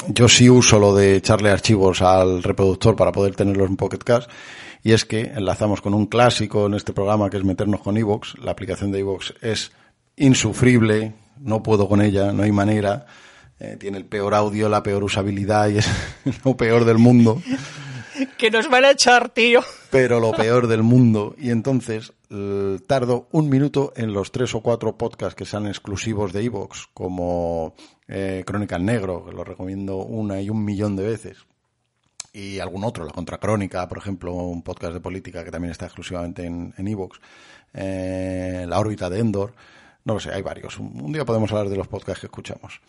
yo 0.07 0.27
sí 0.27 0.49
uso 0.49 0.79
lo 0.79 0.95
de 0.95 1.17
echarle 1.17 1.51
archivos 1.51 2.01
al 2.01 2.43
reproductor 2.43 2.95
para 2.95 3.11
poder 3.11 3.35
tenerlos 3.35 3.69
en 3.69 3.77
Pocket 3.77 3.99
Cast 3.99 4.29
y 4.83 4.93
es 4.93 5.05
que 5.05 5.21
enlazamos 5.21 5.81
con 5.81 5.93
un 5.93 6.07
clásico 6.07 6.65
en 6.65 6.73
este 6.73 6.93
programa 6.93 7.29
que 7.29 7.37
es 7.37 7.43
meternos 7.43 7.81
con 7.81 7.97
Evox. 7.97 8.37
La 8.39 8.51
aplicación 8.51 8.91
de 8.91 8.99
Evox 8.99 9.33
es 9.41 9.71
insufrible, 10.15 11.13
no 11.39 11.61
puedo 11.61 11.87
con 11.87 12.01
ella, 12.01 12.31
no 12.31 12.43
hay 12.43 12.51
manera. 12.51 13.05
Eh, 13.59 13.77
tiene 13.79 13.97
el 13.97 14.05
peor 14.05 14.33
audio, 14.33 14.69
la 14.69 14.81
peor 14.81 15.03
usabilidad 15.03 15.69
y 15.69 15.77
es 15.77 15.89
lo 16.45 16.57
peor 16.57 16.85
del 16.85 16.97
mundo. 16.97 17.41
que 18.37 18.49
nos 18.49 18.69
van 18.69 18.85
a 18.85 18.91
echar, 18.91 19.29
tío. 19.29 19.61
Pero 19.91 20.19
lo 20.19 20.31
peor 20.37 20.67
del 20.67 20.83
mundo. 20.83 21.35
Y 21.37 21.49
entonces 21.49 22.13
tardo 22.87 23.27
un 23.31 23.49
minuto 23.49 23.91
en 23.97 24.13
los 24.13 24.31
tres 24.31 24.55
o 24.55 24.61
cuatro 24.61 24.97
podcasts 24.97 25.35
que 25.35 25.43
sean 25.43 25.67
exclusivos 25.67 26.31
de 26.31 26.45
Evox, 26.45 26.87
como 26.93 27.75
eh, 28.07 28.43
Crónica 28.45 28.77
en 28.77 28.85
Negro, 28.85 29.25
que 29.25 29.33
lo 29.33 29.43
recomiendo 29.43 29.97
una 29.97 30.41
y 30.41 30.49
un 30.49 30.63
millón 30.63 30.95
de 30.95 31.07
veces. 31.07 31.37
Y 32.33 32.59
algún 32.59 32.83
otro, 32.83 33.05
La 33.05 33.11
Contracrónica, 33.11 33.87
por 33.87 33.97
ejemplo, 33.97 34.33
un 34.33 34.61
podcast 34.61 34.93
de 34.93 35.01
política 35.01 35.43
que 35.43 35.51
también 35.51 35.71
está 35.71 35.85
exclusivamente 35.85 36.45
en 36.45 36.73
Evox. 36.87 37.19
Eh, 37.73 38.65
la 38.67 38.79
órbita 38.79 39.09
de 39.09 39.19
Endor. 39.19 39.53
No 40.03 40.15
lo 40.15 40.19
sé, 40.19 40.31
hay 40.31 40.41
varios. 40.41 40.77
Un, 40.79 41.11
día 41.11 41.25
podemos 41.25 41.51
hablar 41.51 41.69
de 41.69 41.77
los 41.77 41.87
podcasts 41.87 42.21
que 42.21 42.27
escuchamos. 42.27 42.81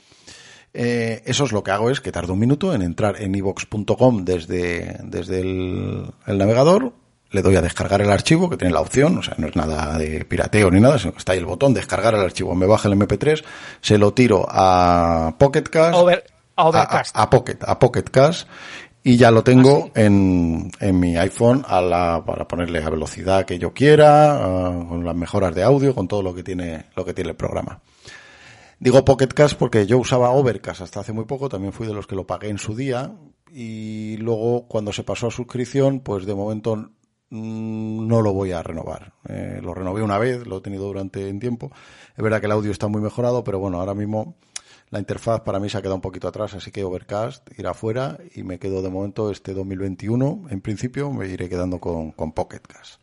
Eh, 0.74 1.22
eso 1.26 1.44
es 1.44 1.52
lo 1.52 1.62
que 1.62 1.70
hago, 1.70 1.90
es 1.90 2.00
que 2.00 2.10
tardo 2.10 2.32
un 2.32 2.38
minuto 2.38 2.74
en 2.74 2.80
entrar 2.80 3.20
en 3.20 3.34
ivox.com 3.34 4.24
desde, 4.24 4.98
desde 5.04 5.40
el, 5.40 6.10
navegador, 6.26 6.94
le 7.30 7.42
doy 7.42 7.56
a 7.56 7.62
descargar 7.62 8.00
el 8.00 8.10
archivo, 8.10 8.48
que 8.48 8.56
tiene 8.56 8.72
la 8.72 8.80
opción, 8.80 9.18
o 9.18 9.22
sea, 9.22 9.34
no 9.36 9.48
es 9.48 9.56
nada 9.56 9.98
de 9.98 10.24
pirateo 10.24 10.70
ni 10.70 10.80
nada, 10.80 10.98
sino 10.98 11.12
que 11.12 11.18
está 11.18 11.32
ahí 11.32 11.38
el 11.38 11.46
botón, 11.46 11.74
descargar 11.74 12.14
el 12.14 12.22
archivo, 12.22 12.54
me 12.54 12.64
baja 12.64 12.88
el 12.88 12.94
MP3, 12.94 13.44
se 13.82 13.98
lo 13.98 14.14
tiro 14.14 14.46
a 14.48 15.34
Pocket 15.38 15.64
a, 15.76 15.88
a, 16.56 17.30
Pocket, 17.30 17.58
a 17.60 17.78
Pocket 17.78 18.04
y 19.04 19.16
ya 19.16 19.30
lo 19.30 19.42
tengo 19.42 19.90
ah, 19.94 20.00
en, 20.00 20.70
en 20.80 21.00
mi 21.00 21.16
iPhone 21.16 21.64
a 21.66 21.80
la, 21.80 22.22
para 22.24 22.46
ponerle 22.46 22.82
a 22.82 22.90
velocidad 22.90 23.44
que 23.44 23.58
yo 23.58 23.72
quiera, 23.72 24.38
con 24.88 25.04
las 25.04 25.16
mejoras 25.16 25.54
de 25.54 25.62
audio, 25.62 25.94
con 25.94 26.08
todo 26.08 26.22
lo 26.22 26.34
que 26.34 26.42
tiene, 26.42 26.86
lo 26.94 27.04
que 27.04 27.14
tiene 27.14 27.30
el 27.30 27.36
programa. 27.36 27.80
Digo 28.78 29.04
Pocket 29.04 29.28
Cast 29.28 29.56
porque 29.56 29.86
yo 29.86 29.98
usaba 29.98 30.30
Overcast 30.30 30.80
hasta 30.80 31.00
hace 31.00 31.12
muy 31.12 31.24
poco, 31.24 31.48
también 31.48 31.72
fui 31.72 31.86
de 31.86 31.94
los 31.94 32.06
que 32.06 32.16
lo 32.16 32.26
pagué 32.26 32.48
en 32.48 32.58
su 32.58 32.74
día 32.74 33.12
y 33.52 34.16
luego 34.16 34.66
cuando 34.66 34.92
se 34.92 35.04
pasó 35.04 35.28
a 35.28 35.30
suscripción, 35.30 36.00
pues 36.00 36.26
de 36.26 36.34
momento 36.34 36.74
mm, 37.30 38.08
no 38.08 38.22
lo 38.22 38.32
voy 38.32 38.50
a 38.52 38.62
renovar. 38.62 39.12
Eh, 39.28 39.60
lo 39.62 39.72
renové 39.74 40.02
una 40.02 40.18
vez, 40.18 40.46
lo 40.46 40.58
he 40.58 40.60
tenido 40.62 40.86
durante 40.86 41.30
un 41.30 41.38
tiempo. 41.38 41.70
Es 42.16 42.22
verdad 42.22 42.40
que 42.40 42.46
el 42.46 42.52
audio 42.52 42.72
está 42.72 42.88
muy 42.88 43.00
mejorado, 43.00 43.44
pero 43.44 43.60
bueno, 43.60 43.78
ahora 43.78 43.94
mismo 43.94 44.34
la 44.92 44.98
interfaz 44.98 45.40
para 45.40 45.58
mí 45.58 45.70
se 45.70 45.78
ha 45.78 45.80
quedado 45.80 45.94
un 45.94 46.02
poquito 46.02 46.28
atrás, 46.28 46.52
así 46.52 46.70
que 46.70 46.84
Overcast 46.84 47.48
irá 47.58 47.72
fuera 47.72 48.18
y 48.34 48.42
me 48.42 48.58
quedo 48.58 48.82
de 48.82 48.90
momento 48.90 49.30
este 49.30 49.54
2021. 49.54 50.48
En 50.50 50.60
principio 50.60 51.10
me 51.10 51.26
iré 51.28 51.48
quedando 51.48 51.80
con, 51.80 52.12
con 52.12 52.32
Pocket 52.32 52.60
Cast. 52.60 53.00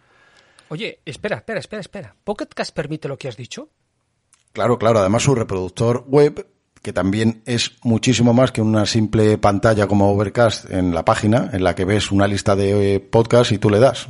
Oye, 0.70 1.00
espera, 1.04 1.38
espera, 1.38 1.60
espera, 1.60 1.82
espera. 1.82 2.16
¿Pocket 2.24 2.46
Cast 2.46 2.76
permite 2.76 3.08
lo 3.08 3.18
que 3.18 3.28
has 3.28 3.36
dicho? 3.36 3.70
Claro, 4.54 4.78
claro. 4.78 5.00
Además, 5.00 5.24
su 5.24 5.34
reproductor 5.34 6.06
web, 6.08 6.48
que 6.84 6.94
también 6.94 7.42
es 7.48 7.72
muchísimo 7.82 8.36
más 8.36 8.52
que 8.52 8.62
una 8.62 8.86
simple 8.86 9.40
pantalla 9.40 9.88
como 9.88 10.12
Overcast 10.12 10.70
en 10.70 10.94
la 10.94 11.04
página, 11.04 11.50
en 11.54 11.64
la 11.64 11.74
que 11.74 11.86
ves 11.86 12.12
una 12.12 12.28
lista 12.28 12.56
de 12.56 12.96
eh, 12.96 13.00
podcasts 13.00 13.52
y 13.52 13.58
tú 13.58 13.72
le 13.72 13.80
das. 13.80 14.08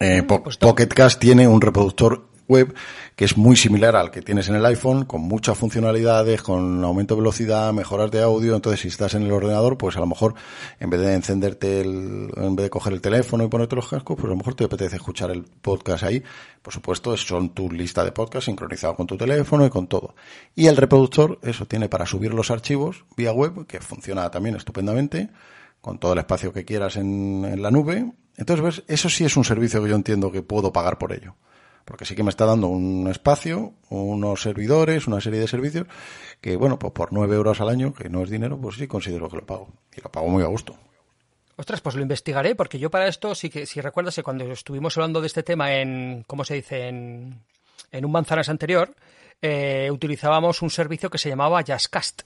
Eh, 0.00 0.26
ah, 0.28 0.40
pues 0.42 0.56
Pocketcast 0.56 1.20
tiene 1.20 1.46
un 1.46 1.60
reproductor 1.60 2.29
web 2.50 2.74
que 3.16 3.24
es 3.24 3.36
muy 3.36 3.54
similar 3.54 3.96
al 3.96 4.10
que 4.10 4.22
tienes 4.22 4.48
en 4.48 4.56
el 4.56 4.66
iPhone, 4.66 5.04
con 5.04 5.20
muchas 5.20 5.56
funcionalidades, 5.56 6.42
con 6.42 6.82
aumento 6.84 7.14
de 7.14 7.20
velocidad, 7.20 7.72
mejoras 7.72 8.10
de 8.10 8.22
audio. 8.22 8.56
Entonces, 8.56 8.80
si 8.80 8.88
estás 8.88 9.14
en 9.14 9.22
el 9.22 9.32
ordenador, 9.32 9.78
pues 9.78 9.96
a 9.96 10.00
lo 10.00 10.06
mejor, 10.06 10.34
en 10.78 10.90
vez 10.90 11.00
de 11.00 11.14
encenderte 11.14 11.82
el, 11.82 12.30
en 12.34 12.56
vez 12.56 12.64
de 12.64 12.70
coger 12.70 12.92
el 12.94 13.00
teléfono 13.00 13.44
y 13.44 13.48
ponerte 13.48 13.76
los 13.76 13.88
cascos, 13.88 14.16
pues 14.16 14.24
a 14.24 14.30
lo 14.30 14.36
mejor 14.36 14.54
te 14.54 14.64
apetece 14.64 14.96
escuchar 14.96 15.30
el 15.30 15.44
podcast 15.44 16.02
ahí. 16.02 16.22
Por 16.62 16.72
supuesto, 16.72 17.16
son 17.16 17.50
tu 17.50 17.70
lista 17.70 18.04
de 18.04 18.12
podcasts 18.12 18.46
sincronizado 18.46 18.96
con 18.96 19.06
tu 19.06 19.16
teléfono 19.16 19.64
y 19.64 19.70
con 19.70 19.86
todo. 19.86 20.14
Y 20.54 20.66
el 20.66 20.76
reproductor, 20.76 21.38
eso 21.42 21.66
tiene 21.66 21.88
para 21.88 22.06
subir 22.06 22.34
los 22.34 22.50
archivos 22.50 23.04
vía 23.16 23.32
web, 23.32 23.66
que 23.66 23.80
funciona 23.80 24.30
también 24.30 24.56
estupendamente, 24.56 25.30
con 25.80 25.98
todo 25.98 26.14
el 26.14 26.18
espacio 26.18 26.52
que 26.52 26.64
quieras 26.64 26.96
en, 26.96 27.44
en 27.44 27.62
la 27.62 27.70
nube. 27.70 28.12
Entonces, 28.36 28.64
ves, 28.64 28.84
eso 28.88 29.10
sí 29.10 29.24
es 29.24 29.36
un 29.36 29.44
servicio 29.44 29.82
que 29.82 29.90
yo 29.90 29.96
entiendo 29.96 30.32
que 30.32 30.42
puedo 30.42 30.72
pagar 30.72 30.98
por 30.98 31.12
ello 31.12 31.36
porque 31.84 32.04
sí 32.04 32.14
que 32.14 32.22
me 32.22 32.30
está 32.30 32.46
dando 32.46 32.68
un 32.68 33.08
espacio, 33.08 33.74
unos 33.88 34.42
servidores, 34.42 35.06
una 35.06 35.20
serie 35.20 35.40
de 35.40 35.48
servicios 35.48 35.86
que, 36.40 36.56
bueno, 36.56 36.78
pues 36.78 36.92
por 36.92 37.12
nueve 37.12 37.36
euros 37.36 37.60
al 37.60 37.68
año, 37.68 37.92
que 37.92 38.08
no 38.08 38.22
es 38.22 38.30
dinero, 38.30 38.58
pues 38.60 38.76
sí 38.76 38.86
considero 38.86 39.28
que 39.28 39.36
lo 39.36 39.46
pago. 39.46 39.68
Y 39.96 40.00
lo 40.00 40.10
pago 40.10 40.28
muy 40.28 40.42
a 40.42 40.46
gusto. 40.46 40.76
Ostras, 41.56 41.80
pues 41.82 41.94
lo 41.94 42.02
investigaré, 42.02 42.54
porque 42.54 42.78
yo 42.78 42.90
para 42.90 43.06
esto, 43.06 43.34
sí 43.34 43.50
que, 43.50 43.66
si 43.66 43.80
recuerdas 43.80 44.14
que 44.14 44.22
cuando 44.22 44.50
estuvimos 44.50 44.96
hablando 44.96 45.20
de 45.20 45.26
este 45.26 45.42
tema 45.42 45.74
en, 45.74 46.24
¿cómo 46.26 46.44
se 46.44 46.54
dice?, 46.54 46.88
en, 46.88 47.42
en 47.92 48.04
un 48.04 48.12
manzanas 48.12 48.48
anterior, 48.48 48.94
eh, 49.42 49.90
utilizábamos 49.90 50.62
un 50.62 50.70
servicio 50.70 51.10
que 51.10 51.18
se 51.18 51.28
llamaba 51.28 51.62
Jazzcast. 51.62 52.22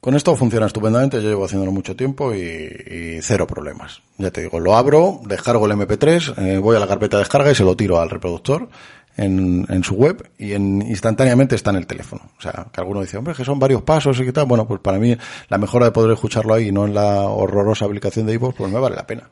Con 0.00 0.14
esto 0.14 0.36
funciona 0.36 0.66
estupendamente, 0.66 1.20
yo 1.20 1.28
llevo 1.28 1.44
haciéndolo 1.44 1.72
mucho 1.72 1.96
tiempo 1.96 2.32
y, 2.32 3.18
cero 3.20 3.48
problemas. 3.48 4.00
Ya 4.16 4.30
te 4.30 4.42
digo, 4.42 4.60
lo 4.60 4.76
abro, 4.76 5.20
descargo 5.24 5.66
el 5.66 5.72
MP3, 5.72 6.38
eh, 6.38 6.58
voy 6.58 6.76
a 6.76 6.78
la 6.78 6.86
carpeta 6.86 7.16
de 7.16 7.22
descarga 7.22 7.50
y 7.50 7.54
se 7.56 7.64
lo 7.64 7.76
tiro 7.76 8.00
al 8.00 8.08
reproductor 8.08 8.68
en, 9.16 9.66
en 9.68 9.82
su 9.82 9.96
web 9.96 10.30
y 10.38 10.52
en, 10.52 10.82
instantáneamente 10.82 11.56
está 11.56 11.70
en 11.70 11.76
el 11.76 11.88
teléfono. 11.88 12.22
O 12.38 12.40
sea, 12.40 12.68
que 12.72 12.80
alguno 12.80 13.00
dice, 13.00 13.16
hombre, 13.16 13.34
que 13.34 13.44
son 13.44 13.58
varios 13.58 13.82
pasos 13.82 14.20
y 14.20 14.24
qué 14.24 14.32
tal. 14.32 14.46
Bueno, 14.46 14.68
pues 14.68 14.80
para 14.80 14.98
mí 14.98 15.16
la 15.48 15.58
mejora 15.58 15.86
de 15.86 15.92
poder 15.92 16.12
escucharlo 16.12 16.54
ahí 16.54 16.68
y 16.68 16.72
no 16.72 16.86
en 16.86 16.94
la 16.94 17.22
horrorosa 17.22 17.84
aplicación 17.84 18.26
de 18.26 18.34
iVoox, 18.34 18.54
pues 18.56 18.72
me 18.72 18.78
vale 18.78 18.94
la 18.94 19.06
pena. 19.06 19.28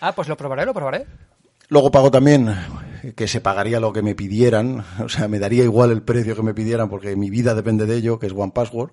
Ah, 0.00 0.14
pues 0.14 0.26
lo 0.26 0.38
probaré, 0.38 0.64
lo 0.64 0.72
probaré. 0.72 1.06
Luego 1.68 1.90
pago 1.90 2.10
también 2.10 2.54
que 3.14 3.28
se 3.28 3.42
pagaría 3.42 3.78
lo 3.78 3.92
que 3.92 4.00
me 4.00 4.14
pidieran, 4.14 4.84
o 5.04 5.10
sea, 5.10 5.28
me 5.28 5.38
daría 5.38 5.64
igual 5.64 5.90
el 5.90 6.02
precio 6.02 6.34
que 6.34 6.42
me 6.42 6.54
pidieran 6.54 6.88
porque 6.88 7.14
mi 7.14 7.28
vida 7.28 7.54
depende 7.54 7.84
de 7.84 7.96
ello, 7.96 8.18
que 8.18 8.26
es 8.26 8.32
One 8.32 8.52
Password 8.54 8.92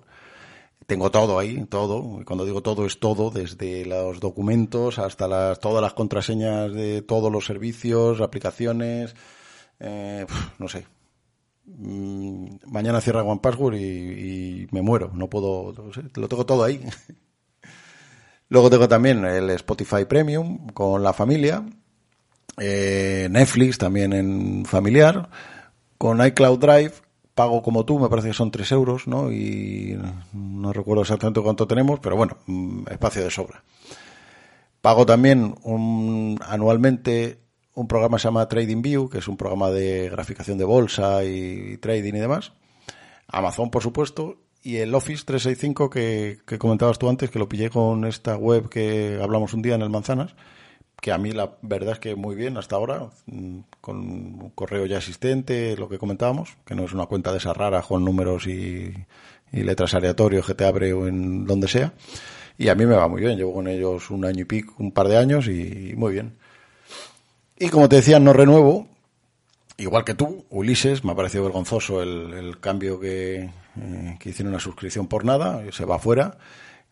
tengo 0.86 1.10
todo 1.10 1.38
ahí, 1.38 1.64
todo. 1.66 2.24
Cuando 2.24 2.44
digo 2.44 2.62
todo 2.62 2.86
es 2.86 2.98
todo, 3.00 3.30
desde 3.30 3.84
los 3.86 4.20
documentos 4.20 4.98
hasta 4.98 5.28
las, 5.28 5.60
todas 5.60 5.82
las 5.82 5.94
contraseñas 5.94 6.72
de 6.72 7.02
todos 7.02 7.30
los 7.30 7.46
servicios, 7.46 8.20
aplicaciones, 8.20 9.14
eh, 9.78 10.26
no 10.58 10.68
sé. 10.68 10.86
Mm, 11.66 12.56
mañana 12.66 13.00
cierra 13.00 13.22
One 13.22 13.40
Password 13.40 13.76
y, 13.76 14.66
me 14.72 14.82
muero. 14.82 15.10
No 15.14 15.28
puedo, 15.28 15.72
lo 16.14 16.28
tengo 16.28 16.46
todo 16.46 16.64
ahí. 16.64 16.80
Luego 18.48 18.68
tengo 18.68 18.88
también 18.88 19.24
el 19.24 19.48
Spotify 19.50 20.04
Premium 20.06 20.66
con 20.68 21.04
la 21.04 21.12
familia, 21.12 21.64
eh, 22.58 23.28
Netflix 23.30 23.78
también 23.78 24.12
en 24.12 24.64
familiar, 24.64 25.30
con 25.98 26.24
iCloud 26.24 26.58
Drive 26.58 26.92
pago 27.34 27.62
como 27.62 27.84
tú, 27.84 27.98
me 27.98 28.08
parece 28.08 28.28
que 28.28 28.34
son 28.34 28.50
3 28.50 28.72
euros, 28.72 29.06
¿no? 29.06 29.32
Y 29.32 29.98
no 30.32 30.72
recuerdo 30.72 31.02
exactamente 31.02 31.40
cuánto 31.40 31.66
tenemos, 31.66 32.00
pero 32.00 32.16
bueno, 32.16 32.36
mm, 32.46 32.84
espacio 32.90 33.22
de 33.22 33.30
sobra. 33.30 33.62
Pago 34.80 35.06
también 35.06 35.54
un, 35.62 36.38
anualmente 36.46 37.40
un 37.74 37.86
programa 37.86 38.16
que 38.16 38.22
se 38.22 38.28
llama 38.28 38.48
Trading 38.48 38.82
View, 38.82 39.08
que 39.08 39.18
es 39.18 39.28
un 39.28 39.36
programa 39.36 39.70
de 39.70 40.08
graficación 40.10 40.58
de 40.58 40.64
bolsa 40.64 41.24
y 41.24 41.76
trading 41.78 42.14
y 42.14 42.20
demás. 42.20 42.52
Amazon, 43.28 43.70
por 43.70 43.82
supuesto, 43.82 44.38
y 44.62 44.76
el 44.76 44.94
Office 44.94 45.24
365 45.24 45.88
que, 45.88 46.38
que 46.46 46.58
comentabas 46.58 46.98
tú 46.98 47.08
antes, 47.08 47.30
que 47.30 47.38
lo 47.38 47.48
pillé 47.48 47.70
con 47.70 48.04
esta 48.04 48.36
web 48.36 48.68
que 48.68 49.18
hablamos 49.22 49.54
un 49.54 49.62
día 49.62 49.74
en 49.74 49.82
el 49.82 49.90
Manzanas, 49.90 50.34
que 51.00 51.12
a 51.12 51.18
mí 51.18 51.32
la 51.32 51.56
verdad 51.62 51.94
es 51.94 51.98
que 51.98 52.14
muy 52.14 52.34
bien 52.34 52.56
hasta 52.56 52.76
ahora, 52.76 53.08
mm, 53.26 53.58
con 53.80 53.96
un 53.98 54.50
correo 54.54 54.86
ya 54.86 54.98
existente, 54.98 55.76
lo 55.76 55.88
que 55.88 55.98
comentábamos, 55.98 56.56
que 56.64 56.74
no 56.74 56.84
es 56.84 56.92
una 56.92 57.06
cuenta 57.06 57.32
de 57.32 57.38
esas 57.38 57.56
raras 57.56 57.86
con 57.86 58.04
números 58.04 58.46
y, 58.46 58.94
letras 59.52 59.94
aleatorios 59.94 60.46
que 60.46 60.54
te 60.54 60.64
abre 60.64 60.92
o 60.92 61.08
en 61.08 61.44
donde 61.44 61.66
sea. 61.66 61.92
Y 62.56 62.68
a 62.68 62.74
mí 62.76 62.86
me 62.86 62.94
va 62.94 63.08
muy 63.08 63.20
bien, 63.20 63.36
llevo 63.36 63.54
con 63.54 63.66
ellos 63.66 64.10
un 64.10 64.24
año 64.24 64.42
y 64.42 64.44
pico, 64.44 64.74
un 64.78 64.92
par 64.92 65.08
de 65.08 65.16
años 65.16 65.48
y 65.48 65.92
muy 65.96 66.12
bien. 66.12 66.36
Y 67.58 67.68
como 67.68 67.88
te 67.88 67.96
decía, 67.96 68.18
no 68.20 68.32
renuevo. 68.32 68.86
igual 69.76 70.04
que 70.04 70.14
tú, 70.14 70.44
Ulises, 70.50 71.04
me 71.04 71.12
ha 71.12 71.14
parecido 71.16 71.44
vergonzoso 71.44 72.02
el, 72.02 72.58
cambio 72.60 73.00
que, 73.00 73.50
eh, 73.76 74.16
que 74.20 74.30
hicieron 74.30 74.52
una 74.52 74.60
suscripción 74.60 75.08
por 75.08 75.24
nada, 75.24 75.62
se 75.72 75.84
va 75.84 75.96
afuera, 75.96 76.38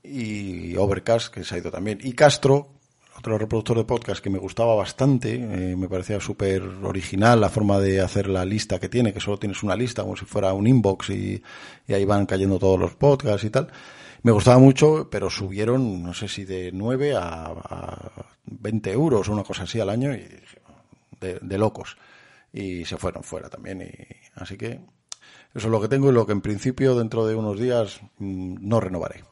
y 0.02 0.76
Overcast, 0.76 1.32
que 1.32 1.44
se 1.44 1.54
ha 1.54 1.58
ido 1.58 1.70
también. 1.70 1.98
Y 2.02 2.12
Castro, 2.14 2.77
otro 3.18 3.36
reproductor 3.36 3.76
de 3.76 3.84
podcast 3.84 4.22
que 4.22 4.30
me 4.30 4.38
gustaba 4.38 4.76
bastante, 4.76 5.34
eh, 5.34 5.76
me 5.76 5.88
parecía 5.88 6.20
súper 6.20 6.62
original 6.62 7.40
la 7.40 7.48
forma 7.48 7.80
de 7.80 8.00
hacer 8.00 8.28
la 8.28 8.44
lista 8.44 8.78
que 8.78 8.88
tiene, 8.88 9.12
que 9.12 9.18
solo 9.18 9.38
tienes 9.38 9.62
una 9.64 9.74
lista, 9.74 10.02
como 10.02 10.16
si 10.16 10.24
fuera 10.24 10.52
un 10.52 10.68
inbox 10.68 11.10
y, 11.10 11.42
ahí 11.88 12.04
van 12.04 12.26
cayendo 12.26 12.60
todos 12.60 12.78
los 12.78 12.94
podcasts 12.94 13.42
y 13.44 13.50
tal. 13.50 13.72
Me 14.22 14.30
gustaba 14.30 14.58
mucho, 14.58 15.08
pero 15.10 15.30
subieron, 15.30 16.02
no 16.02 16.14
sé 16.14 16.28
si 16.28 16.44
de 16.44 16.70
9 16.72 17.16
a, 17.16 18.10
20 18.44 18.92
euros 18.92 19.28
o 19.28 19.32
una 19.32 19.42
cosa 19.42 19.64
así 19.64 19.80
al 19.80 19.90
año, 19.90 20.14
y 20.14 20.24
de, 21.20 21.58
locos. 21.58 21.96
Y 22.52 22.84
se 22.84 22.96
fueron 22.98 23.24
fuera 23.24 23.48
también. 23.48 23.82
Y, 23.82 24.40
así 24.40 24.56
que 24.56 24.80
eso 25.54 25.66
es 25.66 25.72
lo 25.72 25.80
que 25.80 25.88
tengo 25.88 26.10
y 26.10 26.12
lo 26.12 26.24
que 26.24 26.32
en 26.32 26.40
principio 26.40 26.94
dentro 26.94 27.26
de 27.26 27.34
unos 27.34 27.58
días 27.58 28.00
mm, 28.18 28.56
no 28.60 28.78
renovaré. 28.80 29.24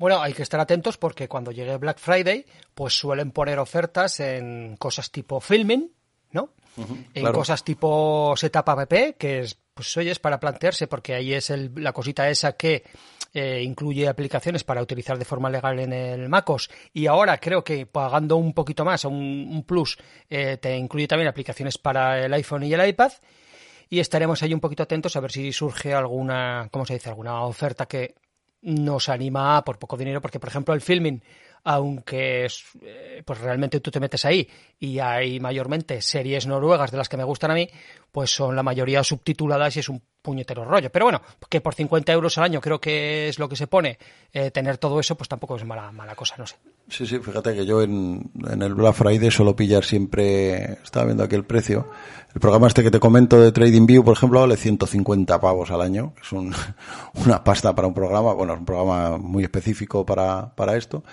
Bueno, 0.00 0.22
hay 0.22 0.32
que 0.32 0.42
estar 0.42 0.58
atentos 0.58 0.96
porque 0.96 1.28
cuando 1.28 1.52
llegue 1.52 1.76
Black 1.76 1.98
Friday, 1.98 2.46
pues 2.74 2.98
suelen 2.98 3.32
poner 3.32 3.58
ofertas 3.58 4.18
en 4.20 4.78
cosas 4.78 5.10
tipo 5.10 5.40
filming, 5.40 5.92
¿no? 6.32 6.54
en 7.12 7.32
cosas 7.32 7.62
tipo 7.62 8.34
setup 8.34 8.66
app, 8.66 8.92
que 9.18 9.40
es, 9.40 9.58
pues 9.74 9.94
oye, 9.98 10.12
es 10.12 10.18
para 10.18 10.40
plantearse, 10.40 10.86
porque 10.86 11.12
ahí 11.12 11.34
es 11.34 11.50
el, 11.50 11.72
la 11.76 11.92
cosita 11.92 12.30
esa 12.30 12.56
que 12.56 12.82
eh, 13.34 13.60
incluye 13.62 14.08
aplicaciones 14.08 14.64
para 14.64 14.80
utilizar 14.80 15.18
de 15.18 15.26
forma 15.26 15.50
legal 15.50 15.78
en 15.78 15.92
el 15.92 16.30
MacOS. 16.30 16.70
Y 16.94 17.06
ahora 17.06 17.36
creo 17.36 17.62
que 17.62 17.84
pagando 17.84 18.36
un 18.36 18.54
poquito 18.54 18.86
más, 18.86 19.04
un, 19.04 19.48
un 19.50 19.64
plus, 19.64 19.98
eh, 20.30 20.56
te 20.56 20.74
incluye 20.78 21.08
también 21.08 21.28
aplicaciones 21.28 21.76
para 21.76 22.24
el 22.24 22.32
iPhone 22.32 22.62
y 22.62 22.72
el 22.72 22.88
iPad. 22.88 23.12
Y 23.90 24.00
estaremos 24.00 24.42
ahí 24.42 24.54
un 24.54 24.60
poquito 24.60 24.82
atentos 24.82 25.14
a 25.16 25.20
ver 25.20 25.30
si 25.30 25.52
surge 25.52 25.92
alguna, 25.92 26.68
¿cómo 26.70 26.86
se 26.86 26.94
dice? 26.94 27.10
Alguna 27.10 27.42
oferta 27.42 27.84
que 27.84 28.14
nos 28.62 29.08
anima 29.08 29.62
por 29.64 29.78
poco 29.78 29.96
dinero, 29.96 30.20
porque 30.20 30.40
por 30.40 30.48
ejemplo 30.48 30.74
el 30.74 30.80
filming, 30.80 31.22
aunque 31.64 32.46
es, 32.46 32.64
eh, 32.82 33.22
pues 33.24 33.40
realmente 33.40 33.80
tú 33.80 33.90
te 33.90 34.00
metes 34.00 34.24
ahí 34.24 34.48
y 34.78 34.98
hay 34.98 35.40
mayormente 35.40 36.00
series 36.00 36.46
noruegas 36.46 36.90
de 36.90 36.96
las 36.96 37.08
que 37.08 37.16
me 37.16 37.24
gustan 37.24 37.50
a 37.50 37.54
mí, 37.54 37.68
pues 38.10 38.30
son 38.30 38.56
la 38.56 38.62
mayoría 38.62 39.04
subtituladas 39.04 39.76
y 39.76 39.80
es 39.80 39.88
un 39.88 40.02
puñetero 40.22 40.64
rollo. 40.64 40.90
Pero 40.90 41.06
bueno, 41.06 41.22
que 41.48 41.60
por 41.60 41.74
50 41.74 42.12
euros 42.12 42.38
al 42.38 42.44
año 42.44 42.60
creo 42.60 42.80
que 42.80 43.28
es 43.28 43.38
lo 43.38 43.48
que 43.48 43.56
se 43.56 43.66
pone, 43.66 43.98
eh, 44.32 44.50
tener 44.50 44.78
todo 44.78 45.00
eso, 45.00 45.16
pues 45.16 45.28
tampoco 45.28 45.56
es 45.56 45.64
mala, 45.64 45.92
mala 45.92 46.14
cosa, 46.14 46.36
no 46.38 46.46
sé. 46.46 46.56
Sí, 46.90 47.06
sí, 47.06 47.20
fíjate 47.20 47.54
que 47.54 47.64
yo 47.64 47.82
en, 47.82 48.32
el 48.60 48.74
Black 48.74 48.94
Friday 48.94 49.30
suelo 49.30 49.54
pillar 49.54 49.84
siempre, 49.84 50.72
estaba 50.82 51.06
viendo 51.06 51.22
aquí 51.22 51.36
el 51.36 51.44
precio, 51.44 51.88
el 52.34 52.40
programa 52.40 52.66
este 52.66 52.82
que 52.82 52.90
te 52.90 52.98
comento 52.98 53.40
de 53.40 53.52
TradingView, 53.52 54.02
por 54.02 54.16
ejemplo, 54.16 54.40
vale 54.40 54.56
150 54.56 55.40
pavos 55.40 55.70
al 55.70 55.82
año, 55.82 56.14
es 56.20 56.32
un, 56.32 56.52
una 57.24 57.44
pasta 57.44 57.74
para 57.74 57.86
un 57.86 57.94
programa, 57.94 58.32
bueno, 58.32 58.54
es 58.54 58.58
un 58.58 58.66
programa 58.66 59.18
muy 59.18 59.44
específico 59.44 60.04
para, 60.04 60.54
para 60.54 60.76
esto, 60.76 61.04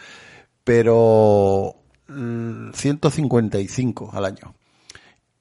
pero 0.64 1.76
155 2.08 4.10
al 4.14 4.26
año 4.26 4.56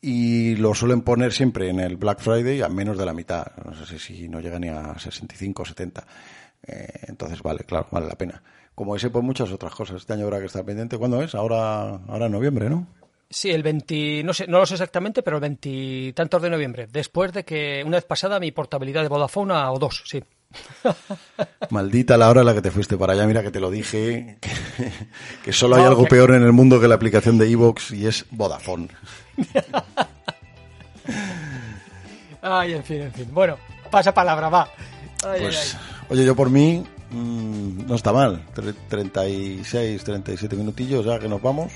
y 0.00 0.56
lo 0.56 0.74
suelen 0.74 1.00
poner 1.00 1.32
siempre 1.32 1.70
en 1.70 1.80
el 1.80 1.96
Black 1.96 2.20
Friday 2.20 2.62
a 2.62 2.68
menos 2.68 2.98
de 2.98 3.06
la 3.06 3.12
mitad. 3.12 3.46
No 3.64 3.74
sé 3.74 3.98
si 3.98 4.28
no 4.28 4.40
llega 4.40 4.58
ni 4.58 4.68
a 4.68 4.96
65 4.96 5.62
o 5.62 5.64
70. 5.64 6.06
Eh, 6.62 6.86
entonces, 7.08 7.42
vale, 7.42 7.64
claro, 7.64 7.88
vale 7.90 8.06
la 8.06 8.14
pena. 8.14 8.40
Como 8.76 8.94
ese, 8.94 9.08
pues 9.08 9.24
muchas 9.24 9.50
otras 9.50 9.74
cosas. 9.74 9.96
Este 9.96 10.12
año 10.12 10.24
habrá 10.24 10.38
que 10.38 10.44
estar 10.46 10.62
pendiente. 10.62 10.98
¿Cuándo 10.98 11.22
es? 11.22 11.34
Ahora, 11.34 11.98
ahora 12.08 12.26
en 12.26 12.32
noviembre, 12.32 12.68
¿no? 12.68 12.86
Sí, 13.30 13.50
el 13.50 13.62
20, 13.62 14.22
no 14.22 14.34
sé, 14.34 14.46
no 14.46 14.58
lo 14.58 14.66
sé 14.66 14.74
exactamente, 14.74 15.22
pero 15.22 15.38
el 15.38 15.40
20 15.40 16.12
tantos 16.14 16.42
de 16.42 16.50
noviembre. 16.50 16.86
Después 16.86 17.32
de 17.32 17.42
que 17.44 17.82
una 17.84 17.96
vez 17.96 18.04
pasada 18.04 18.38
mi 18.38 18.52
portabilidad 18.52 19.02
de 19.02 19.08
Vodafone 19.08 19.54
a 19.54 19.72
o 19.72 19.78
dos, 19.78 20.02
sí. 20.04 20.22
Maldita 21.70 22.18
la 22.18 22.28
hora 22.28 22.40
en 22.40 22.46
la 22.46 22.54
que 22.54 22.60
te 22.60 22.70
fuiste 22.70 22.98
para 22.98 23.14
allá, 23.14 23.26
mira 23.26 23.42
que 23.42 23.50
te 23.50 23.60
lo 23.60 23.70
dije, 23.70 24.38
que, 25.42 25.52
solo 25.52 25.76
hay 25.76 25.82
algo 25.82 26.04
peor 26.04 26.34
en 26.34 26.42
el 26.42 26.52
mundo 26.52 26.78
que 26.78 26.86
la 26.86 26.96
aplicación 26.96 27.38
de 27.38 27.50
Evox 27.50 27.92
y 27.92 28.06
es 28.06 28.26
Vodafone. 28.30 28.88
Ay, 32.42 32.74
en 32.74 32.84
fin, 32.84 33.02
en 33.02 33.12
fin. 33.12 33.28
Bueno, 33.32 33.56
pasa 33.90 34.12
palabra, 34.12 34.50
va. 34.50 34.70
pues, 35.22 35.76
oye, 36.10 36.24
yo 36.24 36.36
por 36.36 36.50
mí 36.50 36.84
mm, 37.10 37.86
no 37.86 37.94
está 37.94 38.12
mal. 38.12 38.42
36, 38.88 40.04
37 40.04 40.56
minutillos 40.56 41.04
ya 41.04 41.18
que 41.18 41.28
nos 41.28 41.42
vamos. 41.42 41.72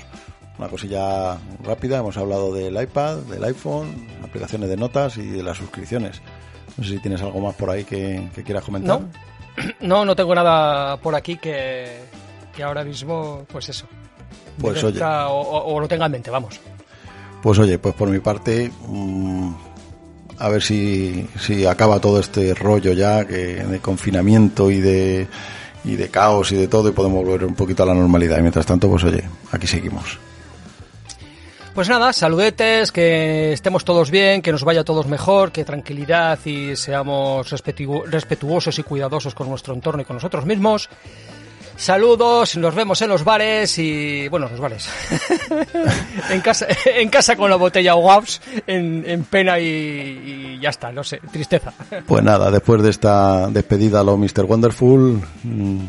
Una 0.57 0.67
cosilla 0.67 1.37
rápida. 1.63 1.99
Hemos 1.99 2.17
hablado 2.17 2.53
del 2.53 2.81
iPad, 2.81 3.17
del 3.17 3.43
iPhone, 3.43 4.07
aplicaciones 4.23 4.69
de 4.69 4.77
notas 4.77 5.17
y 5.17 5.27
de 5.27 5.43
las 5.43 5.57
suscripciones. 5.57 6.21
No 6.77 6.83
sé 6.83 6.91
si 6.91 6.99
tienes 6.99 7.21
algo 7.21 7.39
más 7.39 7.55
por 7.55 7.69
ahí 7.69 7.83
que, 7.83 8.29
quieras 8.45 8.63
comentar. 8.63 9.01
No, 9.81 10.05
no, 10.05 10.15
tengo 10.15 10.33
nada 10.33 10.95
por 10.97 11.13
aquí 11.13 11.35
que, 11.35 11.99
que 12.55 12.63
ahora 12.63 12.85
mismo, 12.85 13.45
pues 13.51 13.67
eso. 13.67 13.85
Pues 14.59 14.81
oye. 14.81 15.01
o, 15.03 15.79
lo 15.79 15.87
tenga 15.89 16.05
en 16.05 16.11
mente, 16.13 16.31
vamos. 16.31 16.59
Pues 17.41 17.59
oye, 17.59 17.77
pues 17.77 17.93
por 17.95 18.09
mi 18.09 18.19
parte, 18.19 18.71
mm, 18.87 19.53
a 20.41 20.49
ver 20.49 20.63
si, 20.63 21.27
si 21.39 21.65
acaba 21.67 21.99
todo 21.99 22.19
este 22.19 22.55
rollo 22.55 22.93
ya 22.93 23.25
que 23.25 23.63
de 23.63 23.79
confinamiento 23.79 24.71
y 24.71 24.81
de, 24.81 25.27
y 25.85 25.95
de 25.95 26.09
caos 26.09 26.51
y 26.51 26.55
de 26.55 26.67
todo 26.67 26.89
y 26.89 26.93
podemos 26.93 27.23
volver 27.23 27.45
un 27.45 27.53
poquito 27.53 27.83
a 27.83 27.85
la 27.85 27.93
normalidad. 27.93 28.39
Y 28.39 28.41
mientras 28.41 28.65
tanto, 28.65 28.89
pues 28.89 29.03
oye, 29.03 29.23
aquí 29.51 29.67
seguimos. 29.67 30.17
Pues 31.75 31.87
nada, 31.87 32.11
saludetes, 32.11 32.91
que 32.91 33.53
estemos 33.53 33.85
todos 33.85 34.09
bien, 34.09 34.41
que 34.41 34.51
nos 34.51 34.63
vaya 34.63 34.83
todos 34.83 35.05
mejor, 35.07 35.51
que 35.51 35.63
tranquilidad 35.63 36.37
y 36.43 36.75
seamos 36.75 37.49
respetuosos 37.49 38.77
y 38.77 38.83
cuidadosos 38.83 39.35
con 39.35 39.47
nuestro 39.47 39.73
entorno 39.75 40.01
y 40.01 40.05
con 40.05 40.17
nosotros 40.17 40.45
mismos. 40.45 40.89
Saludos, 41.81 42.57
nos 42.57 42.75
vemos 42.75 43.01
en 43.01 43.09
los 43.09 43.23
bares 43.23 43.79
y, 43.79 44.27
bueno, 44.27 44.47
los 44.47 44.59
bares. 44.59 44.87
en, 46.29 46.39
casa, 46.41 46.67
en 46.85 47.09
casa 47.09 47.35
con 47.35 47.49
la 47.49 47.55
botella 47.55 47.95
Waps, 47.95 48.39
en, 48.67 49.03
en 49.07 49.23
pena 49.23 49.57
y, 49.57 50.59
ya 50.61 50.69
está, 50.69 50.91
no 50.91 51.03
sé, 51.03 51.19
tristeza. 51.31 51.73
Pues 52.05 52.23
nada, 52.23 52.51
después 52.51 52.83
de 52.83 52.91
esta 52.91 53.47
despedida 53.49 54.01
a 54.01 54.03
lo 54.03 54.15
Mr. 54.15 54.43
Wonderful, 54.43 55.23
mm, 55.41 55.79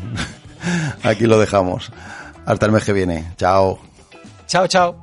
aquí 1.03 1.27
lo 1.27 1.37
dejamos. 1.37 1.91
Hasta 2.43 2.65
el 2.65 2.71
mes 2.71 2.83
que 2.85 2.93
viene. 2.93 3.31
Chao. 3.37 3.77
Chao, 4.47 4.65
chao. 4.65 5.02